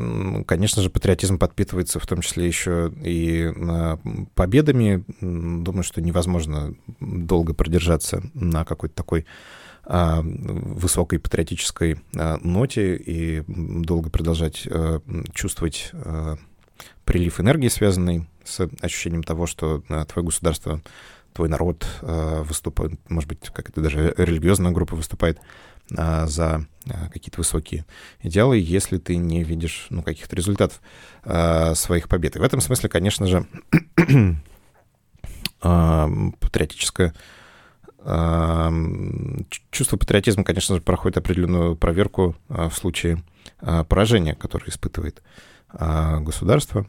конечно 0.46 0.82
же, 0.82 0.90
патриотизм 0.90 1.40
подпитывается 1.40 2.00
в 2.00 2.06
том 2.06 2.22
числе 2.22 2.46
еще 2.46 2.94
и 3.04 3.52
победами. 4.36 5.04
Думаю, 5.20 5.84
что 5.84 6.02
невозможно 6.02 6.76
долго 7.00 7.54
продержаться 7.54 8.22
на 8.34 8.66
какой-то 8.66 8.96
такой 8.96 9.26
а, 9.86 10.22
высокой 10.24 11.20
патриотической 11.20 12.00
а, 12.16 12.38
ноте 12.42 12.96
и 12.96 13.44
долго 13.48 14.10
продолжать 14.10 14.66
а, 14.70 15.02
чувствовать 15.34 15.92
прилив 17.06 17.40
энергии, 17.40 17.68
связанный 17.68 18.28
с 18.46 18.68
ощущением 18.82 19.24
того, 19.24 19.46
что 19.46 19.82
твое 20.08 20.26
государство, 20.26 20.82
твой 21.34 21.50
народ 21.50 21.86
выступает, 22.02 22.94
может 23.10 23.28
быть, 23.28 23.50
как 23.54 23.70
это 23.70 23.82
даже 23.82 24.14
религиозная 24.18 24.72
группа 24.72 24.96
выступает 24.96 25.38
а, 25.38 25.42
за 25.90 26.66
а, 26.90 27.10
какие-то 27.10 27.40
высокие 27.40 27.86
идеалы, 28.22 28.58
если 28.58 28.98
ты 28.98 29.16
не 29.16 29.44
видишь 29.44 29.88
ну, 29.90 30.04
каких-то 30.04 30.36
результатов 30.36 30.82
а, 31.24 31.76
своих 31.76 32.10
побед. 32.10 32.36
И 32.36 32.40
в 32.40 32.44
этом 32.44 32.60
смысле, 32.62 32.90
конечно 32.90 33.26
же, 33.28 33.48
патриотическое 35.60 37.14
чувство 39.72 39.96
патриотизма, 39.96 40.44
конечно 40.44 40.76
же, 40.76 40.82
проходит 40.82 41.20
определенную 41.20 41.78
проверку 41.78 42.36
в 42.50 42.72
случае 42.72 43.24
поражения, 43.62 44.36
которое 44.36 44.70
испытывает 44.70 45.24
государство. 45.72 46.86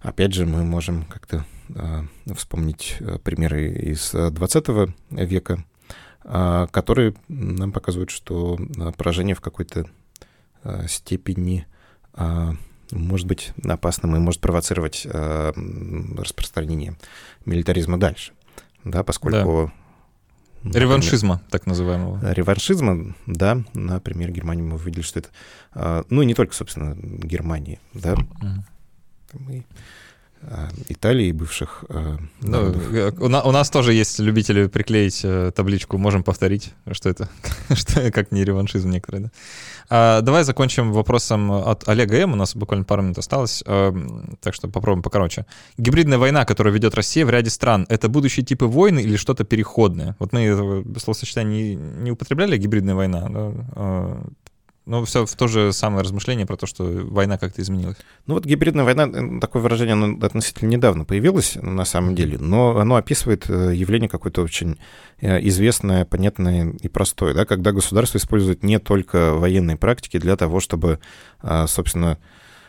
Опять 0.00 0.34
же, 0.34 0.46
мы 0.46 0.64
можем 0.64 1.04
как-то 1.04 1.44
вспомнить 2.34 2.96
примеры 3.22 3.68
из 3.68 4.10
20 4.10 4.96
века, 5.10 5.54
а, 5.54 5.67
которые 6.70 7.14
нам 7.28 7.72
показывают, 7.72 8.10
что 8.10 8.58
а, 8.78 8.92
поражение 8.92 9.34
в 9.34 9.40
какой-то 9.40 9.86
а, 10.62 10.86
степени 10.86 11.66
может 12.90 13.28
быть 13.28 13.52
опасным 13.64 14.16
и 14.16 14.18
может 14.18 14.40
провоцировать 14.40 15.06
распространение 15.06 16.96
милитаризма 17.44 17.96
дальше, 17.96 18.32
да, 18.82 19.04
поскольку... 19.04 19.70
Да. 20.64 20.80
Реваншизма, 20.80 21.40
так 21.50 21.66
называемого. 21.66 22.32
Реваншизма, 22.32 23.14
да. 23.26 23.62
Например, 23.74 24.32
Германии 24.32 24.62
мы 24.62 24.74
увидели, 24.74 25.02
что 25.02 25.20
это... 25.20 26.04
Ну, 26.10 26.22
и 26.22 26.26
не 26.26 26.34
только, 26.34 26.54
собственно, 26.54 26.96
Германии, 26.96 27.78
да. 27.94 28.14
Угу. 28.14 28.64
Э, 29.32 29.62
Италии, 30.88 31.32
бывших 31.32 31.84
э, 31.88 32.16
ну, 32.40 32.72
э, 32.92 33.12
у, 33.18 33.28
на, 33.28 33.42
у 33.42 33.52
нас 33.52 33.70
тоже 33.70 33.92
есть 33.92 34.18
любители 34.18 34.66
приклеить 34.66 35.24
табличку 35.54 35.98
«Можем 35.98 36.22
повторить», 36.22 36.72
что 36.92 37.08
это, 37.08 37.28
что 37.74 38.10
как 38.12 38.32
не 38.32 38.44
реваншизм 38.44 38.90
некоторые. 38.90 39.24
Да? 39.24 39.30
А, 39.90 40.20
давай 40.20 40.44
закончим 40.44 40.92
вопросом 40.92 41.50
от 41.50 41.88
Олега 41.88 42.16
М. 42.16 42.32
У 42.32 42.36
нас 42.36 42.54
буквально 42.54 42.84
пару 42.84 43.02
минут 43.02 43.18
осталось, 43.18 43.62
а, 43.66 43.94
так 44.40 44.54
что 44.54 44.68
попробуем 44.68 45.02
покороче. 45.02 45.46
Гибридная 45.78 46.18
война, 46.18 46.44
которую 46.44 46.74
ведет 46.74 46.94
Россия 46.94 47.24
в 47.24 47.30
ряде 47.30 47.50
стран, 47.50 47.86
это 47.88 48.08
будущие 48.08 48.44
типы 48.44 48.66
войны 48.66 49.00
или 49.00 49.16
что-то 49.16 49.44
переходное? 49.44 50.16
Вот 50.18 50.32
мы 50.32 50.84
словосочетание 50.98 51.74
не, 51.74 51.76
не 51.76 52.10
употребляли 52.10 52.56
«гибридная 52.58 52.94
война», 52.94 53.28
да? 53.28 53.52
А, 53.74 54.26
ну, 54.88 55.04
все 55.04 55.26
в 55.26 55.36
то 55.36 55.48
же 55.48 55.72
самое 55.74 56.02
размышление 56.02 56.46
про 56.46 56.56
то, 56.56 56.66
что 56.66 56.82
война 56.84 57.36
как-то 57.36 57.60
изменилась. 57.60 57.98
Ну 58.26 58.34
вот 58.34 58.46
гибридная 58.46 58.86
война, 58.86 59.06
э, 59.06 59.38
такое 59.38 59.60
выражение, 59.60 59.92
оно 59.92 60.18
относительно 60.24 60.70
недавно 60.70 61.04
появилось 61.04 61.58
на 61.60 61.84
самом 61.84 62.14
деле, 62.14 62.38
но 62.38 62.78
оно 62.78 62.96
описывает 62.96 63.50
э, 63.50 63.74
явление 63.74 64.08
какое-то 64.08 64.40
очень 64.40 64.78
э, 65.20 65.46
известное, 65.46 66.06
понятное 66.06 66.72
и 66.80 66.88
простое, 66.88 67.34
да, 67.34 67.44
когда 67.44 67.72
государство 67.72 68.16
использует 68.16 68.62
не 68.62 68.78
только 68.78 69.34
военные 69.34 69.76
практики 69.76 70.18
для 70.18 70.36
того, 70.36 70.58
чтобы, 70.58 71.00
а, 71.40 71.66
собственно, 71.66 72.18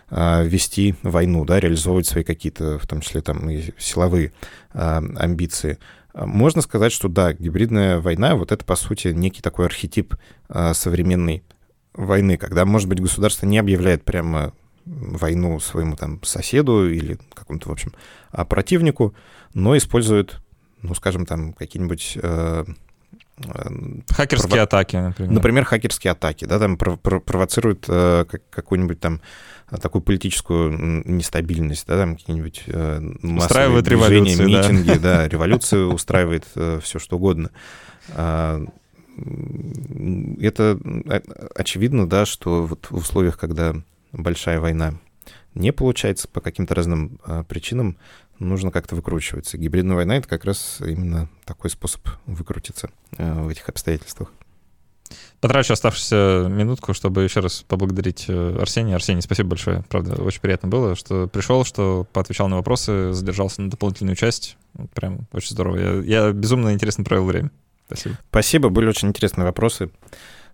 а, 0.10 0.44
вести 0.44 0.96
войну, 1.04 1.46
да, 1.46 1.62
реализовывать 1.62 2.08
свои 2.08 2.26
какие-то, 2.26 2.80
в 2.80 2.88
том 2.88 3.00
числе 3.00 3.22
там 3.22 3.50
и 3.50 3.72
силовые 3.78 4.34
а, 4.74 5.02
амбиции. 5.16 5.78
Можно 6.14 6.62
сказать, 6.62 6.91
что 6.91 7.08
да, 7.08 7.32
гибридная 7.32 8.02
война, 8.02 8.36
вот 8.36 8.52
это, 8.52 8.66
по 8.66 8.76
сути, 8.76 9.10
некий 9.10 9.41
такой 9.41 9.68
архетип 9.68 10.16
современной 10.74 11.44
войны, 12.00 12.38
когда, 12.38 12.66
может 12.66 12.88
быть, 12.88 13.02
государство 13.02 13.46
не 13.46 13.58
объявляет 13.58 14.04
прямо 14.04 14.54
войну 14.86 15.60
своему 15.60 15.96
там 15.96 16.24
соседу 16.24 16.90
или 16.90 17.20
какому-то, 17.34 17.70
в 17.70 17.72
общем, 17.72 17.94
а, 18.32 18.46
противнику, 18.46 19.14
но 19.54 19.78
использует, 19.78 20.40
ну, 20.82 20.96
скажем, 20.96 21.26
там 21.26 21.54
какие-нибудь... 21.54 22.18
Э, 22.22 22.66
э 23.46 23.70
Хакерские 24.10 24.50
прово... 24.50 24.64
атаки, 24.64 24.96
например. 24.96 25.32
Например, 25.32 25.66
хакерские 25.66 26.12
атаки, 26.12 26.46
да, 26.46 26.58
там 26.58 26.78
провоцируют 26.78 27.86
э, 27.88 28.26
какую-нибудь 28.50 29.00
там 29.00 29.22
такую 29.82 30.02
политическую 30.02 31.04
нестабильность, 31.06 31.86
да, 31.86 31.98
там 31.98 32.16
какие-нибудь 32.16 32.64
э, 32.68 33.00
массовые 33.22 33.84
движения, 33.84 34.36
митинги, 34.36 34.98
да, 34.98 35.18
да 35.18 35.28
революцию 35.30 35.94
устраивает 35.94 36.46
э, 36.56 36.80
все 36.82 36.98
что 36.98 37.18
угодно. 37.18 37.52
Это 40.40 40.80
очевидно, 41.56 42.08
да, 42.08 42.26
что 42.26 42.66
вот 42.66 42.88
в 42.90 42.98
условиях, 42.98 43.38
когда 43.38 43.76
большая 44.12 44.60
война 44.60 44.94
не 45.56 45.72
получается 45.72 46.28
по 46.28 46.41
каким-то 46.41 46.76
разным 46.76 47.20
а, 47.24 47.44
причинам, 47.44 47.98
нужно 48.40 48.72
как-то 48.72 48.96
выкручиваться. 48.96 49.58
Гибридная 49.58 49.96
война— 49.96 50.16
это 50.18 50.28
как 50.28 50.46
раз 50.46 50.78
именно 50.80 51.30
такой 51.46 51.70
способ 51.70 52.08
выкрутиться 52.26 52.90
а, 53.18 53.44
в 53.44 53.50
этих 53.50 53.68
обстоятельствах. 53.68 54.32
Потрачу 55.41 55.74
оставшуюся 55.74 56.48
минутку, 56.50 56.94
чтобы 56.94 57.24
еще 57.24 57.40
раз 57.40 57.64
поблагодарить 57.68 58.26
э, 58.28 58.58
Арсения. 58.60 58.96
Арсений, 58.96 59.22
спасибо 59.22 59.50
большое. 59.50 59.84
Правда, 59.90 60.22
очень 60.22 60.41
приятно 60.41 60.68
было, 60.68 60.96
что 60.96 61.28
пришел, 61.28 61.64
что 61.64 62.06
поотвечал 62.12 62.50
на 62.50 62.58
вопросы, 62.58 63.14
задержался 63.14 63.62
на 63.62 63.70
дополнительную 63.70 64.16
часть. 64.16 64.58
Прям 64.94 65.28
очень 65.32 65.52
здорово. 65.52 66.04
Я, 66.04 66.26
я 66.26 66.32
безумно 66.32 66.74
интересно 66.74 67.06
провел 67.06 67.26
время. 67.26 67.52
Спасибо. 67.90 68.16
Спасибо, 68.30 68.70
были 68.70 68.88
очень 68.88 69.07
интересные 69.07 69.45
вопросы. 69.45 69.90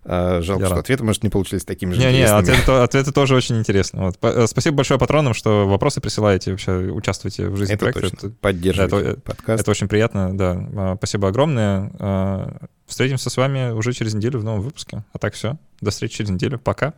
А, 0.08 0.40
жалко, 0.40 0.62
Я 0.62 0.66
что 0.68 0.76
рад. 0.76 0.84
ответы, 0.84 1.04
может, 1.04 1.24
не 1.24 1.30
получились 1.30 1.64
такими 1.64 1.92
же 1.92 2.00
не, 2.00 2.06
интересными. 2.06 2.46
Не, 2.46 2.52
ответы, 2.52 2.72
ответы 2.72 3.12
тоже 3.12 3.34
очень 3.34 3.58
интересны. 3.58 4.02
Вот. 4.02 4.16
Э, 4.22 4.46
спасибо 4.46 4.76
большое 4.76 5.00
патронам, 5.00 5.34
что 5.34 5.66
вопросы 5.66 6.00
присылаете, 6.00 6.52
вообще 6.52 6.72
участвуете 6.72 7.48
в 7.48 7.56
жизни 7.56 7.74
это 7.74 7.86
проекта. 7.86 8.02
Точно. 8.02 8.26
Это, 8.28 8.36
Поддерживайте 8.40 9.10
это, 9.10 9.20
подкаст. 9.20 9.60
Это 9.60 9.70
очень 9.70 9.88
приятно, 9.88 10.36
да. 10.36 10.68
А, 10.76 10.94
спасибо 10.96 11.26
огромное. 11.28 11.90
А, 11.98 12.66
встретимся 12.86 13.30
с 13.30 13.36
вами 13.36 13.72
уже 13.72 13.92
через 13.92 14.14
неделю 14.14 14.38
в 14.38 14.44
новом 14.44 14.60
выпуске. 14.60 15.02
А 15.12 15.18
так 15.18 15.34
все. 15.34 15.58
До 15.80 15.90
встречи 15.90 16.18
через 16.18 16.30
неделю. 16.30 16.60
Пока. 16.60 16.94